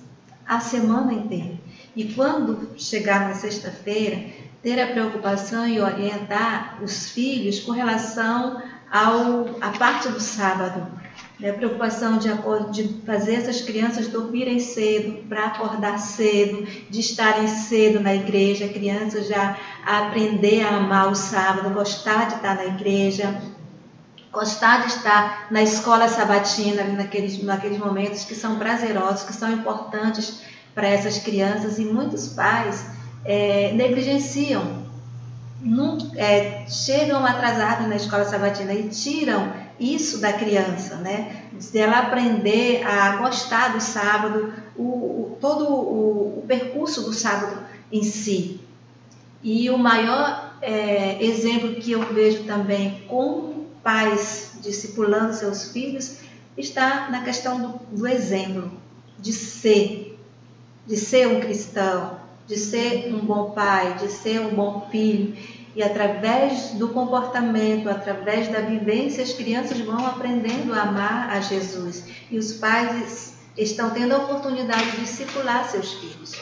a 0.47 0.59
semana 0.59 1.13
inteira. 1.13 1.57
E 1.95 2.13
quando 2.13 2.69
chegar 2.77 3.27
na 3.27 3.33
sexta-feira, 3.33 4.29
ter 4.61 4.79
a 4.79 4.87
preocupação 4.87 5.67
e 5.67 5.79
orientar 5.81 6.77
os 6.81 7.09
filhos 7.09 7.59
com 7.59 7.71
relação 7.71 8.61
ao, 8.91 9.47
à 9.61 9.71
parte 9.77 10.09
do 10.09 10.19
sábado, 10.19 10.87
né, 11.39 11.51
preocupação 11.51 12.17
de, 12.17 12.29
de 12.71 13.01
fazer 13.05 13.35
essas 13.35 13.61
crianças 13.61 14.07
dormirem 14.07 14.59
cedo, 14.59 15.23
para 15.27 15.45
acordar 15.45 15.99
cedo, 15.99 16.65
de 16.89 16.99
estarem 16.99 17.47
cedo 17.47 17.99
na 17.99 18.15
igreja, 18.15 18.67
crianças 18.67 19.27
já 19.27 19.57
aprender 19.85 20.63
a 20.63 20.77
amar 20.77 21.11
o 21.11 21.15
sábado, 21.15 21.69
gostar 21.69 22.27
de 22.27 22.35
estar 22.35 22.55
na 22.55 22.65
igreja, 22.65 23.39
gostar 24.31 24.81
de 24.81 24.87
estar 24.87 25.47
na 25.51 25.61
escola 25.61 26.07
sabatina, 26.07 26.83
naqueles, 26.83 27.41
naqueles 27.43 27.77
momentos 27.77 28.25
que 28.25 28.33
são 28.33 28.57
prazerosos, 28.57 29.23
que 29.23 29.33
são 29.33 29.51
importantes 29.51 30.41
para 30.73 30.87
essas 30.87 31.19
crianças, 31.19 31.77
e 31.77 31.85
muitos 31.85 32.29
pais 32.29 32.85
é, 33.23 33.71
negligenciam, 33.73 34.85
é, 36.15 36.65
chegam 36.67 37.25
atrasados 37.25 37.87
na 37.87 37.95
escola 37.95 38.25
sabatina 38.25 38.73
e 38.73 38.89
tiram 38.89 39.66
isso 39.79 40.19
da 40.19 40.33
criança, 40.33 40.95
né? 40.95 41.43
De 41.53 41.77
ela 41.77 41.99
aprender 41.99 42.83
a 42.85 43.17
gostar 43.17 43.73
do 43.73 43.81
sábado, 43.81 44.53
o, 44.75 44.83
o 44.83 45.37
todo 45.39 45.65
o, 45.69 46.39
o, 46.39 46.45
percurso 46.47 47.03
do 47.03 47.13
sábado 47.13 47.63
em 47.91 48.03
si. 48.03 48.59
E 49.43 49.69
o 49.69 49.77
maior 49.77 50.57
é, 50.61 51.23
exemplo 51.23 51.75
que 51.75 51.91
eu 51.91 52.01
vejo 52.13 52.43
também 52.43 53.03
com 53.07 53.65
pais 53.83 54.57
discipulando 54.61 55.33
seus 55.33 55.71
filhos 55.71 56.17
está 56.57 57.09
na 57.09 57.23
questão 57.23 57.61
do, 57.61 57.79
do 57.95 58.07
exemplo, 58.07 58.71
de 59.19 59.31
ser, 59.31 60.19
de 60.85 60.97
ser 60.97 61.27
um 61.27 61.39
cristão, 61.39 62.19
de 62.47 62.57
ser 62.57 63.13
um 63.13 63.19
bom 63.19 63.51
pai, 63.51 63.95
de 63.97 64.09
ser 64.09 64.41
um 64.41 64.55
bom 64.55 64.87
filho. 64.89 65.37
E 65.75 65.83
através 65.83 66.71
do 66.71 66.89
comportamento, 66.89 67.89
através 67.89 68.47
da 68.47 68.61
vivência, 68.61 69.23
as 69.23 69.33
crianças 69.33 69.79
vão 69.79 70.05
aprendendo 70.05 70.73
a 70.73 70.81
amar 70.81 71.29
a 71.29 71.39
Jesus. 71.39 72.05
E 72.31 72.37
os 72.37 72.53
pais 72.53 73.37
estão 73.57 73.89
tendo 73.91 74.13
a 74.13 74.17
oportunidade 74.17 74.91
de 74.91 75.01
discipular 75.01 75.65
seus 75.65 75.93
filhos. 75.93 76.41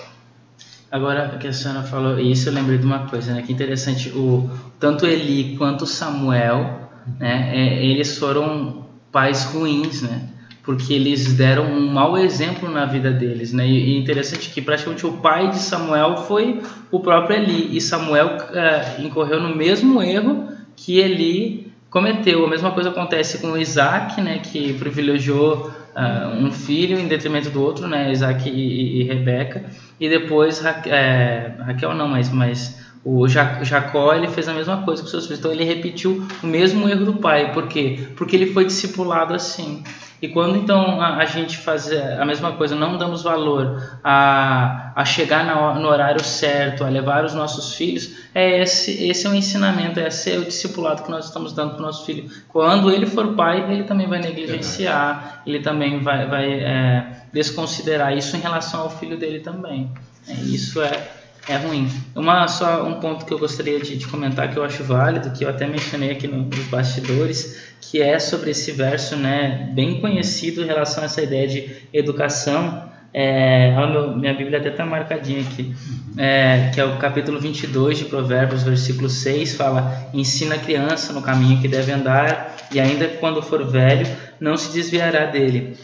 Agora 0.92 1.38
que 1.38 1.48
a 1.48 1.54
senhora 1.54 1.84
falou 1.84 2.20
isso, 2.20 2.48
eu 2.48 2.54
lembrei 2.54 2.78
de 2.78 2.86
uma 2.86 3.08
coisa, 3.08 3.34
né? 3.34 3.42
Que 3.42 3.52
interessante, 3.52 4.10
o 4.10 4.50
tanto 4.80 5.06
Eli 5.06 5.58
quanto 5.58 5.86
Samuel, 5.86 6.90
né? 7.20 7.52
É, 7.54 7.86
eles 7.86 8.18
foram 8.18 8.86
pais 9.12 9.46
ruins, 9.46 10.02
né? 10.02 10.30
Porque 10.66 10.94
eles 10.94 11.34
deram 11.34 11.66
um 11.66 11.88
mau 11.88 12.18
exemplo 12.18 12.68
na 12.70 12.86
vida 12.86 13.12
deles, 13.12 13.54
né? 13.54 13.68
E 13.68 13.96
interessante 13.98 14.50
que 14.50 14.62
praticamente 14.62 15.06
o 15.06 15.14
pai 15.14 15.50
de 15.52 15.60
Samuel 15.60 16.18
foi 16.18 16.62
o 16.92 17.00
próprio 17.00 17.38
Eli, 17.38 17.78
e 17.78 17.80
Samuel 17.80 18.38
uh, 18.38 19.02
incorreu 19.02 19.40
no 19.40 19.56
mesmo 19.56 20.02
erro 20.02 20.50
que 20.76 21.00
Eli 21.00 21.72
cometeu. 21.90 22.44
A 22.44 22.50
mesma 22.50 22.72
coisa 22.72 22.90
acontece 22.90 23.38
com 23.38 23.56
Isaac, 23.56 24.20
né, 24.20 24.40
que 24.40 24.74
privilegiou 24.74 25.72
uh, 25.96 26.36
um 26.36 26.52
filho 26.52 27.00
em 27.00 27.08
detrimento 27.08 27.52
do 27.52 27.62
outro, 27.62 27.88
né, 27.88 28.12
Isaac 28.12 28.50
e, 28.50 28.52
e, 28.52 29.02
e 29.02 29.04
Rebeca, 29.04 29.64
e 30.00 30.10
depois 30.10 30.60
Ra 30.60 30.82
é, 30.88 31.54
Raquel 31.60 31.94
não, 31.94 32.08
mas, 32.08 32.30
mas 32.32 32.85
o 33.06 33.28
Jacó 33.28 34.16
ele 34.16 34.28
fez 34.28 34.50
a 34.50 34.54
mesma 34.54 34.82
coisa 34.82 35.04
com 35.04 35.08
seus 35.08 35.26
filhos. 35.26 35.38
Então 35.38 35.52
ele 35.52 35.64
repetiu 35.64 36.28
o 36.42 36.48
mesmo 36.48 36.90
erro 36.90 37.06
do 37.06 37.14
pai. 37.14 37.54
Por 37.54 37.68
quê? 37.68 38.08
Porque 38.16 38.36
ele 38.36 38.48
foi 38.48 38.66
discipulado 38.66 39.36
assim. 39.36 39.84
E 40.20 40.30
quando 40.30 40.58
então 40.58 41.00
a, 41.00 41.18
a, 41.18 41.26
gente 41.26 41.58
faz 41.58 41.92
a 41.92 42.26
mesma 42.26 42.54
coisa, 42.54 42.74
não 42.74 42.98
damos 42.98 43.22
valor 43.22 44.00
a, 44.04 44.92
a 44.96 45.06
chegar 45.06 45.46
na, 45.46 45.76
no 45.76 45.88
horário 45.88 46.24
certo, 46.24 46.84
a 46.84 46.90
levar 46.90 47.24
os 47.26 47.36
nossos 47.36 47.76
filhos, 47.76 48.16
é 48.34 48.64
esse, 48.64 49.08
esse 49.08 49.28
é 49.28 49.30
o 49.30 49.36
ensinamento, 49.36 50.00
esse 50.00 50.32
é 50.32 50.40
o 50.40 50.46
discipulado 50.46 51.04
que 51.04 51.12
nós 51.12 51.26
estamos 51.26 51.54
dando 51.54 51.72
para 51.72 51.84
o 51.84 51.86
nosso 51.86 52.06
filho. 52.06 52.28
Quando 52.48 52.90
ele 52.90 53.06
for 53.06 53.36
pai, 53.36 53.72
ele 53.72 53.84
também 53.84 54.08
vai 54.08 54.20
negligenciar, 54.20 55.44
ele 55.46 55.60
também 55.60 56.02
vai, 56.02 56.28
vai 56.28 56.54
é, 56.54 57.06
desconsiderar 57.32 58.18
isso 58.18 58.36
em 58.36 58.40
relação 58.40 58.82
ao 58.82 58.90
filho 58.90 59.18
dele 59.18 59.42
também. 59.42 59.92
É, 60.28 60.34
isso 60.34 60.82
é 60.82 61.25
é 61.48 61.58
ruim. 61.58 61.90
Uma 62.16 62.48
só 62.48 62.84
um 62.86 63.00
ponto 63.00 63.26
que 63.26 63.34
eu 63.34 63.38
gostaria 63.38 63.80
de, 63.80 63.98
de, 63.98 64.08
comentar 64.08 64.52
que 64.52 64.58
eu 64.58 64.64
acho 64.64 64.84
válido, 64.84 65.32
que 65.32 65.44
eu 65.46 65.50
até 65.50 65.68
mencionei 65.68 66.12
aqui 66.12 66.28
no, 66.28 66.44
nos 66.44 66.66
bastidores, 66.68 67.74
que 67.80 68.02
é 68.02 68.18
sobre 68.20 68.52
esse 68.52 68.72
verso, 68.72 69.16
né, 69.16 69.70
bem 69.74 70.02
conhecido 70.02 70.64
em 70.64 70.66
relação 70.66 71.04
a 71.04 71.06
essa 71.06 71.22
ideia 71.22 71.48
de 71.48 71.76
educação. 71.94 72.90
É, 73.14 73.72
meu, 73.88 74.18
minha 74.18 74.34
Bíblia 74.34 74.60
até 74.60 74.70
está 74.70 74.86
marcadinha 74.86 75.40
aqui, 75.40 75.74
é, 76.18 76.72
que 76.74 76.82
é 76.82 76.84
o 76.84 76.98
capítulo 76.98 77.40
22 77.40 78.00
de 78.00 78.06
Provérbios, 78.06 78.64
versículo 78.64 79.08
6, 79.08 79.56
fala: 79.56 80.10
Ensina 80.14 80.56
a 80.56 80.58
criança 80.58 81.14
no 81.14 81.22
caminho 81.22 81.62
que 81.62 81.68
deve 81.68 81.94
andar, 81.94 82.58
e 82.74 82.80
ainda 82.80 83.08
quando 83.08 83.42
for 83.42 83.66
velho, 83.66 84.06
não 84.38 84.58
se 84.58 84.74
desviará 84.74 85.26
dele. 85.28 85.78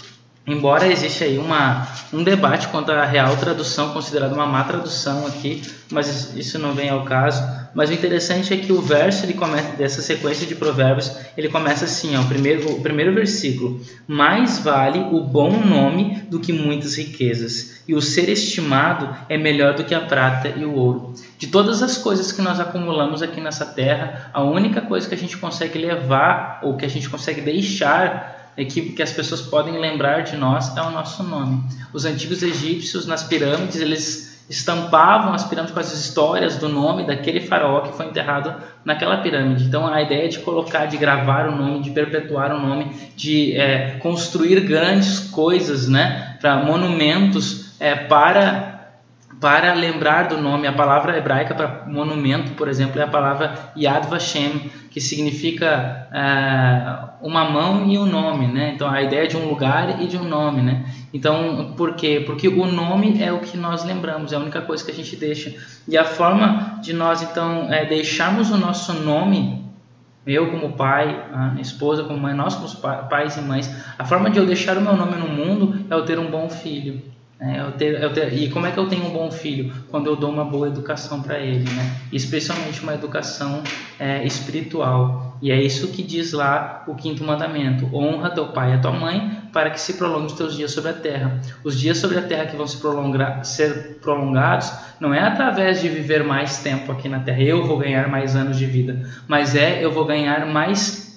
Embora 0.45 0.91
exista 0.91 1.23
aí 1.23 1.37
uma, 1.37 1.87
um 2.11 2.23
debate 2.23 2.67
quanto 2.69 2.91
à 2.91 3.05
real 3.05 3.37
tradução, 3.37 3.93
considerada 3.93 4.33
uma 4.33 4.47
má 4.47 4.63
tradução 4.63 5.27
aqui, 5.27 5.61
mas 5.91 6.35
isso 6.35 6.57
não 6.57 6.73
vem 6.73 6.89
ao 6.89 7.05
caso. 7.05 7.43
Mas 7.75 7.89
o 7.89 7.93
interessante 7.93 8.53
é 8.53 8.57
que 8.57 8.73
o 8.73 8.81
verso 8.81 9.23
ele 9.23 9.35
começa, 9.35 9.77
dessa 9.77 10.01
sequência 10.01 10.47
de 10.47 10.55
provérbios, 10.55 11.11
ele 11.37 11.47
começa 11.47 11.85
assim, 11.85 12.17
ó, 12.17 12.21
o, 12.21 12.27
primeiro, 12.27 12.71
o 12.71 12.81
primeiro 12.81 13.13
versículo. 13.13 13.79
Mais 14.07 14.57
vale 14.57 14.99
o 15.15 15.23
bom 15.23 15.51
nome 15.63 16.23
do 16.27 16.39
que 16.39 16.51
muitas 16.51 16.97
riquezas, 16.97 17.83
e 17.87 17.93
o 17.93 18.01
ser 18.01 18.27
estimado 18.27 19.15
é 19.29 19.37
melhor 19.37 19.75
do 19.75 19.83
que 19.83 19.93
a 19.93 20.01
prata 20.01 20.49
e 20.49 20.65
o 20.65 20.73
ouro. 20.73 21.13
De 21.37 21.47
todas 21.47 21.83
as 21.83 21.97
coisas 21.97 22.31
que 22.31 22.41
nós 22.41 22.59
acumulamos 22.59 23.21
aqui 23.21 23.39
nessa 23.39 23.65
terra, 23.65 24.29
a 24.33 24.43
única 24.43 24.81
coisa 24.81 25.07
que 25.07 25.15
a 25.15 25.17
gente 25.17 25.37
consegue 25.37 25.77
levar, 25.77 26.59
ou 26.63 26.75
que 26.75 26.85
a 26.85 26.89
gente 26.89 27.09
consegue 27.09 27.41
deixar 27.41 28.40
é 28.57 28.65
que, 28.65 28.81
que 28.91 29.01
as 29.01 29.11
pessoas 29.11 29.41
podem 29.41 29.79
lembrar 29.79 30.23
de 30.23 30.35
nós 30.35 30.75
é 30.75 30.81
o 30.81 30.91
nosso 30.91 31.23
nome. 31.23 31.63
Os 31.93 32.05
antigos 32.05 32.43
egípcios, 32.43 33.05
nas 33.05 33.23
pirâmides, 33.23 33.79
eles 33.79 34.31
estampavam 34.49 35.33
as 35.33 35.45
pirâmides 35.45 35.73
com 35.73 35.79
as 35.79 35.93
histórias 35.93 36.57
do 36.57 36.67
nome 36.67 37.07
daquele 37.07 37.39
faraó 37.39 37.81
que 37.81 37.95
foi 37.95 38.07
enterrado 38.07 38.53
naquela 38.83 39.17
pirâmide. 39.17 39.63
Então, 39.63 39.87
a 39.87 40.01
ideia 40.01 40.27
de 40.27 40.39
colocar, 40.39 40.87
de 40.87 40.97
gravar 40.97 41.47
o 41.47 41.55
nome, 41.55 41.81
de 41.81 41.91
perpetuar 41.91 42.53
o 42.53 42.59
nome, 42.59 42.91
de 43.15 43.55
é, 43.55 43.97
construir 43.99 44.59
grandes 44.61 45.19
coisas, 45.19 45.87
né, 45.87 46.35
para 46.41 46.57
monumentos 46.57 47.71
é, 47.79 47.95
para 47.95 48.70
para 49.41 49.73
lembrar 49.73 50.27
do 50.27 50.37
nome. 50.37 50.67
A 50.67 50.71
palavra 50.71 51.17
hebraica 51.17 51.55
para 51.55 51.83
monumento, 51.87 52.51
por 52.51 52.67
exemplo, 52.67 53.01
é 53.01 53.03
a 53.03 53.07
palavra 53.07 53.71
Yad 53.75 54.07
Vashem, 54.07 54.69
que 54.91 55.01
significa 55.01 56.07
uh, 56.11 57.27
uma 57.27 57.49
mão 57.49 57.89
e 57.89 57.97
um 57.97 58.05
nome, 58.05 58.47
né? 58.47 58.73
Então 58.75 58.87
a 58.87 59.01
ideia 59.01 59.27
de 59.27 59.35
um 59.35 59.49
lugar 59.49 59.99
e 59.99 60.05
de 60.05 60.15
um 60.15 60.23
nome, 60.23 60.61
né? 60.61 60.85
Então 61.11 61.73
por 61.75 61.95
quê? 61.95 62.21
Porque 62.23 62.47
o 62.47 62.67
nome 62.67 63.21
é 63.21 63.33
o 63.33 63.39
que 63.39 63.57
nós 63.57 63.83
lembramos, 63.83 64.31
é 64.31 64.35
a 64.35 64.39
única 64.39 64.61
coisa 64.61 64.85
que 64.85 64.91
a 64.91 64.93
gente 64.93 65.15
deixa. 65.15 65.55
E 65.87 65.97
a 65.97 66.05
forma 66.05 66.79
de 66.83 66.93
nós 66.93 67.23
então 67.23 67.67
é, 67.73 67.83
deixarmos 67.85 68.51
o 68.51 68.57
nosso 68.57 68.93
nome 68.93 69.59
eu 70.25 70.51
como 70.51 70.73
pai, 70.73 71.25
a 71.33 71.59
esposa 71.59 72.03
como 72.03 72.19
mãe, 72.19 72.35
nós 72.35 72.53
como 72.53 72.69
pais 73.09 73.37
e 73.37 73.41
mães, 73.41 73.75
a 73.97 74.05
forma 74.05 74.29
de 74.29 74.37
eu 74.37 74.45
deixar 74.45 74.77
o 74.77 74.81
meu 74.81 74.95
nome 74.95 75.15
no 75.15 75.27
mundo 75.27 75.83
é 75.89 75.93
eu 75.95 76.05
ter 76.05 76.19
um 76.19 76.29
bom 76.29 76.47
filho. 76.47 77.01
É, 77.41 77.59
eu 77.59 77.71
ter, 77.71 77.99
eu 77.99 78.13
ter, 78.13 78.31
e 78.33 78.51
como 78.51 78.67
é 78.67 78.71
que 78.71 78.77
eu 78.77 78.87
tenho 78.87 79.03
um 79.03 79.09
bom 79.09 79.31
filho? 79.31 79.73
Quando 79.89 80.05
eu 80.05 80.15
dou 80.15 80.29
uma 80.29 80.45
boa 80.45 80.67
educação 80.67 81.23
para 81.23 81.39
ele, 81.39 81.67
né? 81.71 81.95
especialmente 82.13 82.83
uma 82.83 82.93
educação 82.93 83.63
é, 83.99 84.23
espiritual. 84.23 85.39
E 85.41 85.51
é 85.51 85.59
isso 85.59 85.87
que 85.87 86.03
diz 86.03 86.33
lá 86.33 86.83
o 86.85 86.93
quinto 86.93 87.23
mandamento: 87.23 87.89
honra 87.91 88.29
teu 88.29 88.49
pai 88.49 88.71
e 88.71 88.73
a 88.75 88.77
tua 88.77 88.91
mãe, 88.91 89.39
para 89.51 89.71
que 89.71 89.81
se 89.81 89.95
prolongue 89.95 90.27
os 90.27 90.33
teus 90.33 90.55
dias 90.55 90.69
sobre 90.71 90.91
a 90.91 90.93
terra. 90.93 91.41
Os 91.63 91.79
dias 91.79 91.97
sobre 91.97 92.19
a 92.19 92.21
terra 92.21 92.45
que 92.45 92.55
vão 92.55 92.67
se 92.67 92.77
prolongar, 92.77 93.43
ser 93.43 93.97
prolongados 93.99 94.71
não 94.99 95.11
é 95.11 95.21
através 95.21 95.81
de 95.81 95.89
viver 95.89 96.23
mais 96.23 96.59
tempo 96.59 96.91
aqui 96.91 97.09
na 97.09 97.21
terra, 97.21 97.41
eu 97.41 97.65
vou 97.65 97.79
ganhar 97.79 98.07
mais 98.07 98.35
anos 98.35 98.55
de 98.55 98.67
vida, 98.67 99.01
mas 99.27 99.55
é 99.55 99.83
eu 99.83 99.91
vou 99.91 100.05
ganhar 100.05 100.45
mais 100.45 101.10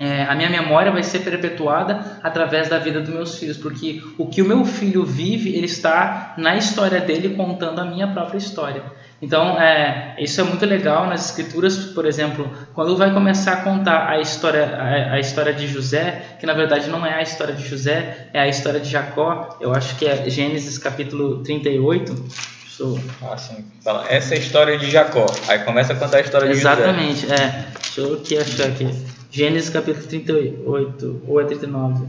é, 0.00 0.22
a 0.22 0.34
minha 0.34 0.48
memória 0.48 0.90
vai 0.90 1.02
ser 1.02 1.18
perpetuada 1.18 2.18
através 2.22 2.70
da 2.70 2.78
vida 2.78 3.02
dos 3.02 3.10
meus 3.10 3.38
filhos, 3.38 3.58
porque 3.58 4.02
o 4.16 4.26
que 4.26 4.40
o 4.40 4.46
meu 4.46 4.64
filho 4.64 5.04
vive, 5.04 5.54
ele 5.54 5.66
está 5.66 6.32
na 6.38 6.56
história 6.56 6.98
dele 7.02 7.36
contando 7.36 7.82
a 7.82 7.84
minha 7.84 8.08
própria 8.08 8.38
história. 8.38 8.82
Então, 9.20 9.60
é, 9.60 10.16
isso 10.18 10.40
é 10.40 10.44
muito 10.44 10.64
legal 10.64 11.06
nas 11.06 11.26
escrituras, 11.26 11.76
por 11.76 12.06
exemplo, 12.06 12.50
quando 12.72 12.96
vai 12.96 13.12
começar 13.12 13.52
a 13.52 13.56
contar 13.56 14.08
a 14.08 14.18
história, 14.18 14.74
a, 14.74 15.12
a, 15.12 15.20
história 15.20 15.52
de 15.52 15.66
José, 15.66 16.36
que 16.40 16.46
na 16.46 16.54
verdade 16.54 16.88
não 16.88 17.04
é 17.04 17.16
a 17.16 17.22
história 17.22 17.54
de 17.54 17.68
José, 17.68 18.28
é 18.32 18.40
a 18.40 18.48
história 18.48 18.80
de 18.80 18.88
Jacó, 18.88 19.58
eu 19.60 19.74
acho 19.74 19.96
que 19.96 20.06
é 20.06 20.30
Gênesis 20.30 20.78
capítulo 20.78 21.42
38. 21.42 22.14
Sou... 22.66 22.98
Ah, 23.20 23.36
sim. 23.36 23.62
Fala, 23.84 24.06
essa 24.08 24.32
é 24.32 24.38
a 24.38 24.40
história 24.40 24.78
de 24.78 24.90
Jacó. 24.90 25.26
Aí 25.46 25.58
começa 25.58 25.92
a 25.92 25.96
contar 25.96 26.16
a 26.16 26.20
história 26.22 26.48
de 26.48 26.54
Exatamente, 26.54 27.20
José. 27.20 27.34
Exatamente, 27.34 27.66
é. 27.66 27.80
Deixa 27.82 28.00
eu 28.00 28.14
aqui 28.14 28.38
achar 28.38 28.66
aqui. 28.68 29.19
Gênesis 29.30 29.70
capítulo 29.70 30.06
38, 30.06 31.22
ou 31.26 31.40
é 31.40 31.44
39? 31.44 32.02
Uh, 32.02 32.08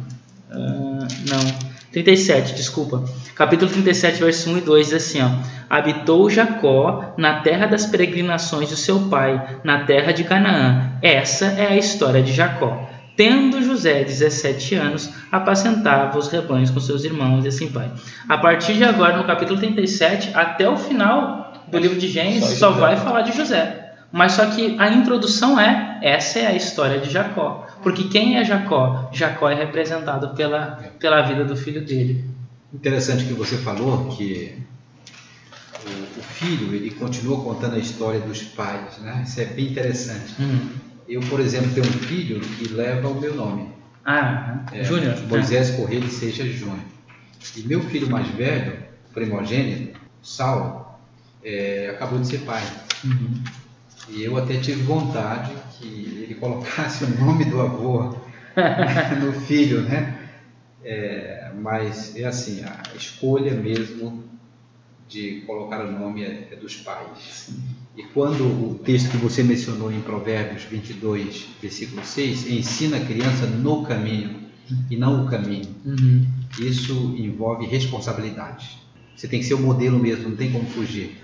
ah, 0.52 1.08
não. 1.30 1.72
37, 1.92 2.56
desculpa. 2.56 3.04
Capítulo 3.36 3.70
37, 3.70 4.20
versos 4.20 4.48
1 4.48 4.58
e 4.58 4.62
2 4.62 4.88
diz 4.88 4.96
assim: 4.96 5.22
ó, 5.22 5.30
Habitou 5.70 6.30
Jacó 6.30 7.14
na 7.18 7.42
terra 7.42 7.68
das 7.68 7.86
peregrinações 7.86 8.70
do 8.70 8.76
seu 8.76 9.10
pai, 9.10 9.60
na 9.64 9.84
terra 9.84 10.12
de 10.12 10.24
Canaã. 10.24 10.94
Essa 11.02 11.46
é 11.46 11.68
a 11.68 11.78
história 11.78 12.24
de 12.24 12.32
Jacó. 12.32 12.90
Tendo 13.16 13.62
José 13.62 14.04
17 14.04 14.76
anos, 14.76 15.14
apacentava 15.32 16.18
os 16.18 16.30
rebanhos 16.30 16.72
com 16.72 16.80
seus 16.80 17.04
irmãos 17.04 17.44
e 17.44 17.50
assim 17.50 17.68
vai. 17.68 17.92
A 18.28 18.38
partir 18.38 18.74
de 18.74 18.86
agora, 18.86 19.18
no 19.18 19.26
capítulo 19.26 19.60
37, 19.60 20.32
até 20.34 20.68
o 20.68 20.78
final 20.78 21.54
do 21.68 21.78
livro 21.78 22.00
de 22.00 22.08
Gênesis, 22.08 22.58
só 22.58 22.72
vai 22.72 22.96
falar 22.96 23.22
de 23.22 23.36
José. 23.36 23.81
Mas 24.12 24.34
só 24.34 24.45
que 24.47 24.76
a 24.80 24.89
introdução 24.89 25.59
é: 25.59 25.99
essa 26.01 26.39
é 26.39 26.47
a 26.47 26.55
história 26.55 26.99
de 26.99 27.09
Jacó. 27.09 27.68
Porque 27.82 28.05
quem 28.05 28.38
é 28.38 28.43
Jacó? 28.43 29.09
Jacó 29.14 29.49
é 29.49 29.55
representado 29.55 30.36
pela, 30.36 30.80
pela 30.99 31.22
vida 31.22 31.45
do 31.45 31.55
filho 31.55 31.84
dele. 31.84 32.26
Interessante 32.74 33.26
que 33.26 33.34
você 33.34 33.57
falou 33.57 34.09
que 34.09 34.57
o, 35.86 36.20
o 36.20 36.24
filho 36.24 36.76
ele 36.76 36.91
continua 36.91 37.43
contando 37.43 37.76
a 37.76 37.80
história 37.80 38.20
dos 38.20 38.41
pais, 38.43 38.97
né? 38.99 39.24
Isso 39.26 39.39
é 39.41 39.45
bem 39.45 39.68
interessante. 39.72 40.36
Uhum. 40.39 40.70
Eu, 41.07 41.22
por 41.22 41.39
exemplo, 41.39 41.72
tenho 41.74 41.86
um 41.86 41.99
filho 41.99 42.39
que 42.39 42.70
leva 42.70 43.07
o 43.07 43.20
meu 43.20 43.36
nome. 43.36 43.70
Ah, 44.05 44.64
é, 44.72 44.84
Júnior. 44.84 45.16
Moisés 45.28 45.72
Correia 45.72 46.07
seja 46.07 46.45
Júnior. 46.45 46.80
E 47.55 47.62
meu 47.64 47.82
filho 47.82 48.09
mais 48.09 48.28
velho, 48.28 48.78
primogênito, 49.14 49.99
Saulo, 50.22 50.86
é, 51.43 51.91
acabou 51.93 52.20
de 52.20 52.28
ser 52.28 52.39
pai. 52.39 52.64
Uhum. 53.03 53.43
E 54.10 54.24
eu 54.24 54.38
até 54.38 54.58
tive 54.58 54.84
vontade 54.84 55.52
que 55.78 55.88
ele 56.24 56.36
colocasse 56.36 57.04
o 57.06 57.10
nome 57.20 57.45
do 57.45 57.62
avô 57.62 58.16
no 59.22 59.34
filho, 59.41 59.82
né? 59.82 60.18
É, 60.84 61.52
mas 61.62 62.16
é 62.16 62.26
assim, 62.26 62.64
a 62.64 62.95
escolha 62.95 63.54
mesmo 63.54 64.24
de 65.08 65.41
colocar 65.41 65.86
o 65.86 65.91
nome 65.91 66.24
é, 66.24 66.47
é 66.52 66.56
dos 66.56 66.78
pais. 66.78 67.54
E 67.95 68.04
quando 68.04 68.45
o 68.45 68.80
texto 68.84 69.12
que 69.12 69.18
você 69.18 69.43
mencionou 69.43 69.91
em 69.91 69.99
Provérbios 70.02 70.64
22, 70.64 71.47
versículo 71.62 72.04
6, 72.04 72.49
ensina 72.49 72.97
a 72.97 73.06
criança 73.06 73.45
no 73.45 73.84
caminho 73.84 74.39
e 74.89 74.95
não 74.95 75.26
o 75.26 75.30
caminho, 75.30 75.76
uhum. 75.86 76.26
isso 76.60 77.14
envolve 77.18 77.66
responsabilidade. 77.66 78.78
Você 79.16 79.28
tem 79.28 79.41
que 79.41 79.45
ser 79.45 79.56
o 79.56 79.60
modelo 79.60 79.99
mesmo, 79.99 80.30
não 80.30 80.38
tem 80.38 80.52
como 80.52 80.66
fugir. 80.66 81.18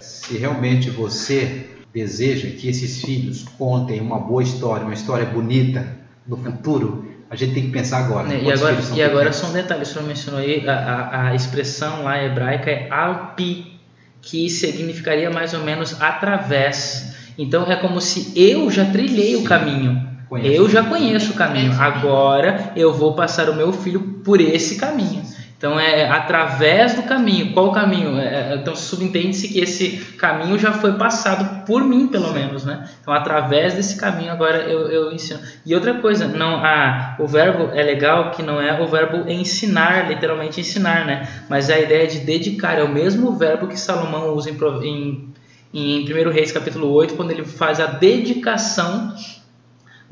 Se 0.00 0.38
realmente 0.38 0.88
você 0.88 1.68
deseja 1.92 2.48
que 2.50 2.68
esses 2.68 3.02
filhos 3.02 3.44
contem 3.58 4.00
uma 4.00 4.18
boa 4.18 4.42
história, 4.42 4.84
uma 4.84 4.94
história 4.94 5.26
bonita 5.26 5.86
no 6.26 6.36
futuro, 6.36 7.12
a 7.28 7.36
gente 7.36 7.54
tem 7.54 7.62
que 7.64 7.70
pensar 7.70 8.04
agora. 8.04 8.32
É, 8.32 8.42
e 8.42 8.52
agora, 8.52 8.76
e 8.94 9.02
agora 9.02 9.32
só 9.32 9.46
um 9.48 9.52
detalhe, 9.52 9.82
o 9.82 9.86
senhor 9.86 10.06
mencionou 10.06 10.40
aí, 10.40 10.68
a, 10.68 10.74
a, 10.74 11.28
a 11.28 11.34
expressão 11.34 12.02
lá 12.02 12.22
hebraica 12.22 12.70
é 12.70 12.88
alpi, 12.90 13.80
que 14.20 14.48
significaria 14.48 15.30
mais 15.30 15.54
ou 15.54 15.60
menos 15.60 16.00
através. 16.00 17.14
Então 17.38 17.70
é 17.70 17.76
como 17.76 18.00
se 18.00 18.32
eu 18.36 18.70
já 18.70 18.84
trilhei 18.84 19.34
Sim. 19.34 19.36
o 19.36 19.44
caminho. 19.44 20.12
Conheço. 20.28 20.54
Eu 20.54 20.68
já 20.68 20.84
conheço 20.84 21.32
o 21.32 21.34
caminho. 21.34 21.72
Agora 21.78 22.72
eu 22.76 22.92
vou 22.92 23.14
passar 23.14 23.50
o 23.50 23.56
meu 23.56 23.72
filho 23.72 24.00
por 24.24 24.40
esse 24.40 24.76
caminho. 24.76 25.22
Então 25.62 25.78
é 25.78 26.10
através 26.10 26.94
do 26.94 27.04
caminho. 27.04 27.52
Qual 27.52 27.68
o 27.68 27.72
caminho? 27.72 28.18
É, 28.18 28.50
é 28.50 28.56
então 28.56 28.74
subentende-se 28.74 29.46
que 29.46 29.60
esse 29.60 29.96
caminho 30.16 30.58
já 30.58 30.72
foi 30.72 30.94
passado 30.94 31.64
por 31.64 31.84
mim, 31.84 32.08
pelo 32.08 32.32
menos, 32.32 32.64
né? 32.64 32.88
Então 33.00 33.14
através 33.14 33.72
desse 33.74 33.96
caminho 33.96 34.32
agora 34.32 34.58
eu, 34.64 34.90
eu 34.90 35.12
ensino. 35.12 35.38
E 35.64 35.72
outra 35.72 35.94
coisa, 35.94 36.26
não, 36.26 36.56
ah, 36.56 37.14
o 37.16 37.28
verbo 37.28 37.70
é 37.72 37.82
legal 37.84 38.32
que 38.32 38.42
não 38.42 38.60
é 38.60 38.82
o 38.82 38.88
verbo 38.88 39.30
ensinar, 39.30 40.08
literalmente 40.08 40.60
ensinar, 40.60 41.06
né? 41.06 41.28
Mas 41.48 41.70
é 41.70 41.74
a 41.74 41.80
ideia 41.80 42.08
de 42.08 42.18
dedicar 42.18 42.76
é 42.76 42.82
o 42.82 42.92
mesmo 42.92 43.30
verbo 43.36 43.68
que 43.68 43.78
Salomão 43.78 44.34
usa 44.34 44.50
em, 44.50 44.58
em, 44.82 45.32
em 45.72 46.28
1 46.28 46.32
Reis 46.32 46.50
capítulo 46.50 46.90
8, 46.90 47.14
quando 47.14 47.30
ele 47.30 47.44
faz 47.44 47.78
a 47.78 47.86
dedicação 47.86 49.14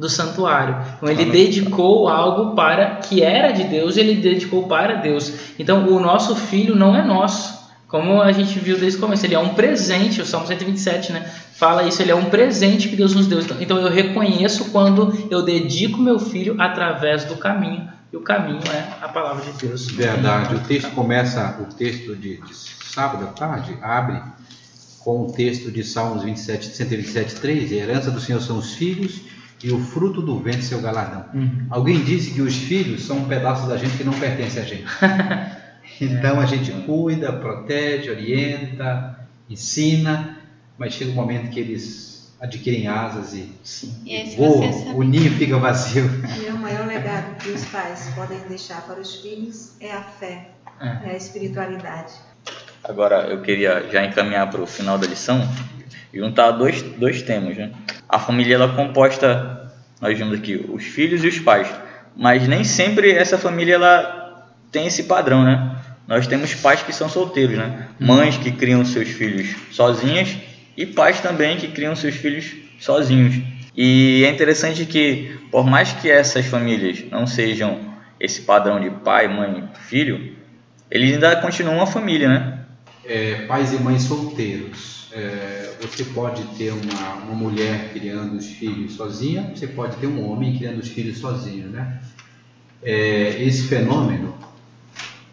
do 0.01 0.09
santuário. 0.09 0.77
Então 0.97 1.11
ele 1.11 1.27
dedicou 1.27 2.09
algo 2.09 2.57
para 2.57 2.97
que 2.97 3.23
era 3.23 3.53
de 3.53 3.65
Deus, 3.65 3.99
ele 3.99 4.15
dedicou 4.15 4.67
para 4.67 4.95
Deus. 4.95 5.33
Então 5.59 5.87
o 5.89 6.01
nosso 6.01 6.35
filho 6.35 6.75
não 6.75 6.97
é 6.97 7.05
nosso. 7.05 7.61
Como 7.87 8.23
a 8.23 8.33
gente 8.33 8.59
viu 8.59 8.79
desde 8.79 8.99
o 8.99 9.01
começo, 9.01 9.27
ele 9.27 9.35
é 9.35 9.39
um 9.39 9.51
presente, 9.51 10.23
o 10.23 10.27
Salmo 10.27 10.47
127, 10.47 11.13
né? 11.13 11.29
Fala 11.53 11.83
isso, 11.83 12.01
ele 12.01 12.13
é 12.13 12.15
um 12.15 12.27
presente 12.27 12.89
que 12.89 12.97
Deus 12.97 13.15
nos 13.15 13.27
deu. 13.27 13.41
Então 13.61 13.77
eu 13.79 13.91
reconheço 13.91 14.71
quando 14.71 15.13
eu 15.29 15.43
dedico 15.43 15.99
meu 15.99 16.19
filho 16.19 16.55
através 16.59 17.25
do 17.25 17.37
caminho, 17.37 17.89
e 18.13 18.17
o 18.17 18.21
caminho 18.21 18.61
é 18.73 19.05
a 19.05 19.09
palavra 19.09 19.45
de 19.45 19.67
Deus. 19.67 19.91
Verdade. 19.91 20.55
O 20.55 20.61
texto 20.61 20.91
começa, 20.93 21.59
o 21.61 21.75
texto 21.75 22.17
de, 22.17 22.41
de 22.41 22.55
sábado 22.55 23.25
à 23.25 23.29
tarde, 23.29 23.77
abre 23.83 24.23
com 25.01 25.23
o 25.23 25.33
texto 25.33 25.71
de 25.71 25.83
Salmos 25.83 26.23
27, 26.23 26.77
127, 26.77 27.35
3, 27.37 27.73
a 27.73 27.75
herança 27.75 28.11
do 28.11 28.21
Senhor 28.21 28.41
são 28.41 28.57
os 28.57 28.75
filhos 28.75 29.30
e 29.63 29.71
o 29.71 29.79
fruto 29.79 30.23
do 30.23 30.39
vento 30.39 30.63
seu 30.63 30.81
galardão. 30.81 31.27
Uhum. 31.35 31.67
Alguém 31.69 32.03
disse 32.03 32.33
que 32.33 32.41
os 32.41 32.57
filhos 32.57 33.05
são 33.05 33.19
um 33.19 33.25
pedaço 33.27 33.69
da 33.69 33.77
gente 33.77 33.97
que 33.97 34.05
não 34.05 34.13
pertence 34.13 34.59
a 34.59 34.63
gente. 34.63 34.85
então 36.01 36.41
a 36.41 36.47
gente 36.47 36.73
cuida, 36.87 37.33
protege, 37.33 38.11
orienta, 38.11 39.29
ensina, 39.49 40.39
mas 40.79 40.95
chega 40.95 41.11
um 41.11 41.15
momento 41.15 41.51
que 41.51 41.61
eles 41.61 42.11
adquirem 42.41 42.89
asas 42.89 43.35
e, 43.35 43.53
e 44.07 44.35
voam, 44.35 44.97
o 44.97 45.03
ninho 45.03 45.31
fica 45.33 45.59
vazio. 45.59 46.09
E 46.43 46.49
o 46.49 46.57
maior 46.57 46.87
legado 46.87 47.37
que 47.37 47.51
os 47.51 47.65
pais 47.67 48.11
podem 48.15 48.39
deixar 48.49 48.81
para 48.87 48.99
os 48.99 49.17
filhos 49.17 49.77
é 49.79 49.93
a 49.93 50.01
fé, 50.01 50.49
é, 50.81 51.11
é 51.11 51.11
a 51.13 51.17
espiritualidade. 51.17 52.15
Agora 52.83 53.27
eu 53.29 53.43
queria 53.43 53.91
já 53.93 54.07
encaminhar 54.07 54.49
para 54.51 54.63
o 54.63 54.67
final 54.67 54.97
da 54.97 55.07
lição 55.07 55.47
juntar 56.13 56.53
dois, 56.53 56.83
dois 56.83 57.23
temas, 57.23 57.57
né? 57.57 57.71
A 58.09 58.19
família 58.19 58.55
ela 58.57 58.73
é 58.73 58.77
composta, 58.77 59.73
nós 60.01 60.17
vimos 60.17 60.39
aqui, 60.39 60.65
os 60.69 60.85
filhos 60.85 61.23
e 61.25 61.29
os 61.29 61.39
pais, 61.39 61.69
mas 62.17 62.47
nem 62.49 62.65
sempre 62.65 63.13
essa 63.13 63.39
família 63.39 63.75
ela 63.75 64.47
tem 64.73 64.87
esse 64.87 65.05
padrão, 65.05 65.45
né? 65.45 65.77
Nós 66.07 66.27
temos 66.27 66.55
pais 66.55 66.83
que 66.83 66.93
são 66.93 67.09
solteiros, 67.09 67.57
né? 67.57 67.89
Mães 67.99 68.37
que 68.37 68.51
criam 68.51 68.85
seus 68.85 69.09
filhos 69.09 69.55
sozinhas 69.71 70.37
e 70.77 70.85
pais 70.85 71.21
também 71.21 71.57
que 71.57 71.69
criam 71.69 71.95
seus 71.95 72.17
filhos 72.17 72.53
sozinhos. 72.81 73.37
E 73.77 74.25
é 74.25 74.31
interessante 74.31 74.85
que, 74.85 75.39
por 75.51 75.65
mais 75.65 75.93
que 75.93 76.11
essas 76.11 76.47
famílias 76.47 77.05
não 77.11 77.27
sejam 77.27 77.79
esse 78.19 78.43
padrão 78.43 78.81
de 78.81 78.91
pai, 78.91 79.29
mãe, 79.29 79.69
filho, 79.87 80.35
eles 80.91 81.15
ainda 81.15 81.37
continuam 81.37 81.77
uma 81.77 81.87
família, 81.87 82.29
né? 82.29 82.60
É, 83.13 83.45
pais 83.47 83.73
e 83.73 83.79
mães 83.81 84.03
solteiros 84.03 85.09
é, 85.11 85.73
você 85.81 86.05
pode 86.05 86.45
ter 86.57 86.73
uma, 86.73 87.15
uma 87.25 87.35
mulher 87.35 87.93
criando 87.93 88.37
os 88.37 88.47
filhos 88.47 88.93
sozinha, 88.93 89.53
você 89.53 89.67
pode 89.67 89.97
ter 89.97 90.07
um 90.07 90.31
homem 90.31 90.57
criando 90.57 90.79
os 90.79 90.87
filhos 90.87 91.19
sozinho, 91.19 91.69
né? 91.69 92.01
É, 92.81 93.43
esse 93.43 93.65
fenômeno 93.65 94.33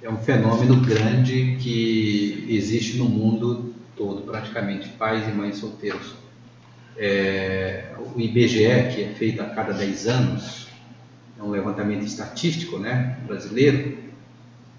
é 0.02 0.10
um 0.10 0.18
fenômeno 0.18 0.78
grande 0.78 1.58
que 1.62 2.48
existe 2.50 2.98
no 2.98 3.06
mundo 3.06 3.76
todo, 3.96 4.24
praticamente, 4.24 4.90
pais 4.90 5.28
e 5.28 5.32
mães 5.32 5.58
solteiros. 5.58 6.16
É, 6.98 7.92
o 8.16 8.20
IBGE, 8.20 8.96
que 8.96 9.04
é 9.04 9.14
feito 9.16 9.40
a 9.44 9.46
cada 9.46 9.74
10 9.74 10.08
anos, 10.08 10.68
é 11.40 11.44
um 11.44 11.52
levantamento 11.52 12.04
estatístico 12.04 12.80
né, 12.80 13.20
brasileiro, 13.28 14.07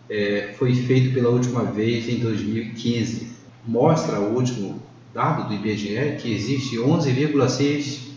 é, 0.09 0.55
foi 0.59 0.75
feito 0.75 1.13
pela 1.13 1.29
última 1.29 1.65
vez 1.65 2.09
em 2.09 2.19
2015. 2.19 3.29
Mostra 3.67 4.19
o 4.21 4.35
último 4.35 4.83
dado 5.13 5.49
do 5.49 5.55
IBGE 5.55 6.17
que 6.21 6.33
existe 6.33 6.77
11,6 6.77 8.09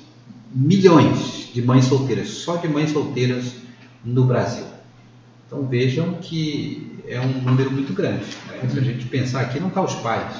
milhões 0.54 1.50
de 1.54 1.62
mães 1.62 1.86
solteiras, 1.86 2.30
só 2.30 2.58
de 2.58 2.68
mães 2.68 2.92
solteiras 2.92 3.56
no 4.04 4.26
Brasil. 4.26 4.66
Então 5.48 5.66
vejam 5.66 6.16
que 6.16 7.02
é 7.08 7.20
um 7.20 7.42
número 7.42 7.72
muito 7.72 7.94
grande. 7.94 8.26
Né? 8.48 8.70
Se 8.70 8.80
a 8.80 8.82
gente 8.82 9.06
pensar 9.08 9.42
aqui, 9.42 9.60
não 9.60 9.68
está 9.68 9.82
os 9.82 9.96
pais, 9.96 10.36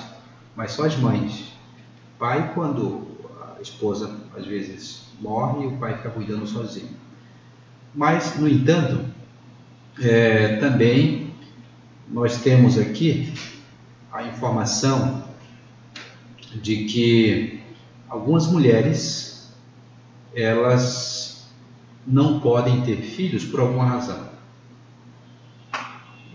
mas 0.56 0.72
só 0.72 0.86
as 0.86 0.96
mães. 0.96 1.52
Pai, 2.18 2.52
quando 2.54 3.08
a 3.42 3.62
esposa 3.62 4.16
às 4.38 4.46
vezes 4.46 5.02
morre, 5.20 5.66
o 5.66 5.78
pai 5.78 5.98
fica 5.98 6.10
cuidando 6.10 6.48
sozinho. 6.48 6.90
Mas, 7.94 8.38
no 8.40 8.48
entanto, 8.48 9.04
é, 10.02 10.56
também 10.58 11.31
nós 12.12 12.42
temos 12.42 12.78
aqui 12.78 13.34
a 14.12 14.24
informação 14.24 15.24
de 16.62 16.84
que 16.84 17.62
algumas 18.10 18.48
mulheres 18.48 19.50
elas 20.36 21.48
não 22.06 22.42
podem 22.42 22.82
ter 22.82 22.98
filhos 22.98 23.46
por 23.46 23.62
alguma 23.62 23.86
razão. 23.86 24.30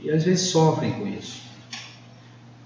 E 0.02 0.10
às 0.10 0.24
vezes 0.24 0.48
sofrem 0.48 0.92
com 0.92 1.06
isso. 1.06 1.42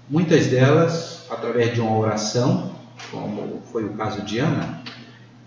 Muitas 0.09 0.47
delas, 0.47 1.25
através 1.29 1.73
de 1.73 1.81
uma 1.81 1.97
oração, 1.97 2.71
como 3.09 3.61
foi 3.71 3.85
o 3.85 3.93
caso 3.93 4.21
de 4.21 4.39
Ana, 4.39 4.81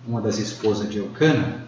uma 0.06 0.20
das 0.20 0.38
esposas 0.38 0.90
de 0.90 0.98
Eucana, 0.98 1.64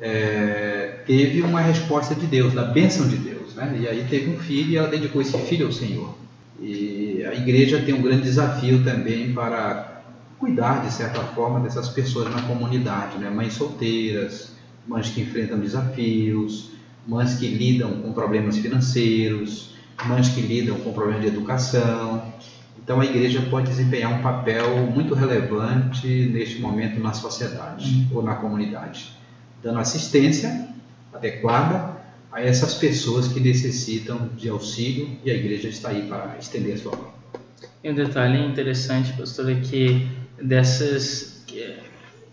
é, 0.00 1.02
teve 1.06 1.42
uma 1.42 1.60
resposta 1.60 2.14
de 2.14 2.26
Deus, 2.26 2.54
da 2.54 2.64
bênção 2.64 3.08
de 3.08 3.16
Deus. 3.16 3.29
Né? 3.60 3.80
E 3.80 3.88
aí 3.88 4.06
teve 4.08 4.30
um 4.30 4.38
filho 4.38 4.70
e 4.70 4.76
ela 4.76 4.88
dedicou 4.88 5.20
esse 5.20 5.36
filho 5.38 5.66
ao 5.66 5.72
Senhor. 5.72 6.14
E 6.60 7.22
a 7.24 7.34
igreja 7.34 7.82
tem 7.82 7.94
um 7.94 8.02
grande 8.02 8.22
desafio 8.22 8.82
também 8.82 9.32
para 9.32 10.02
cuidar, 10.38 10.82
de 10.82 10.92
certa 10.92 11.20
forma, 11.20 11.60
dessas 11.60 11.88
pessoas 11.88 12.34
na 12.34 12.42
comunidade, 12.42 13.18
né? 13.18 13.28
mães 13.28 13.52
solteiras, 13.52 14.52
mães 14.86 15.10
que 15.10 15.20
enfrentam 15.20 15.58
desafios, 15.58 16.70
mães 17.06 17.34
que 17.34 17.46
lidam 17.46 17.92
com 18.00 18.12
problemas 18.12 18.56
financeiros, 18.56 19.74
mães 20.06 20.28
que 20.28 20.40
lidam 20.40 20.78
com 20.80 20.92
problemas 20.92 21.22
de 21.22 21.28
educação. 21.28 22.32
Então 22.82 23.00
a 23.00 23.04
igreja 23.04 23.42
pode 23.50 23.68
desempenhar 23.68 24.12
um 24.12 24.22
papel 24.22 24.78
muito 24.86 25.14
relevante 25.14 26.06
neste 26.32 26.60
momento 26.60 26.98
na 26.98 27.12
sociedade 27.12 28.06
uhum. 28.10 28.18
ou 28.18 28.22
na 28.22 28.34
comunidade, 28.34 29.12
dando 29.62 29.78
assistência 29.78 30.68
adequada 31.12 31.89
a 32.32 32.40
essas 32.40 32.74
pessoas 32.74 33.28
que 33.28 33.40
necessitam 33.40 34.28
de 34.36 34.48
auxílio 34.48 35.18
e 35.24 35.30
a 35.30 35.34
igreja 35.34 35.68
está 35.68 35.90
aí 35.90 36.02
para 36.02 36.36
estender 36.38 36.74
a 36.74 36.78
sua 36.78 36.96
mão. 36.96 37.10
E 37.82 37.90
um 37.90 37.94
detalhe 37.94 38.38
interessante, 38.38 39.12
pastor, 39.14 39.50
é 39.50 39.54
que 39.56 40.06
dessas 40.40 41.44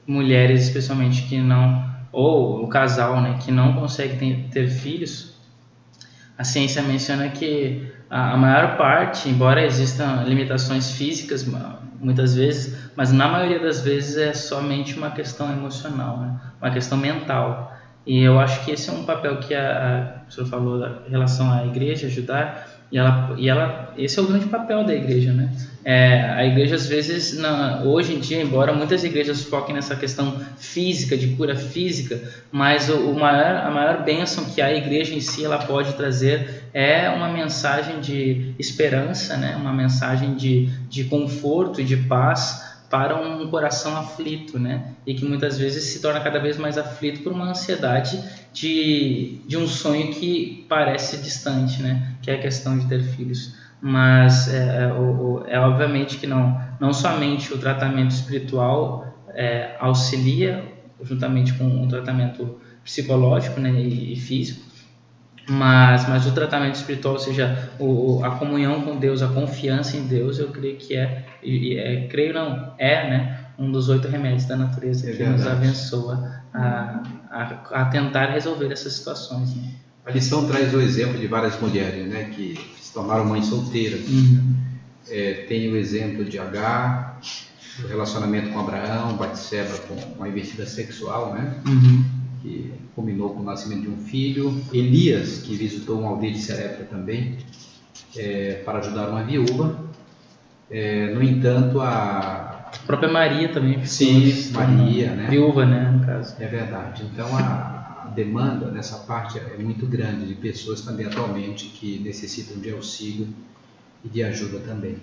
mulheres, 0.05 0.63
especialmente 0.63 1.23
que 1.23 1.39
não, 1.39 1.85
ou 2.11 2.63
o 2.63 2.67
casal, 2.67 3.21
né, 3.21 3.37
que 3.43 3.51
não 3.51 3.73
consegue 3.73 4.17
ter, 4.17 4.47
ter 4.49 4.69
filhos, 4.69 5.35
a 6.37 6.43
ciência 6.43 6.81
menciona 6.81 7.29
que 7.29 7.91
a, 8.09 8.33
a 8.33 8.37
maior 8.37 8.77
parte, 8.77 9.27
embora 9.27 9.65
existam 9.65 10.23
limitações 10.25 10.91
físicas 10.91 11.45
muitas 11.99 12.35
vezes, 12.35 12.89
mas 12.95 13.11
na 13.11 13.27
maioria 13.27 13.59
das 13.59 13.81
vezes 13.81 14.17
é 14.17 14.33
somente 14.33 14.97
uma 14.97 15.11
questão 15.11 15.51
emocional, 15.51 16.19
né, 16.19 16.39
uma 16.61 16.71
questão 16.71 16.97
mental. 16.97 17.76
E 18.07 18.23
eu 18.23 18.39
acho 18.39 18.63
que 18.63 18.71
esse 18.71 18.89
é 18.89 18.93
um 18.93 19.03
papel 19.03 19.37
que 19.37 19.53
a, 19.53 20.23
a 20.25 20.31
senhora 20.31 20.49
falou 20.49 20.87
em 21.05 21.11
relação 21.11 21.51
à 21.51 21.65
igreja 21.65 22.07
ajudar, 22.07 22.77
e 22.89 22.97
ela, 22.97 23.35
e 23.37 23.49
ela, 23.49 23.93
esse 23.97 24.17
é 24.17 24.21
o 24.21 24.25
grande 24.25 24.45
papel 24.45 24.85
da 24.85 24.95
igreja, 24.95 25.33
né? 25.33 25.51
É, 25.83 26.21
a 26.21 26.45
igreja 26.45 26.75
às 26.75 26.87
vezes, 26.87 27.37
na, 27.37 27.81
hoje 27.83 28.13
em 28.13 28.19
dia, 28.19 28.41
embora 28.41 28.73
muitas 28.73 29.03
igrejas 29.03 29.43
foquem 29.43 29.75
nessa 29.75 29.93
questão 29.93 30.39
física, 30.57 31.17
de 31.17 31.27
cura 31.35 31.53
física, 31.53 32.21
mas 32.49 32.89
o, 32.89 33.11
o 33.11 33.19
maior, 33.19 33.57
a 33.57 33.69
maior 33.69 34.03
bênção 34.05 34.45
que 34.45 34.61
a 34.61 34.73
igreja 34.73 35.13
em 35.13 35.19
si 35.19 35.43
ela 35.43 35.57
pode 35.57 35.93
trazer 35.93 36.63
é 36.73 37.09
uma 37.09 37.27
mensagem 37.27 37.99
de 37.99 38.53
esperança, 38.57 39.35
né? 39.35 39.57
Uma 39.57 39.73
mensagem 39.73 40.35
de, 40.35 40.69
de 40.89 41.03
conforto 41.03 41.83
de 41.83 41.97
paz 41.97 42.66
para 42.89 43.15
um 43.15 43.49
coração 43.49 43.97
aflito, 43.97 44.57
né? 44.57 44.93
E 45.05 45.13
que 45.13 45.25
muitas 45.25 45.57
vezes 45.57 45.83
se 45.85 46.01
torna 46.01 46.19
cada 46.19 46.39
vez 46.39 46.57
mais 46.57 46.77
aflito 46.77 47.21
por 47.21 47.33
uma 47.33 47.49
ansiedade 47.49 48.21
de, 48.53 49.41
de 49.45 49.57
um 49.57 49.67
sonho 49.67 50.11
que 50.11 50.65
parece 50.69 51.17
distante, 51.17 51.81
né? 51.81 52.15
Que 52.21 52.31
é 52.31 52.35
a 52.35 52.39
questão 52.39 52.77
de 52.77 52.85
ter 52.87 53.03
filhos. 53.03 53.55
Mas 53.81 54.51
é, 54.53 54.89
é, 55.47 55.53
é 55.55 55.59
obviamente 55.59 56.17
que 56.17 56.25
não, 56.25 56.59
não 56.79 56.93
somente 56.93 57.53
o 57.53 57.57
tratamento 57.57 58.11
espiritual 58.11 59.05
é, 59.29 59.75
auxilia 59.79 60.63
juntamente 61.01 61.53
com 61.53 61.65
um 61.65 61.87
tratamento 61.87 62.59
psicológico 62.83 63.59
né, 63.59 63.71
e, 63.71 64.13
e 64.13 64.15
físico, 64.15 64.66
mas, 65.49 66.07
mas 66.09 66.25
o 66.25 66.31
tratamento 66.31 66.75
espiritual, 66.75 67.13
ou 67.13 67.19
seja, 67.19 67.69
o, 67.79 68.23
a 68.23 68.31
comunhão 68.31 68.81
com 68.81 68.97
Deus, 68.97 69.21
a 69.21 69.27
confiança 69.27 69.95
em 69.95 70.05
Deus, 70.05 70.39
eu 70.39 70.49
creio 70.49 70.77
que 70.77 70.95
é, 70.95 71.25
é 71.41 72.07
creio 72.09 72.33
não, 72.33 72.73
é, 72.77 73.09
né, 73.09 73.45
um 73.57 73.71
dos 73.71 73.87
oito 73.87 74.07
remédios 74.07 74.45
da 74.45 74.57
natureza 74.57 75.07
é 75.07 75.11
que 75.11 75.17
verdade. 75.17 75.39
nos 75.39 75.47
abençoa 75.47 76.41
a, 76.53 77.01
a, 77.31 77.81
a, 77.81 77.85
tentar 77.85 78.31
resolver 78.31 78.71
essas 78.71 78.93
situações. 78.93 79.55
Né? 79.55 79.71
A 80.05 80.11
lição 80.11 80.47
traz 80.47 80.73
o 80.73 80.81
exemplo 80.81 81.17
de 81.17 81.27
várias 81.27 81.59
mulheres, 81.61 82.07
né, 82.07 82.25
que 82.25 82.59
se 82.81 82.93
tornaram 82.93 83.25
mães 83.25 83.45
solteiras. 83.45 84.07
Uhum. 84.07 84.55
É, 85.09 85.45
tem 85.47 85.71
o 85.71 85.77
exemplo 85.77 86.25
de 86.25 86.37
Agar, 86.37 87.19
o 87.83 87.87
relacionamento 87.87 88.49
com 88.49 88.59
Abraão, 88.59 89.15
Batseba 89.15 89.77
com 89.87 89.95
uma 90.17 90.27
investida 90.27 90.65
sexual, 90.65 91.33
né? 91.33 91.55
Uhum. 91.65 92.03
Que 92.41 92.73
culminou 92.95 93.31
com 93.31 93.41
o 93.41 93.43
nascimento 93.43 93.81
de 93.81 93.89
um 93.89 93.97
filho. 93.97 94.61
Elias, 94.73 95.39
que 95.39 95.55
visitou 95.55 95.99
uma 95.99 96.09
aldeia 96.09 96.33
de 96.33 96.39
Serepta 96.39 96.83
também, 96.85 97.37
é, 98.15 98.61
para 98.65 98.79
ajudar 98.79 99.09
uma 99.09 99.23
viúva. 99.23 99.87
É, 100.69 101.13
no 101.13 101.23
entanto, 101.23 101.79
a... 101.79 102.69
a 102.73 102.77
própria 102.85 103.11
Maria 103.11 103.49
também. 103.49 103.83
Sim, 103.85 104.51
Maria, 104.51 105.15
né? 105.15 105.27
Viúva, 105.29 105.65
né, 105.65 105.91
no 105.91 106.05
caso. 106.05 106.35
É 106.39 106.47
verdade. 106.47 107.03
Então, 107.11 107.35
a, 107.37 108.05
a 108.05 108.11
demanda 108.13 108.69
nessa 108.69 108.97
parte 108.99 109.39
é 109.39 109.57
muito 109.57 109.85
grande 109.85 110.25
de 110.25 110.35
pessoas 110.35 110.81
também 110.81 111.05
atualmente 111.05 111.67
que 111.67 111.99
necessitam 111.99 112.59
de 112.59 112.71
auxílio 112.71 113.27
e 114.03 114.09
de 114.09 114.23
ajuda 114.23 114.59
também. 114.59 114.97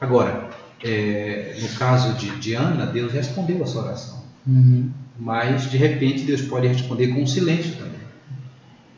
Agora, 0.00 0.48
é, 0.82 1.58
no 1.60 1.68
caso 1.78 2.14
de, 2.14 2.30
de, 2.38 2.54
Ana, 2.54 2.86
Deus 2.86 3.12
respondeu 3.12 3.62
a 3.62 3.66
sua 3.66 3.82
oração. 3.82 4.24
Uhum. 4.46 4.90
Mas, 5.20 5.70
de 5.70 5.76
repente, 5.76 6.24
Deus 6.24 6.40
pode 6.40 6.66
responder 6.66 7.08
com 7.08 7.26
silêncio 7.26 7.76
também. 7.76 8.00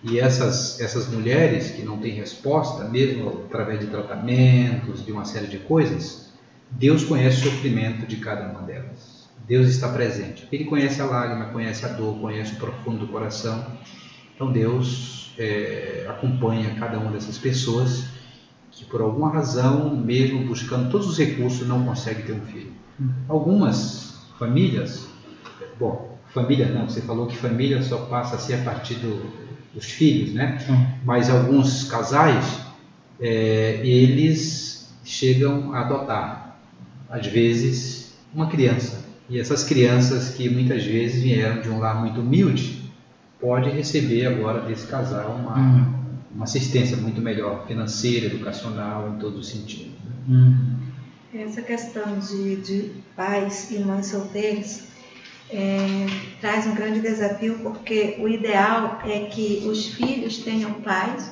E 0.05 0.20
essas, 0.20 0.81
essas 0.81 1.09
mulheres 1.09 1.73
que 1.73 1.83
não 1.83 1.99
têm 1.99 2.12
resposta, 2.12 2.85
mesmo 2.85 3.45
através 3.47 3.81
de 3.81 3.87
tratamentos, 3.87 5.05
de 5.05 5.11
uma 5.11 5.25
série 5.25 5.49
de 5.49 5.59
coisas, 5.59 6.31
Deus 6.70 7.03
conhece 7.03 7.41
o 7.41 7.51
sofrimento 7.51 8.07
de 8.07 8.16
cada 8.16 8.49
uma 8.51 8.62
delas. 8.62 9.29
Deus 9.49 9.68
está 9.68 9.89
presente. 9.89 10.47
Ele 10.53 10.64
conhece 10.64 11.03
a 11.03 11.07
lágrima, 11.07 11.47
conhece 11.47 11.85
a 11.85 11.89
dor, 11.89 12.18
conhece 12.20 12.53
o 12.55 12.57
profundo 12.57 12.99
do 12.99 13.09
coração. 13.09 13.66
Então 14.35 14.53
Deus 14.53 15.35
é, 15.37 16.07
acompanha 16.09 16.77
cada 16.79 16.99
uma 16.99 17.11
dessas 17.11 17.37
pessoas 17.37 18.05
que 18.70 18.85
por 18.85 19.01
alguma 19.01 19.29
razão, 19.29 19.95
mesmo 19.97 20.47
buscando 20.47 20.89
todos 20.89 21.09
os 21.09 21.18
recursos, 21.18 21.66
não 21.66 21.85
consegue 21.85 22.23
ter 22.23 22.33
um 22.33 22.47
filho. 22.47 22.73
Algumas 23.29 24.27
famílias, 24.39 25.07
bom, 25.79 26.12
família 26.33 26.66
não, 26.66 26.89
você 26.89 27.01
falou 27.01 27.26
que 27.26 27.37
família 27.37 27.83
só 27.83 27.99
passa 28.07 28.37
a 28.37 28.39
ser 28.39 28.55
a 28.55 28.62
partir 28.62 28.95
do, 28.95 29.33
dos 29.74 29.87
filhos, 29.87 30.33
né? 30.33 30.59
Mas 31.05 31.30
alguns 31.30 31.85
casais, 31.85 32.61
é, 33.20 33.80
eles 33.85 34.93
chegam 35.05 35.74
a 35.74 35.80
adotar, 35.80 36.57
às 37.09 37.26
vezes, 37.26 38.14
uma 38.35 38.47
criança. 38.47 39.05
E 39.28 39.39
essas 39.39 39.64
crianças 39.64 40.30
que 40.30 40.49
muitas 40.49 40.85
vezes 40.85 41.22
vieram 41.22 41.61
de 41.61 41.68
um 41.68 41.78
lar 41.78 42.01
muito 42.01 42.20
humilde, 42.20 42.83
pode 43.41 43.70
receber 43.70 44.26
agora 44.26 44.61
desse 44.61 44.87
casal 44.87 45.35
uma, 45.35 45.57
uhum 45.57 46.03
uma 46.35 46.45
assistência 46.45 46.97
muito 46.97 47.20
melhor, 47.20 47.66
financeira, 47.66 48.26
educacional, 48.26 49.12
em 49.14 49.18
todos 49.18 49.41
os 49.41 49.49
sentidos. 49.49 49.93
Né? 50.05 50.12
Uhum. 50.28 50.78
Essa 51.35 51.62
questão 51.62 52.18
de, 52.18 52.57
de 52.57 52.91
pais 53.16 53.70
e 53.70 53.78
mães 53.78 54.07
solteiros 54.07 54.83
é, 55.53 56.07
traz 56.40 56.66
um 56.66 56.74
grande 56.74 57.00
desafio, 57.00 57.59
porque 57.62 58.16
o 58.18 58.26
ideal 58.26 59.00
é 59.05 59.26
que 59.26 59.62
os 59.66 59.86
filhos 59.86 60.38
tenham 60.38 60.72
pais 60.74 61.30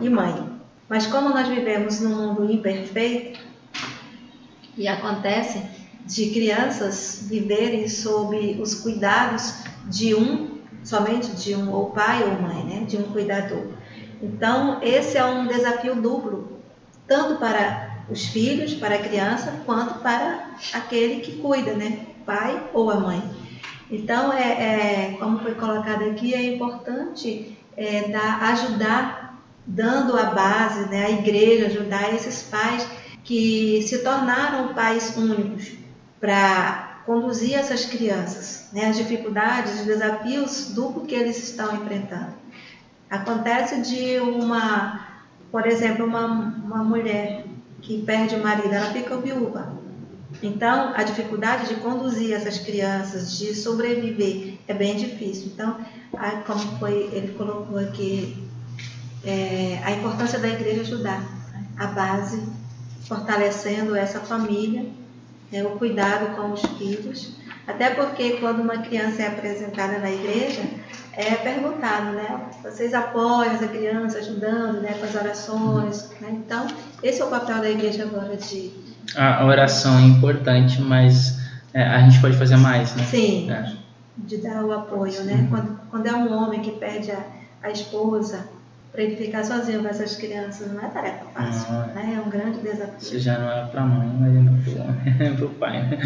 e 0.00 0.08
mãe. 0.08 0.60
Mas 0.88 1.06
como 1.06 1.28
nós 1.28 1.46
vivemos 1.46 2.00
num 2.00 2.34
mundo 2.34 2.52
imperfeito, 2.52 3.38
e 4.76 4.88
acontece 4.88 5.62
de 6.04 6.30
crianças 6.30 7.26
viverem 7.28 7.88
sob 7.88 8.58
os 8.60 8.74
cuidados 8.74 9.54
de 9.86 10.14
um, 10.14 10.58
somente 10.82 11.30
de 11.36 11.54
um, 11.54 11.70
ou 11.70 11.90
pai 11.90 12.24
ou 12.24 12.40
mãe, 12.40 12.64
né, 12.64 12.84
de 12.86 12.96
um 12.96 13.04
cuidador. 13.04 13.68
Então, 14.22 14.80
esse 14.82 15.16
é 15.16 15.24
um 15.24 15.46
desafio 15.46 15.94
duplo, 15.94 16.60
tanto 17.06 17.38
para 17.38 18.04
os 18.10 18.26
filhos, 18.26 18.74
para 18.74 18.96
a 18.96 18.98
criança, 18.98 19.62
quanto 19.64 20.00
para 20.00 20.50
aquele 20.72 21.20
que 21.20 21.36
cuida, 21.36 21.74
né? 21.74 22.06
Pai 22.26 22.68
ou 22.72 22.90
a 22.90 22.98
mãe. 22.98 23.22
Então, 23.90 24.32
é, 24.32 25.12
é 25.12 25.16
como 25.18 25.40
foi 25.40 25.54
colocado 25.54 26.04
aqui, 26.04 26.32
é 26.32 26.54
importante 26.54 27.58
é, 27.76 28.08
dar, 28.08 28.42
ajudar, 28.52 29.42
dando 29.66 30.16
a 30.16 30.26
base, 30.26 30.88
né, 30.88 31.06
a 31.06 31.10
igreja, 31.10 31.66
ajudar 31.66 32.14
esses 32.14 32.42
pais 32.42 32.86
que 33.24 33.82
se 33.82 33.98
tornaram 33.98 34.74
pais 34.74 35.16
únicos 35.16 35.72
para 36.20 37.02
conduzir 37.04 37.54
essas 37.54 37.84
crianças, 37.84 38.68
né, 38.72 38.86
as 38.86 38.96
dificuldades, 38.96 39.80
os 39.80 39.86
desafios 39.86 40.72
duplos 40.72 41.08
que 41.08 41.14
eles 41.14 41.36
estão 41.42 41.74
enfrentando. 41.74 42.34
Acontece 43.08 43.80
de 43.80 44.20
uma, 44.20 45.24
por 45.50 45.66
exemplo, 45.66 46.06
uma, 46.06 46.26
uma 46.26 46.84
mulher 46.84 47.44
que 47.82 48.02
perde 48.02 48.36
o 48.36 48.42
marido, 48.42 48.72
ela 48.72 48.92
fica 48.92 49.16
viúva. 49.16 49.79
Então, 50.42 50.92
a 50.94 51.02
dificuldade 51.02 51.68
de 51.68 51.80
conduzir 51.80 52.32
essas 52.32 52.58
crianças, 52.58 53.38
de 53.38 53.54
sobreviver, 53.54 54.58
é 54.66 54.72
bem 54.72 54.96
difícil. 54.96 55.50
Então, 55.52 55.76
como 56.46 56.78
foi, 56.78 57.10
ele 57.12 57.34
colocou 57.36 57.78
aqui, 57.78 58.42
é, 59.24 59.80
a 59.84 59.92
importância 59.92 60.38
da 60.38 60.48
igreja 60.48 60.80
ajudar, 60.80 61.22
a 61.76 61.86
base, 61.86 62.42
fortalecendo 63.06 63.94
essa 63.94 64.20
família, 64.20 64.86
é, 65.52 65.62
o 65.62 65.70
cuidado 65.70 66.34
com 66.36 66.52
os 66.52 66.62
filhos. 66.78 67.34
Até 67.66 67.90
porque 67.90 68.38
quando 68.38 68.60
uma 68.60 68.78
criança 68.78 69.22
é 69.22 69.26
apresentada 69.28 69.98
na 69.98 70.10
igreja, 70.10 70.62
é 71.12 71.34
perguntado, 71.36 72.12
né? 72.12 72.48
Vocês 72.62 72.94
apoiam 72.94 73.42
essa 73.42 73.68
criança 73.68 74.18
ajudando, 74.18 74.80
né, 74.80 74.94
com 74.94 75.04
as 75.04 75.14
orações, 75.14 76.10
né? 76.20 76.30
Então, 76.30 76.66
esse 77.02 77.20
é 77.20 77.24
o 77.24 77.28
papel 77.28 77.58
da 77.58 77.70
igreja 77.70 78.04
agora 78.04 78.36
de 78.36 78.72
a 79.16 79.44
oração 79.44 79.98
é 79.98 80.02
importante, 80.02 80.80
mas 80.80 81.38
é, 81.72 81.82
a 81.82 82.00
gente 82.00 82.20
pode 82.20 82.36
fazer 82.36 82.56
mais, 82.56 82.94
né? 82.94 83.04
Sim. 83.04 83.50
É. 83.50 83.72
De 84.16 84.36
dar 84.38 84.64
o 84.64 84.72
apoio, 84.72 85.22
né? 85.24 85.34
Uhum. 85.34 85.46
Quando, 85.48 85.80
quando 85.90 86.06
é 86.06 86.14
um 86.14 86.32
homem 86.32 86.60
que 86.60 86.72
perde 86.72 87.10
a, 87.10 87.24
a 87.62 87.70
esposa, 87.70 88.48
para 88.92 89.02
ele 89.02 89.16
ficar 89.16 89.44
sozinho 89.44 89.82
com 89.82 89.88
essas 89.88 90.16
crianças 90.16 90.72
não 90.72 90.84
é 90.84 90.88
tarefa 90.88 91.24
fácil, 91.32 91.72
não, 91.72 91.84
é. 91.84 91.86
né? 91.94 92.14
É 92.16 92.20
um 92.20 92.28
grande 92.28 92.58
desafio. 92.60 92.96
Isso 92.98 93.18
já 93.18 93.38
não 93.38 93.50
é 93.50 93.66
para 93.66 93.82
a 93.82 93.86
mãe, 93.86 94.08
imagina 94.08 95.36
para 95.36 95.44
o 95.44 95.50
pai, 95.50 95.82
né? 95.82 95.98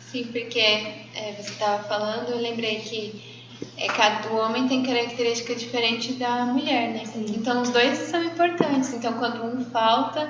Sim, 0.00 0.24
porque 0.24 0.58
é, 0.58 1.34
você 1.38 1.52
estava 1.52 1.84
falando, 1.84 2.30
eu 2.30 2.38
lembrei 2.38 2.80
que 2.80 3.46
é, 3.76 3.86
cada 3.88 4.28
o 4.30 4.38
homem 4.38 4.66
tem 4.66 4.82
característica 4.82 5.54
diferente 5.54 6.14
da 6.14 6.46
mulher, 6.46 6.90
né? 6.90 7.04
Sim. 7.04 7.26
Então 7.28 7.62
os 7.62 7.70
dois 7.70 7.96
são 7.98 8.24
importantes. 8.24 8.92
Então 8.94 9.12
quando 9.14 9.44
um 9.44 9.64
falta, 9.66 10.28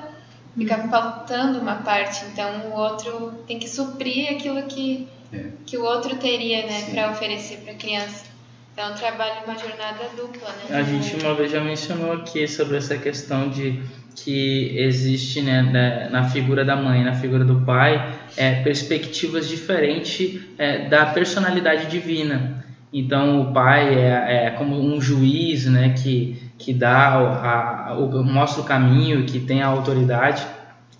fica 0.56 0.78
faltando 0.88 1.58
uma 1.58 1.76
parte. 1.76 2.24
Então 2.32 2.70
o 2.70 2.72
outro 2.72 3.32
tem 3.46 3.58
que 3.58 3.68
suprir 3.68 4.30
aquilo 4.30 4.62
que, 4.64 5.08
é. 5.32 5.46
que 5.66 5.76
o 5.76 5.84
outro 5.84 6.16
teria, 6.16 6.66
né, 6.66 6.82
para 6.90 7.10
oferecer 7.10 7.58
para 7.58 7.72
a 7.72 7.76
criança. 7.76 8.26
Então 8.72 8.88
é 8.88 8.92
um 8.92 8.94
trabalho, 8.94 9.44
uma 9.44 9.58
jornada 9.58 10.04
dupla, 10.16 10.48
né? 10.48 10.78
A 10.78 10.82
gente 10.82 11.16
uma 11.16 11.34
vez 11.34 11.50
já 11.50 11.60
mencionou 11.60 12.12
aqui 12.12 12.46
sobre 12.46 12.76
essa 12.76 12.96
questão 12.96 13.48
de 13.50 13.82
que 14.14 14.76
existe 14.76 15.40
né, 15.40 15.62
né, 15.62 16.08
na 16.10 16.28
figura 16.28 16.64
da 16.64 16.76
mãe, 16.76 17.02
na 17.02 17.14
figura 17.14 17.44
do 17.44 17.60
pai, 17.62 18.18
é, 18.36 18.62
perspectivas 18.62 19.48
diferentes 19.48 20.40
é, 20.58 20.88
da 20.88 21.06
personalidade 21.06 21.86
divina. 21.86 22.64
Então 22.92 23.40
o 23.40 23.52
pai 23.52 23.94
é, 23.94 24.46
é, 24.46 24.50
como 24.50 24.78
um 24.80 25.00
juiz, 25.00 25.66
né, 25.66 25.94
que 25.96 26.49
que 26.60 26.74
dá 26.74 27.14
a, 27.14 27.88
a, 27.88 27.98
o, 27.98 28.22
mostra 28.22 28.60
o 28.60 28.64
caminho, 28.64 29.24
que 29.24 29.40
tem 29.40 29.62
a 29.62 29.66
autoridade, 29.66 30.46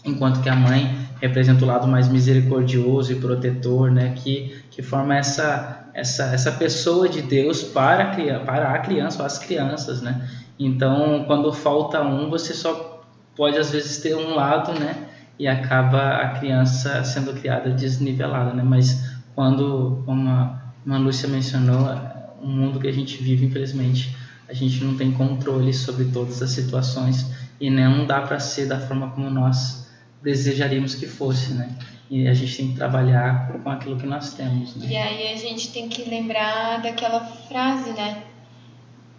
enquanto 0.05 0.41
que 0.41 0.49
a 0.49 0.57
mãe 0.57 0.97
representa 1.21 1.63
o 1.65 1.69
lado 1.69 1.87
mais 1.87 2.09
misericordioso 2.09 3.13
e 3.13 3.17
protetor, 3.17 3.91
né, 3.91 4.15
que 4.17 4.59
que 4.71 4.83
forma 4.83 5.15
essa 5.15 5.91
essa 5.93 6.25
essa 6.33 6.53
pessoa 6.53 7.09
de 7.09 7.21
Deus 7.21 7.63
para 7.63 8.17
para 8.47 8.71
a 8.71 8.79
criança, 8.79 9.25
as 9.25 9.39
crianças, 9.39 10.01
né? 10.01 10.27
Então, 10.59 11.25
quando 11.27 11.53
falta 11.53 12.01
um, 12.03 12.31
você 12.31 12.55
só 12.55 13.03
pode 13.37 13.59
às 13.59 13.71
vezes 13.71 13.99
ter 13.99 14.15
um 14.15 14.35
lado, 14.35 14.79
né? 14.79 15.09
E 15.39 15.47
acaba 15.47 16.17
a 16.17 16.29
criança 16.39 17.03
sendo 17.05 17.33
criada 17.35 17.71
desnivelada, 17.71 18.53
né? 18.55 18.63
Mas 18.63 19.21
quando, 19.35 20.03
como 20.07 20.29
a, 20.29 20.61
a 20.89 20.99
Lúcia 20.99 21.29
mencionou, 21.29 21.89
o 22.43 22.47
mundo 22.47 22.79
que 22.79 22.89
a 22.89 22.93
gente 22.93 23.23
vive, 23.23 23.47
infelizmente, 23.47 24.17
a 24.51 24.53
gente 24.53 24.83
não 24.83 24.97
tem 24.97 25.13
controle 25.13 25.73
sobre 25.73 26.07
todas 26.07 26.43
as 26.43 26.51
situações 26.51 27.25
e 27.61 27.71
não 27.71 28.05
dá 28.05 28.21
para 28.23 28.41
ser 28.41 28.67
da 28.67 28.81
forma 28.81 29.11
como 29.11 29.31
nós 29.31 29.89
desejaríamos 30.21 30.97
que 30.97 31.07
fosse, 31.07 31.53
né? 31.53 31.79
E 32.11 32.27
a 32.27 32.35
gente 32.35 32.57
tem 32.57 32.69
que 32.71 32.75
trabalhar 32.75 33.53
com 33.63 33.71
aquilo 33.71 33.97
que 33.97 34.07
nós 34.07 34.35
temos. 34.35 34.75
Né? 34.75 34.89
E 34.91 34.97
aí 34.97 35.33
a 35.33 35.37
gente 35.37 35.73
tem 35.73 35.89
que 35.89 36.03
lembrar 36.11 36.83
daquela 36.83 37.21
frase, 37.21 37.93
né? 37.93 38.25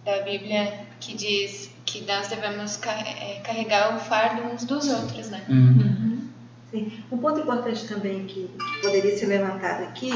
Da 0.03 0.21
Bíblia 0.23 0.85
que 0.99 1.15
diz 1.15 1.71
que 1.85 2.01
nós 2.01 2.27
devemos 2.27 2.77
é, 2.83 3.39
carregar 3.39 3.95
o 3.95 3.99
fardo 3.99 4.41
uns 4.53 4.65
dos 4.65 4.89
outros, 4.89 5.29
né? 5.29 5.41
Uhum. 5.47 5.55
uhum. 5.57 6.29
Sim. 6.71 6.91
Um 7.09 7.17
ponto 7.17 7.39
importante 7.39 7.85
também 7.87 8.25
que 8.25 8.49
poderia 8.81 9.17
ser 9.17 9.27
levantado 9.27 9.83
aqui 9.83 10.11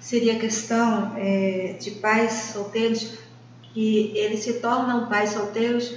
seria 0.00 0.34
a 0.34 0.38
questão 0.38 1.14
é, 1.16 1.76
de 1.80 1.92
pais 1.92 2.32
solteiros 2.52 3.25
que 3.76 4.10
eles 4.14 4.40
se 4.40 4.54
tornam 4.54 5.04
pais 5.04 5.30
solteiros 5.30 5.94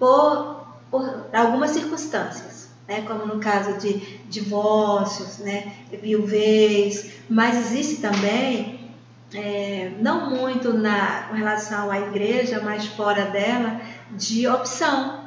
por, 0.00 0.66
por 0.90 1.28
algumas 1.32 1.70
circunstâncias 1.70 2.60
né, 2.90 3.04
como 3.06 3.24
no 3.24 3.38
caso 3.38 3.78
de 3.78 4.18
divórcios, 4.28 5.38
né, 5.38 5.74
viuvez, 6.02 7.12
mas 7.28 7.56
existe 7.56 8.02
também, 8.02 8.90
é, 9.32 9.92
não 10.00 10.28
muito 10.28 10.72
na, 10.72 11.28
com 11.28 11.36
relação 11.36 11.88
à 11.88 12.00
igreja, 12.00 12.60
mas 12.64 12.86
fora 12.86 13.26
dela, 13.26 13.80
de 14.10 14.48
opção. 14.48 15.20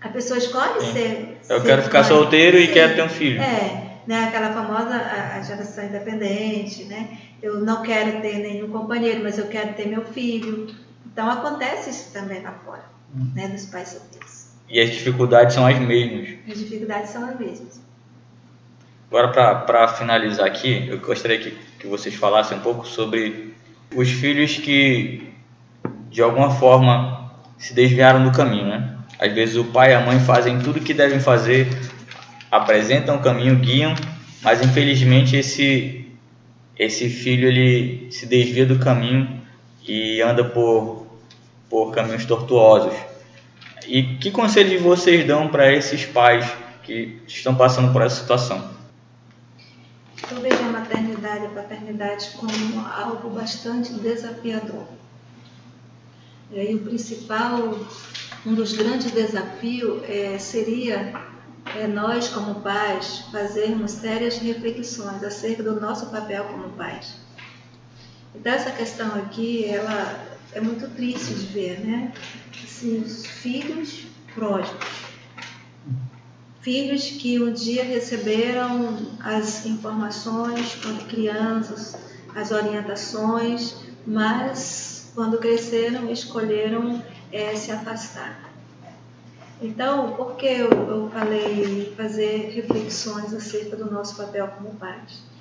A 0.00 0.08
pessoa 0.10 0.38
escolhe 0.38 0.80
Sim. 0.80 0.92
ser. 0.92 1.40
Eu 1.50 1.60
ser 1.60 1.66
quero 1.66 1.82
ficar 1.82 2.04
solteiro 2.04 2.56
Sim. 2.56 2.62
e 2.62 2.68
quero 2.68 2.94
ter 2.94 3.02
um 3.02 3.08
filho. 3.08 3.42
É, 3.42 3.98
né, 4.06 4.24
aquela 4.28 4.52
famosa 4.52 4.94
a 4.94 5.40
geração 5.42 5.84
independente, 5.84 6.84
né? 6.84 7.18
Eu 7.42 7.58
não 7.60 7.82
quero 7.82 8.20
ter 8.20 8.38
nenhum 8.38 8.68
companheiro, 8.68 9.24
mas 9.24 9.38
eu 9.38 9.46
quero 9.48 9.74
ter 9.74 9.88
meu 9.88 10.04
filho. 10.04 10.68
Então 11.12 11.30
acontece 11.30 11.90
isso 11.90 12.12
também 12.12 12.42
lá 12.42 12.52
fora, 12.64 12.84
hum. 13.14 13.30
né, 13.34 13.48
dos 13.48 13.66
pais 13.66 13.88
solteiros. 13.88 14.46
E 14.68 14.80
as 14.80 14.90
dificuldades 14.90 15.54
são 15.54 15.66
as 15.66 15.78
mesmas. 15.78 16.38
As 16.48 16.58
dificuldades 16.58 17.10
são 17.10 17.28
as 17.28 17.38
mesmas. 17.38 17.82
Agora, 19.10 19.58
para 19.58 19.88
finalizar 19.88 20.46
aqui, 20.46 20.88
eu 20.88 20.98
gostaria 20.98 21.38
que, 21.38 21.50
que 21.78 21.86
vocês 21.86 22.14
falassem 22.14 22.56
um 22.56 22.62
pouco 22.62 22.86
sobre 22.86 23.54
os 23.94 24.10
filhos 24.10 24.56
que, 24.56 25.30
de 26.08 26.22
alguma 26.22 26.50
forma, 26.50 27.30
se 27.58 27.74
desviaram 27.74 28.24
do 28.24 28.32
caminho, 28.32 28.66
né? 28.68 28.96
Às 29.18 29.32
vezes 29.34 29.56
o 29.56 29.64
pai 29.64 29.92
e 29.92 29.94
a 29.94 30.00
mãe 30.00 30.18
fazem 30.18 30.58
tudo 30.60 30.78
o 30.78 30.82
que 30.82 30.94
devem 30.94 31.20
fazer, 31.20 31.68
apresentam 32.50 33.16
o 33.16 33.20
caminho, 33.20 33.56
guiam, 33.56 33.94
mas 34.42 34.62
infelizmente 34.62 35.36
esse, 35.36 36.10
esse 36.78 37.08
filho 37.08 37.46
ele 37.46 38.10
se 38.10 38.26
desvia 38.26 38.66
do 38.66 38.78
caminho 38.78 39.40
e 39.86 40.20
anda 40.22 40.42
por, 40.42 41.01
por 41.72 41.90
caminhos 41.90 42.26
tortuosos. 42.26 42.92
E 43.86 44.18
que 44.18 44.30
conselhos 44.30 44.82
vocês 44.82 45.26
dão 45.26 45.48
para 45.48 45.72
esses 45.72 46.04
pais 46.04 46.46
que 46.82 47.18
estão 47.26 47.54
passando 47.54 47.90
por 47.94 48.02
essa 48.02 48.20
situação? 48.20 48.70
Eu 50.30 50.42
vejo 50.42 50.62
a 50.62 50.70
maternidade 50.70 51.44
e 51.44 51.46
a 51.46 51.50
paternidade 51.50 52.30
como 52.36 52.86
algo 52.86 53.30
bastante 53.30 53.90
desafiador. 53.94 54.84
E 56.50 56.60
aí 56.60 56.74
o 56.74 56.80
principal, 56.80 57.78
um 58.44 58.54
dos 58.54 58.74
grandes 58.74 59.10
desafios 59.10 60.02
é, 60.06 60.38
seria 60.38 61.14
é, 61.74 61.86
nós 61.86 62.28
como 62.28 62.56
pais 62.56 63.24
fazermos 63.32 63.92
sérias 63.92 64.36
reflexões 64.36 65.24
acerca 65.24 65.62
do 65.62 65.80
nosso 65.80 66.10
papel 66.10 66.44
como 66.44 66.68
pais. 66.70 67.16
Então 68.34 68.52
essa 68.52 68.70
questão 68.70 69.14
aqui, 69.16 69.64
ela 69.64 70.31
é 70.54 70.60
muito 70.60 70.88
triste 70.94 71.34
de 71.34 71.46
ver, 71.46 71.80
né? 71.80 72.12
Assim, 72.62 73.00
os 73.00 73.26
filhos 73.26 74.06
pródigos. 74.34 75.02
Filhos 76.60 77.10
que 77.10 77.42
um 77.42 77.52
dia 77.52 77.82
receberam 77.82 78.96
as 79.20 79.66
informações 79.66 80.76
quando 80.80 81.08
crianças, 81.08 81.96
as 82.34 82.50
orientações, 82.52 83.76
mas 84.06 85.10
quando 85.14 85.38
cresceram 85.38 86.10
escolheram 86.10 87.02
é, 87.32 87.54
se 87.56 87.72
afastar. 87.72 88.50
Então, 89.60 90.12
por 90.12 90.36
que 90.36 90.46
eu, 90.46 90.70
eu 90.70 91.10
falei 91.10 91.92
fazer 91.96 92.50
reflexões 92.50 93.32
acerca 93.32 93.76
do 93.76 93.90
nosso 93.90 94.16
papel 94.16 94.48
como 94.48 94.74
pais? 94.74 95.31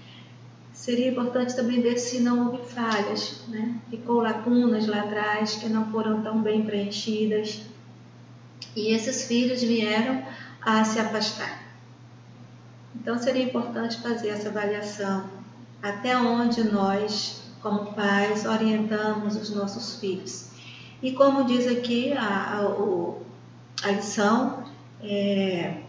Seria 0.73 1.09
importante 1.09 1.55
também 1.55 1.81
ver 1.81 1.97
se 1.97 2.19
não 2.21 2.47
houve 2.47 2.65
falhas, 2.69 3.41
né? 3.47 3.75
ficou 3.89 4.21
lacunas 4.21 4.87
lá 4.87 5.01
atrás 5.01 5.55
que 5.55 5.67
não 5.67 5.91
foram 5.91 6.21
tão 6.21 6.41
bem 6.41 6.63
preenchidas. 6.63 7.61
E 8.75 8.93
esses 8.93 9.27
filhos 9.27 9.61
vieram 9.61 10.23
a 10.61 10.83
se 10.83 10.99
afastar. 10.99 11.61
Então 12.95 13.17
seria 13.17 13.43
importante 13.43 14.01
fazer 14.01 14.29
essa 14.29 14.49
avaliação 14.49 15.29
até 15.81 16.15
onde 16.17 16.63
nós, 16.63 17.41
como 17.61 17.93
pais, 17.93 18.45
orientamos 18.45 19.35
os 19.35 19.49
nossos 19.49 19.99
filhos. 19.99 20.51
E 21.01 21.11
como 21.13 21.45
diz 21.45 21.67
aqui 21.67 22.13
a, 22.13 22.59
a, 22.59 23.87
a 23.87 23.91
lição, 23.91 24.63
é, 25.01 25.81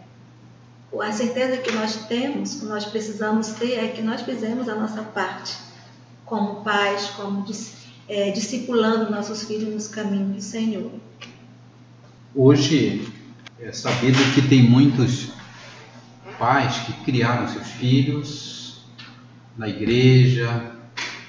a 1.01 1.11
certeza 1.11 1.57
que 1.57 1.71
nós 1.71 2.05
temos, 2.07 2.55
que 2.55 2.65
nós 2.65 2.85
precisamos 2.85 3.47
ter, 3.49 3.73
é 3.73 3.87
que 3.87 4.01
nós 4.01 4.21
fizemos 4.21 4.69
a 4.69 4.75
nossa 4.75 5.01
parte, 5.01 5.55
como 6.25 6.63
pais, 6.63 7.05
como 7.15 7.45
é, 8.07 8.31
discipulando 8.31 9.11
nossos 9.11 9.43
filhos 9.43 9.73
nos 9.73 9.87
caminhos 9.87 10.35
do 10.35 10.41
Senhor. 10.41 10.91
Hoje 12.35 13.07
é 13.59 13.71
sabido 13.71 14.17
que 14.33 14.47
tem 14.47 14.63
muitos 14.63 15.29
pais 16.37 16.77
que 16.79 16.93
criaram 17.05 17.47
seus 17.47 17.67
filhos 17.67 18.83
na 19.57 19.69
igreja, 19.69 20.73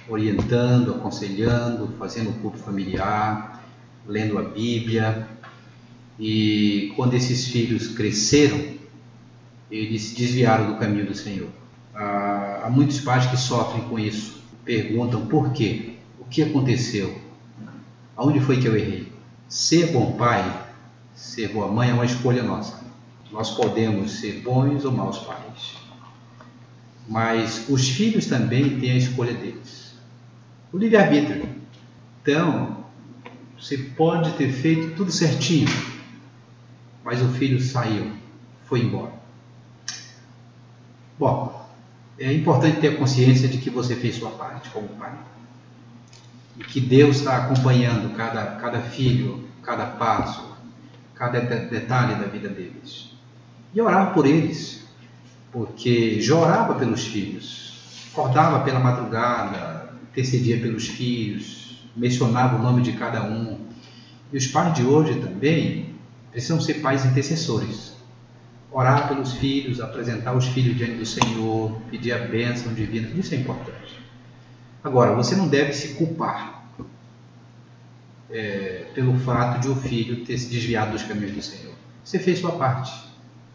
orientando, 0.09 0.95
aconselhando, 0.95 1.95
fazendo 1.99 2.33
culto 2.41 2.59
familiar, 2.59 3.65
lendo 4.07 4.39
a 4.39 4.43
Bíblia. 4.43 5.29
E 6.19 6.93
quando 6.97 7.15
esses 7.15 7.49
filhos 7.49 7.89
cresceram, 7.89 8.74
eles 9.71 10.03
se 10.03 10.15
desviaram 10.17 10.73
do 10.73 10.79
caminho 10.79 11.07
do 11.07 11.15
Senhor. 11.15 11.49
Há, 11.95 12.69
muitos 12.71 13.01
pais 13.01 13.27
que 13.27 13.37
sofrem 13.37 13.85
com 13.85 13.99
isso, 13.99 14.43
perguntam 14.65 15.27
por 15.27 15.53
quê, 15.53 15.95
o 16.19 16.25
que 16.25 16.43
aconteceu, 16.43 17.17
aonde 18.17 18.41
foi 18.41 18.61
que 18.61 18.67
eu 18.67 18.77
errei. 18.77 19.13
Ser 19.49 19.93
bom 19.93 20.13
pai, 20.13 20.67
ser 21.15 21.49
boa 21.49 21.69
mãe 21.69 21.91
é 21.91 21.95
uma 21.95 22.05
escolha 22.05 22.43
nossa. 22.43 22.83
Nós 23.31 23.51
podemos 23.51 24.13
ser 24.13 24.41
bons 24.41 24.85
ou 24.85 24.93
maus 24.93 25.19
pais, 25.19 25.77
mas 27.09 27.67
os 27.69 27.89
filhos 27.89 28.27
também 28.27 28.79
têm 28.79 28.93
a 28.93 28.97
escolha 28.97 29.35
deles. 29.35 29.95
O 30.73 30.79
livre-arbítrio. 30.79 31.49
Então, 32.23 32.85
você 33.59 33.79
pode 33.79 34.33
ter 34.33 34.51
feito 34.51 34.97
tudo 34.97 35.13
certinho, 35.13 35.69
mas 37.05 37.23
o 37.23 37.29
filho 37.29 37.61
saiu, 37.61 38.13
foi 38.65 38.81
embora. 38.81 39.14
Bom, 41.19 41.65
é 42.19 42.33
importante 42.33 42.81
ter 42.81 42.99
consciência 42.99 43.49
de 43.49 43.59
que 43.59 43.71
você 43.71 43.95
fez 43.95 44.17
sua 44.17 44.31
parte 44.31 44.71
como 44.71 44.89
pai. 44.89 45.13
E 46.57 46.65
que 46.65 46.81
Deus 46.81 47.19
está 47.19 47.37
acompanhando 47.37 48.17
cada, 48.17 48.47
cada 48.57 48.81
filho, 48.81 49.45
cada 49.63 49.87
passo, 49.87 50.45
cada 51.15 51.41
detalhe 51.41 52.17
da 52.17 52.27
vida 52.27 52.49
deles. 52.49 53.11
E 53.73 53.81
orar 53.81 54.13
por 54.13 54.27
eles, 54.27 54.85
porque 55.53 56.21
já 56.21 56.37
orava 56.37 56.75
pelos 56.75 57.05
filhos, 57.05 58.09
acordava 58.13 58.61
pela 58.61 58.79
madrugada, 58.79 59.95
intercedia 60.11 60.59
pelos 60.59 60.89
filhos, 60.89 61.85
mencionava 61.97 62.57
o 62.57 62.63
nome 62.63 62.83
de 62.83 62.93
cada 62.93 63.23
um. 63.25 63.59
E 64.33 64.37
os 64.37 64.47
pais 64.49 64.75
de 64.75 64.85
hoje 64.85 65.21
também 65.21 65.95
precisam 66.31 66.61
ser 66.61 66.75
pais 66.75 67.05
intercessores 67.05 67.94
orar 68.75 69.07
pelos 69.07 69.35
filhos, 69.35 69.81
apresentar 69.81 70.35
os 70.35 70.49
filhos 70.49 70.77
diante 70.77 70.97
do 70.97 71.07
Senhor, 71.07 71.81
pedir 71.91 72.13
a 72.13 72.19
bênção 72.19 72.75
divina, 72.75 73.09
isso 73.15 73.33
é 73.33 73.39
importante. 73.39 74.01
Agora, 74.83 75.15
você 75.15 75.37
não 75.37 75.47
deve 75.47 75.73
se 75.73 75.95
culpar 75.95 76.65
é, 78.29 78.91
pelo 78.93 79.17
fato 79.21 79.61
de 79.61 79.69
o 79.69 79.77
filho 79.77 80.27
ter 80.27 80.37
se 80.37 80.51
desviado 80.51 80.91
dos 80.91 81.05
caminhos 81.05 81.33
do 81.33 81.41
Senhor. 81.41 81.73
Você 82.03 82.19
fez 82.19 82.41
sua 82.41 82.51
parte 82.53 82.93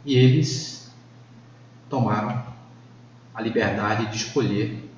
e 0.05 0.15
eles 0.15 0.89
tomaram 1.89 2.41
a 3.35 3.41
liberdade 3.41 4.05
de 4.05 4.15
escolher 4.15 4.89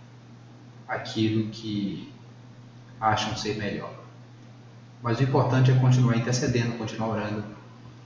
aquilo 0.88 1.50
que 1.50 2.14
acham 3.00 3.36
ser 3.36 3.58
melhor. 3.58 3.92
Mas 5.02 5.20
o 5.20 5.24
importante 5.24 5.72
é 5.72 5.74
continuar 5.80 6.16
intercedendo, 6.16 6.78
continuar 6.78 7.10
orando 7.10 7.44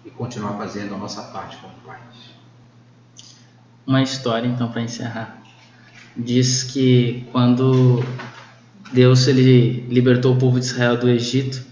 e 0.05 0.09
continuar 0.11 0.53
fazendo 0.57 0.93
a 0.93 0.97
nossa 0.97 1.23
parte 1.23 1.57
como 1.57 1.73
pais. 1.85 2.35
Uma 3.85 4.01
história, 4.01 4.47
então, 4.47 4.71
para 4.71 4.81
encerrar. 4.81 5.41
Diz 6.15 6.63
que 6.63 7.27
quando 7.31 8.03
Deus 8.93 9.27
ele 9.27 9.81
libertou 9.89 10.35
o 10.35 10.37
povo 10.37 10.59
de 10.59 10.65
Israel 10.65 10.97
do 10.97 11.09
Egito, 11.09 11.65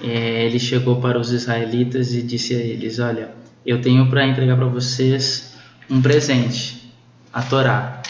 é, 0.00 0.44
ele 0.44 0.58
chegou 0.58 1.00
para 1.00 1.18
os 1.18 1.30
israelitas 1.30 2.12
e 2.12 2.22
disse 2.22 2.54
a 2.54 2.58
eles: 2.58 2.98
Olha, 2.98 3.34
eu 3.64 3.80
tenho 3.80 4.08
para 4.08 4.26
entregar 4.26 4.56
para 4.56 4.66
vocês 4.66 5.56
um 5.90 6.00
presente, 6.00 6.92
a 7.32 7.42
Torá, 7.42 8.02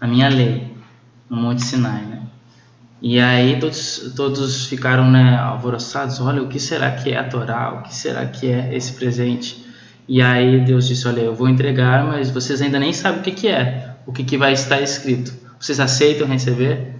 a 0.00 0.06
minha 0.06 0.28
lei, 0.28 0.72
no 1.28 1.36
Monte 1.36 1.62
Sinai, 1.62 2.02
né? 2.04 2.19
E 3.02 3.18
aí 3.18 3.58
todos, 3.58 4.12
todos 4.14 4.66
ficaram 4.66 5.10
né, 5.10 5.36
alvoroçados, 5.36 6.20
olha, 6.20 6.42
o 6.42 6.48
que 6.48 6.60
será 6.60 6.90
que 6.90 7.10
é 7.10 7.18
a 7.18 7.24
Torá? 7.24 7.72
O 7.72 7.82
que 7.82 7.94
será 7.94 8.26
que 8.26 8.50
é 8.50 8.74
esse 8.74 8.92
presente? 8.92 9.64
E 10.06 10.20
aí 10.20 10.60
Deus 10.60 10.86
disse, 10.86 11.08
olha, 11.08 11.20
eu 11.20 11.34
vou 11.34 11.48
entregar, 11.48 12.04
mas 12.04 12.30
vocês 12.30 12.60
ainda 12.60 12.78
nem 12.78 12.92
sabem 12.92 13.20
o 13.20 13.22
que, 13.22 13.30
que 13.30 13.48
é, 13.48 13.94
o 14.06 14.12
que, 14.12 14.24
que 14.24 14.36
vai 14.36 14.52
estar 14.52 14.80
escrito. 14.80 15.32
Vocês 15.58 15.80
aceitam 15.80 16.26
receber? 16.26 16.96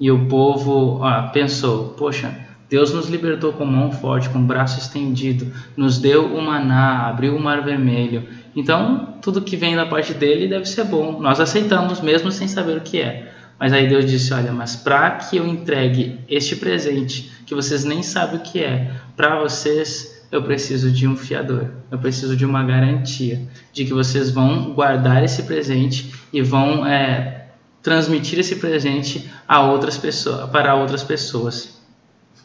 E 0.00 0.10
o 0.10 0.26
povo 0.26 1.00
ó, 1.02 1.28
pensou, 1.28 1.90
poxa, 1.90 2.34
Deus 2.70 2.90
nos 2.92 3.08
libertou 3.08 3.52
com 3.52 3.66
mão 3.66 3.92
forte, 3.92 4.30
com 4.30 4.42
braço 4.42 4.78
estendido, 4.78 5.52
nos 5.76 5.98
deu 5.98 6.34
o 6.34 6.40
maná, 6.40 7.08
abriu 7.08 7.36
o 7.36 7.40
mar 7.40 7.62
vermelho. 7.62 8.26
Então, 8.56 9.18
tudo 9.20 9.42
que 9.42 9.56
vem 9.56 9.76
da 9.76 9.84
parte 9.84 10.14
dele 10.14 10.48
deve 10.48 10.64
ser 10.64 10.84
bom. 10.84 11.20
Nós 11.20 11.38
aceitamos 11.38 12.00
mesmo 12.00 12.32
sem 12.32 12.48
saber 12.48 12.78
o 12.78 12.80
que 12.80 12.98
é. 12.98 13.30
Mas 13.62 13.72
aí 13.72 13.88
Deus 13.88 14.10
disse: 14.10 14.34
Olha, 14.34 14.50
mas 14.50 14.74
para 14.74 15.12
que 15.12 15.36
eu 15.36 15.46
entregue 15.46 16.18
este 16.28 16.56
presente, 16.56 17.30
que 17.46 17.54
vocês 17.54 17.84
nem 17.84 18.02
sabem 18.02 18.40
o 18.40 18.42
que 18.42 18.58
é, 18.58 18.90
para 19.16 19.38
vocês 19.38 20.26
eu 20.32 20.42
preciso 20.42 20.90
de 20.90 21.06
um 21.06 21.16
fiador, 21.16 21.68
eu 21.88 21.96
preciso 21.96 22.34
de 22.34 22.44
uma 22.44 22.64
garantia 22.64 23.40
de 23.72 23.84
que 23.84 23.94
vocês 23.94 24.30
vão 24.30 24.72
guardar 24.72 25.22
esse 25.22 25.44
presente 25.44 26.12
e 26.32 26.42
vão 26.42 26.84
é, 26.84 27.50
transmitir 27.80 28.40
esse 28.40 28.56
presente 28.56 29.30
a 29.46 29.60
outras 29.60 29.96
pessoas, 29.96 30.50
para 30.50 30.74
outras 30.74 31.04
pessoas. 31.04 31.80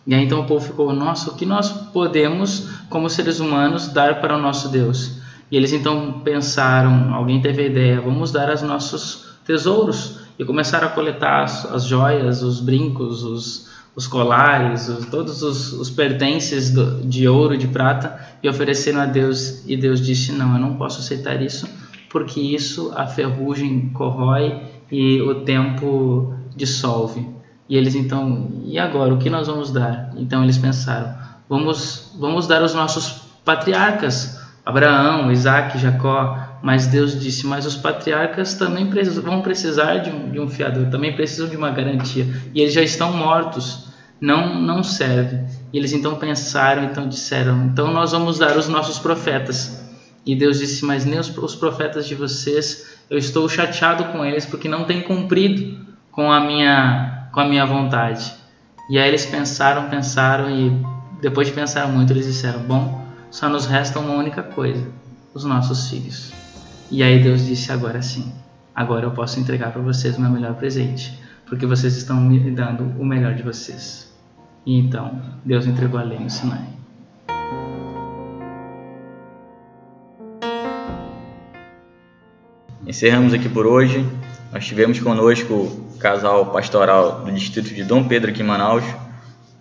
E 0.06 0.14
aí 0.14 0.24
então 0.24 0.42
o 0.42 0.46
povo 0.46 0.64
ficou: 0.64 0.94
Nossa, 0.94 1.32
o 1.32 1.36
que 1.36 1.48
nós 1.48 1.72
podemos, 1.92 2.70
como 2.92 3.10
seres 3.10 3.40
humanos, 3.40 3.88
dar 3.88 4.22
para 4.22 4.38
o 4.38 4.40
nosso 4.40 4.70
Deus? 4.70 5.14
E 5.50 5.58
eles 5.58 5.74
então 5.74 6.22
pensaram: 6.24 7.12
alguém 7.16 7.42
teve 7.42 7.64
a 7.64 7.66
ideia, 7.66 8.02
vamos 8.02 8.32
dar 8.32 8.54
os 8.54 8.62
nossos 8.62 9.26
tesouros 9.44 10.27
e 10.38 10.46
começaram 10.46 10.88
a 10.88 10.92
coletar 10.92 11.44
as, 11.44 11.66
as 11.66 11.86
joias, 11.86 12.44
os 12.44 12.60
brincos, 12.60 13.24
os, 13.24 13.70
os 13.96 14.06
colares, 14.06 14.88
os, 14.88 15.06
todos 15.08 15.42
os, 15.42 15.74
os 15.74 15.90
pertences 15.90 16.70
do, 16.72 17.02
de 17.02 17.28
ouro 17.28 17.56
e 17.56 17.58
de 17.58 17.68
prata 17.68 18.20
e 18.44 18.48
ofereceram 18.48 19.02
a 19.02 19.06
Deus. 19.06 19.64
E 19.68 19.76
Deus 19.76 20.00
disse: 20.00 20.32
Não, 20.32 20.54
eu 20.54 20.60
não 20.60 20.76
posso 20.76 21.00
aceitar 21.00 21.42
isso, 21.42 21.68
porque 22.10 22.40
isso 22.40 22.94
a 22.96 23.08
ferrugem 23.08 23.90
corrói 23.90 24.62
e 24.92 25.22
o 25.22 25.42
tempo 25.42 26.34
dissolve. 26.56 27.28
E 27.70 27.76
eles 27.76 27.96
então, 27.96 28.50
e 28.66 28.80
agora 28.80 29.14
o 29.14 29.18
que 29.18 29.30
nós 29.30 29.48
vamos 29.48 29.72
dar? 29.72 30.12
Então 30.16 30.44
eles 30.44 30.58
pensaram: 30.58 31.14
vamos, 31.50 32.12
vamos 32.18 32.48
dar 32.48 32.62
os 32.62 32.74
nossos 32.74 33.24
patriarcas, 33.44 34.40
Abraão, 34.66 35.32
Isaac, 35.32 35.78
Jacó, 35.78 36.38
mas 36.62 36.88
Deus 36.88 37.20
disse: 37.20 37.46
Mas 37.46 37.66
os 37.66 37.76
patriarcas 37.76 38.56
também 38.56 38.90
vão 39.22 39.42
precisar 39.42 39.98
de 39.98 40.10
um, 40.10 40.32
de 40.32 40.40
um 40.40 40.50
fiador, 40.50 40.88
também 40.88 41.16
precisam 41.16 41.48
de 41.48 41.56
uma 41.56 41.72
garantia. 41.72 42.28
E 42.54 42.62
eles 42.62 42.74
já 42.74 42.82
estão 42.82 43.14
mortos, 43.14 43.88
não, 44.20 44.60
não 44.62 44.84
serve. 44.84 45.40
E 45.72 45.78
eles 45.78 45.94
então 45.94 46.16
pensaram, 46.16 46.84
então 46.84 47.08
disseram: 47.08 47.66
Então 47.66 47.92
nós 47.92 48.12
vamos 48.12 48.40
dar 48.40 48.58
os 48.58 48.68
nossos 48.68 49.00
profetas. 49.00 49.86
E 50.26 50.36
Deus 50.36 50.60
disse: 50.60 50.84
Mas 50.86 51.06
nem 51.06 51.20
os, 51.20 51.36
os 51.38 51.56
profetas 51.56 52.08
de 52.08 52.16
vocês, 52.16 52.98
eu 53.10 53.18
estou 53.18 53.48
chateado 53.48 54.06
com 54.06 54.26
eles 54.26 54.46
porque 54.46 54.68
não 54.68 54.84
têm 54.84 55.02
cumprido 55.02 55.86
com 56.12 56.32
a 56.32 56.40
minha, 56.40 57.30
com 57.32 57.40
a 57.40 57.46
minha 57.46 57.66
vontade. 57.66 58.34
E 58.90 58.98
aí 58.98 59.08
eles 59.08 59.26
pensaram, 59.26 59.90
pensaram 59.90 60.50
e 60.50 60.86
depois 61.22 61.48
de 61.48 61.54
pensar 61.54 61.88
muito, 61.88 62.12
eles 62.14 62.26
disseram: 62.26 62.62
Bom, 62.62 63.06
só 63.30 63.48
nos 63.48 63.66
resta 63.66 64.00
uma 64.00 64.14
única 64.14 64.42
coisa: 64.44 64.86
os 65.34 65.44
nossos 65.44 65.90
filhos. 65.90 66.32
E 66.90 67.04
aí 67.04 67.22
Deus 67.22 67.46
disse: 67.46 67.72
agora 67.72 68.02
sim, 68.02 68.32
agora 68.74 69.06
eu 69.06 69.12
posso 69.12 69.40
entregar 69.40 69.72
para 69.72 69.82
vocês 69.82 70.18
o 70.18 70.22
meu 70.22 70.30
melhor 70.30 70.56
presente, 70.56 71.20
porque 71.46 71.66
vocês 71.66 71.96
estão 71.98 72.20
me 72.20 72.52
dando 72.52 72.84
o 73.00 73.06
melhor 73.06 73.34
de 73.34 73.44
vocês. 73.44 74.14
E 74.66 74.80
então 74.80 75.22
Deus 75.44 75.66
entregou 75.66 76.00
a 76.00 76.04
lei 76.04 76.20
no 76.20 76.30
Sinai. 76.30 76.78
Encerramos 82.86 83.34
aqui 83.34 83.50
por 83.50 83.68
hoje. 83.68 84.06
Nós 84.52 84.66
tivemos 84.66 84.98
conosco 85.00 85.54
o 85.54 85.98
casal 86.00 86.54
pastoral 86.54 87.26
do 87.26 87.32
distrito 87.34 87.74
de 87.74 87.84
Dom 87.84 88.08
Pedro 88.08 88.32
aqui 88.32 88.42
em 88.42 88.46
Manaus, 88.46 88.84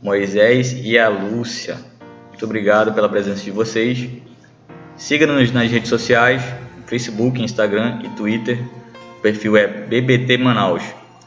Moisés 0.01 0.73
e 0.73 0.97
a 0.97 1.09
Lúcia. 1.09 1.77
Muito 2.29 2.45
obrigado 2.45 2.93
pela 2.93 3.09
presença 3.09 3.43
de 3.43 3.51
vocês. 3.51 4.09
Siga-nos 4.97 5.51
nas 5.51 5.71
redes 5.71 5.89
sociais, 5.89 6.43
Facebook, 6.87 7.43
Instagram 7.43 8.01
e 8.05 8.09
Twitter. 8.11 8.63
O 9.19 9.21
perfil 9.21 9.57
é 9.57 9.67
BBT 9.67 10.39
Manaus. 10.39 10.83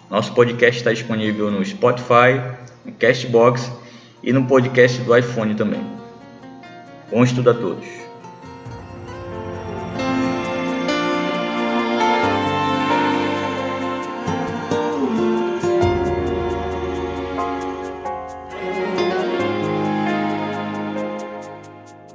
Nosso 0.09 0.33
podcast 0.33 0.79
está 0.79 0.91
disponível 0.91 1.51
no 1.51 1.63
Spotify, 1.63 2.41
no 2.85 2.91
Castbox 2.93 3.71
e 4.23 4.33
no 4.33 4.45
podcast 4.45 5.01
do 5.01 5.15
iPhone 5.15 5.53
também. 5.55 5.81
Bom 7.11 7.23
estudo 7.23 7.51
a 7.51 7.53
todos. 7.53 7.98